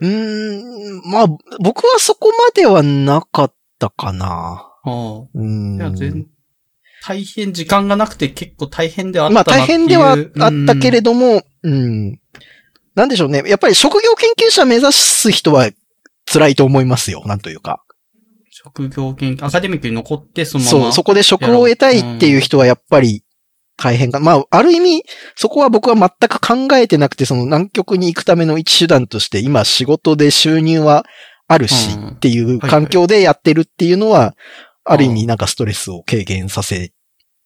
[0.00, 1.26] うーん、まあ、
[1.60, 4.66] 僕はそこまではなかったかな。
[4.84, 5.22] ああ。
[5.34, 5.76] うん。
[5.76, 6.26] いや、全、
[7.06, 9.78] 大変時間がなくて結構大変ではあっまあたなっていう。
[9.78, 12.18] 大変ではあったけれども、うん。
[12.94, 13.42] なんでしょうね。
[13.46, 15.70] やっぱり職業研究者目指す人は
[16.24, 17.22] 辛いと思いますよ。
[17.26, 17.84] なんというか。
[18.50, 20.80] 職業研究、アカデミックに残ってそのまま。
[20.84, 23.22] そう、そこで職を得たいっていう人はやっぱり
[23.76, 24.18] 大変か。
[24.20, 25.02] まあ、ある意味、
[25.36, 31.04] そこは僕は全く考えてなくて、その南極に行くための一手段として、今仕事で収入は
[31.48, 34.34] あるしうんっていう環境でやってるっていうのは、
[34.84, 36.93] ある意味なんかストレスを軽減させ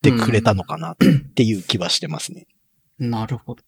[0.02, 0.96] てくれたのかなっ
[1.34, 2.46] ていう気はしてますね。
[2.98, 3.62] なるほど。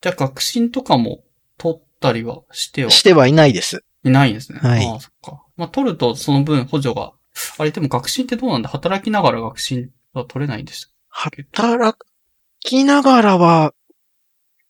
[0.00, 1.24] じゃあ、学信とかも
[1.56, 3.84] 取ったりはしてはしてはいないです。
[4.04, 4.60] いないんですね。
[4.60, 5.44] はいああ、そっか。
[5.56, 7.12] まあ、取るとその分補助が、
[7.58, 11.98] あれでも学信ってどうなんだ働きながら学信は取れないんでした働
[12.60, 13.74] きながらは、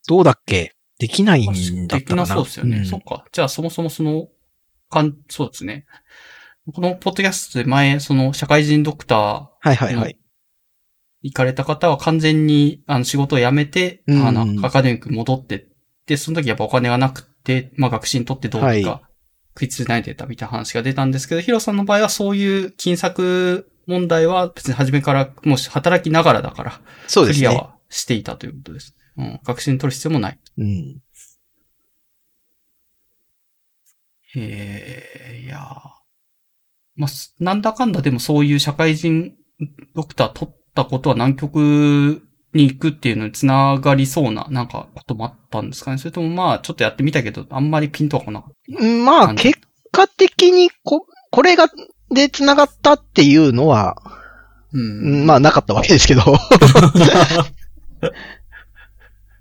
[0.07, 0.75] どうだっけ？
[0.99, 2.23] できないんだできったかな。
[2.23, 2.81] なそうですよね。
[2.81, 3.25] んそっか。
[3.31, 4.29] じゃあそもそもその、
[4.91, 5.85] かん、そうですね。
[6.73, 10.19] このポッドキャストで前、その社会人ドクターはいはいはい。
[11.23, 15.67] 行かれた方は完全にあの仕事を辞めて、うんあの、アカデミックに戻ってっ
[16.07, 19.01] て、その時やっぱお金がなくて、まあ学士にとってどうにかは
[19.55, 27.49] 食いつないでたみたいな話が出たんですけど、ヒロさんの場合はそういう金策問題は別に初めからもし働きながらだから、そうですね。
[27.49, 28.95] クリアはしていたということです。
[29.17, 29.41] うん。
[29.43, 30.39] 学士に取る必要もない。
[30.59, 31.01] うん。
[34.35, 35.98] へえ、いやー
[36.99, 39.33] まあ、すなんだかんだでもそういう社会人
[39.95, 42.23] ドクター取ったことは南極
[42.55, 45.99] に行くっていうのにつながりそうな、なんかこともあったんですかね？
[45.99, 49.59] それともまあ、ちょっとやってみたけど、あんまりピンとは来なかっうんまあ、結
[49.93, 51.69] 果的にこ、これが、
[52.11, 54.11] で繋がったっていうのは、た。
[54.73, 55.27] ううんん。
[55.27, 56.23] まあなかったわけですけど。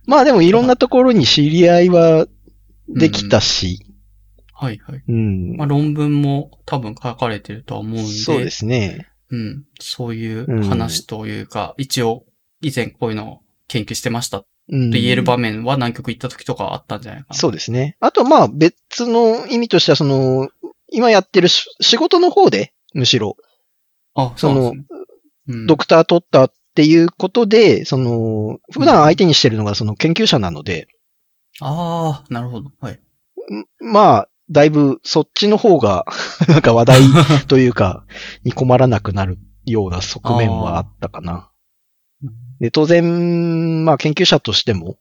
[0.06, 2.28] まあでもいろんなところに知り合いは
[2.90, 3.87] できたし、
[4.60, 5.04] はいはい。
[5.08, 5.56] うん。
[5.56, 8.12] まあ、論文も多分書かれてるとは思うんで。
[8.12, 9.08] そうですね。
[9.30, 9.66] うん。
[9.80, 12.26] そういう話というか、一応、
[12.62, 14.90] 以前こういうのを研究してましたとうん。
[14.90, 17.36] 言える場面は南極行った時とかはあったんじゃないかな。
[17.36, 17.98] そうですね。
[18.00, 20.50] あとまあ別の意味としてはその、
[20.92, 23.38] 今やってるし仕事の方で、むしろ、
[24.16, 24.86] あ、そうなんですね。
[25.50, 30.90] うんドクター取ったっていうことで、その、普段相手にしてるのがその研究者なので、
[31.62, 32.72] ああ、なるほど。
[32.82, 33.00] はい。
[33.80, 36.06] まあ、だいぶそっちの方が、
[36.48, 37.02] なんか話題
[37.48, 38.06] というか、
[38.44, 41.52] に困らなくなるような側面はあったかな。
[42.60, 44.98] で、当然、まあ研究者としても、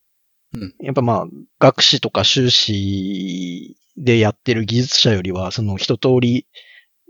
[0.55, 0.75] うん。
[0.81, 1.27] やっぱまあ、
[1.59, 6.47] 学士とか修士でやってる技術者よりは、その一通り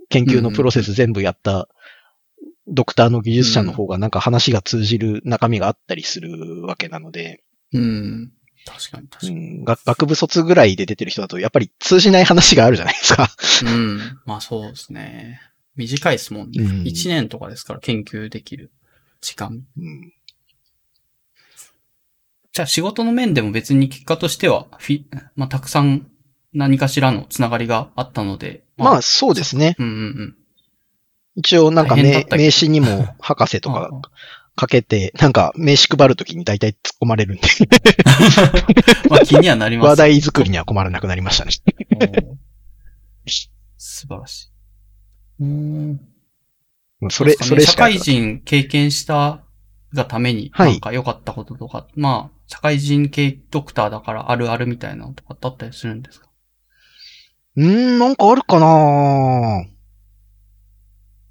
[0.08, 1.68] 研究のプロセス全部やった
[2.68, 7.42] ドクターの技術者の方がなんか話が通じる中身があったりするわけなので、
[7.72, 8.32] うん。
[8.66, 9.38] 確かに確かに。
[9.58, 13.28] うん、学学部卒ぐらいで出てる人だとやっぱり通じない話があるじゃないですか。
[13.64, 13.98] うん。
[14.26, 15.40] まあそうですね。
[15.76, 16.64] 短いですもんね。
[16.64, 18.72] うん一年とかですから研究できる
[19.20, 19.64] 時間。
[19.78, 20.12] うん
[22.52, 26.10] じゃあ仕事の面でも別に結果としては、フィ、まあたくさん
[26.54, 28.64] 何かしらのつながりがあったので。
[28.78, 29.76] まあそうですね。
[29.78, 30.36] うんうんうん。
[31.34, 33.90] 一応なんか名名刺にも博士とか
[34.56, 37.42] かけて、なんか名刺配るときに大体突っ込まれるんで、
[39.10, 39.86] まあ気にはなります。
[39.88, 41.52] 話題作りには困らなくなりましたね。
[43.78, 44.44] 素晴らし
[45.40, 45.44] い。
[45.44, 46.00] うん。
[47.10, 47.62] それ、それ。
[47.64, 49.44] 社会人経験した
[49.94, 56.28] がために、はいなんか良かったこととか、まあ、社会人系ドクターだからあるあるみたいなのとかってあったりするんですか？
[57.56, 57.66] うー
[57.96, 59.66] ん、なんかあるかな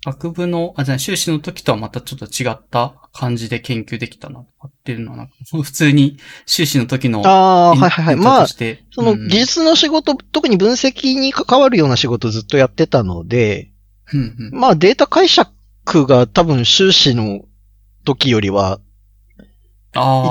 [0.05, 8.15] 学部の、あ、じゃあ修士の時とはまたちょっと違った感じで研究できたなとかっていうのはなんか、普通に修士の時のああー、はいはいはい。
[8.15, 8.85] まあとし、て。
[8.91, 13.71] そのうん技術の仕事、特に分析に関わるような仕事をずっとやってたので、
[14.13, 14.59] うんうん。
[14.59, 17.41] まあデータ解釈が多分修士の
[18.03, 18.79] 時よりは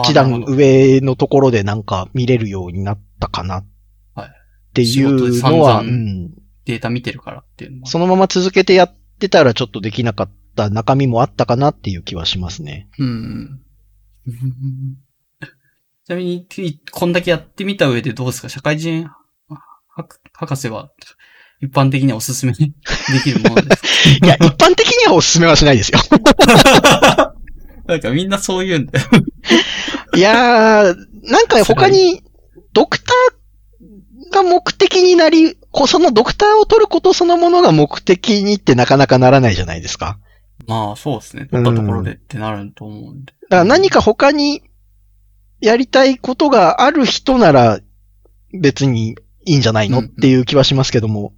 [0.05, 3.65] 一段上のところでなんか見れるようになったかな
[4.15, 5.83] はいっていうのは、
[6.65, 7.87] データ見てるからっていうのも。
[7.87, 12.89] そのまま続けてやってたらちょっとできなかった中身もあったかなっていう気はしますね。
[12.99, 13.61] うん
[14.27, 14.97] うん。
[16.07, 18.49] ちなみに、いこんだけやってみた上でどうですか？
[18.49, 19.09] 社会人
[19.97, 20.91] 博博士は
[21.61, 22.59] 一般的にはおすすめで
[23.23, 23.89] きるものですか？
[24.27, 25.99] いや、一般的にはお勧めはしないですよ。
[27.87, 29.07] なんかみんなそう言うんだよ。
[30.17, 30.97] いやー、
[31.31, 32.23] なんか他に、
[32.73, 33.34] ドクター
[34.35, 40.19] が目的になり、こそのドクターを取ることそのものが目的にってなかなかならないじゃないですか。
[40.67, 41.47] まあそうですね。
[41.47, 43.33] 取ったところでってなると思うんで。
[43.49, 44.63] だから何か他に
[45.61, 47.81] やりたいことがある人なら
[48.53, 49.17] 別に
[49.47, 51.33] いいんじゃないのうんうんっていう気はしますけども、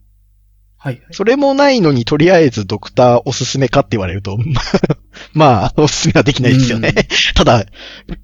[0.79, 1.03] はい。
[1.11, 4.39] それもないのに、とりあえずドクターおすすめかって言われると、
[5.33, 6.95] まあ、おすすめはできないですよね。
[7.35, 7.67] ただ、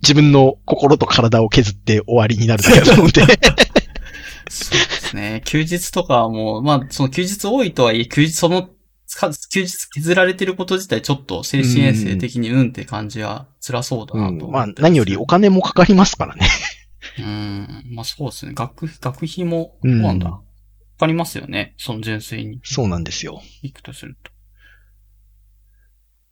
[0.03, 3.23] 自分の心と体を削って終わりになるだけだと思うんで。
[4.53, 5.43] そうですね。
[5.47, 8.69] 休日とかも、まあ、その休日多いとはいえ、休日その、
[9.51, 16.47] 休日削られてること自体ちょっと精神衛生的にうんって感じは辛そうだなと、うん、まあ、何よりお金もかかりますからね。
[17.19, 17.85] うん。
[17.91, 18.53] まあそうですね。
[18.55, 20.31] 学、学費も、そうなんだ。
[20.31, 20.43] か
[21.01, 21.74] かりますよね。
[21.77, 22.61] その純粋に。
[22.62, 23.43] そうなんですよ。
[23.62, 24.31] 行くとすると。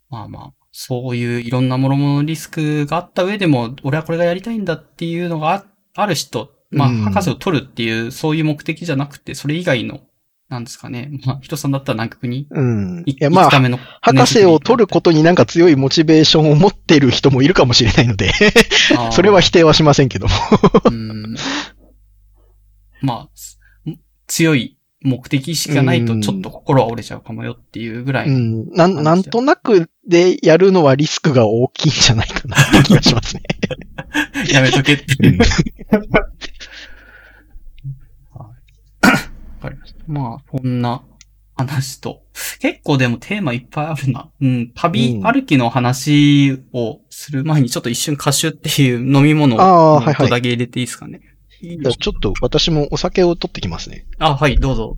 [0.09, 10.01] まあまあ、そういういろんなもろものリスクがあった上でも、俺はこれがやりたいんだっていうのがある人、まあ、博士を取るっていう、そういう目的じゃなくて、それ以外の
[10.51, 11.11] なんですかね。
[11.25, 13.03] まあ、人さんだったら南極にうん。
[13.07, 18.33] いや、まあ、博士を取ることになんか強いモチベーションを持っている人もいるかもしれないので
[19.13, 20.35] それは否定はしませんけども
[20.87, 21.37] うん
[23.01, 23.91] まあ、
[24.27, 28.29] 強い目的しかないとちょっと心は折れちゃうかもよっていうぐらい。
[28.29, 28.71] うん。
[28.73, 33.43] なん、なんとなくでやるのはリスクが大きいんじゃないかなって気がしますね
[34.53, 35.05] やめとけって。
[38.33, 38.51] わ
[39.63, 39.77] かり
[40.11, 41.03] まあ、こんな
[41.57, 42.23] 話と。
[42.59, 44.28] 結構でもテーマいっぱいあるな。
[44.41, 44.73] うん。
[44.74, 51.19] 旅歩きの話をする前にちょっと一瞬歌手っていう飲み物をちょっとだけ入れていいですかね。
[51.19, 54.07] はいはい、ちょっと私もお酒を取ってきますね。
[54.19, 54.97] あ、はい、どうぞ。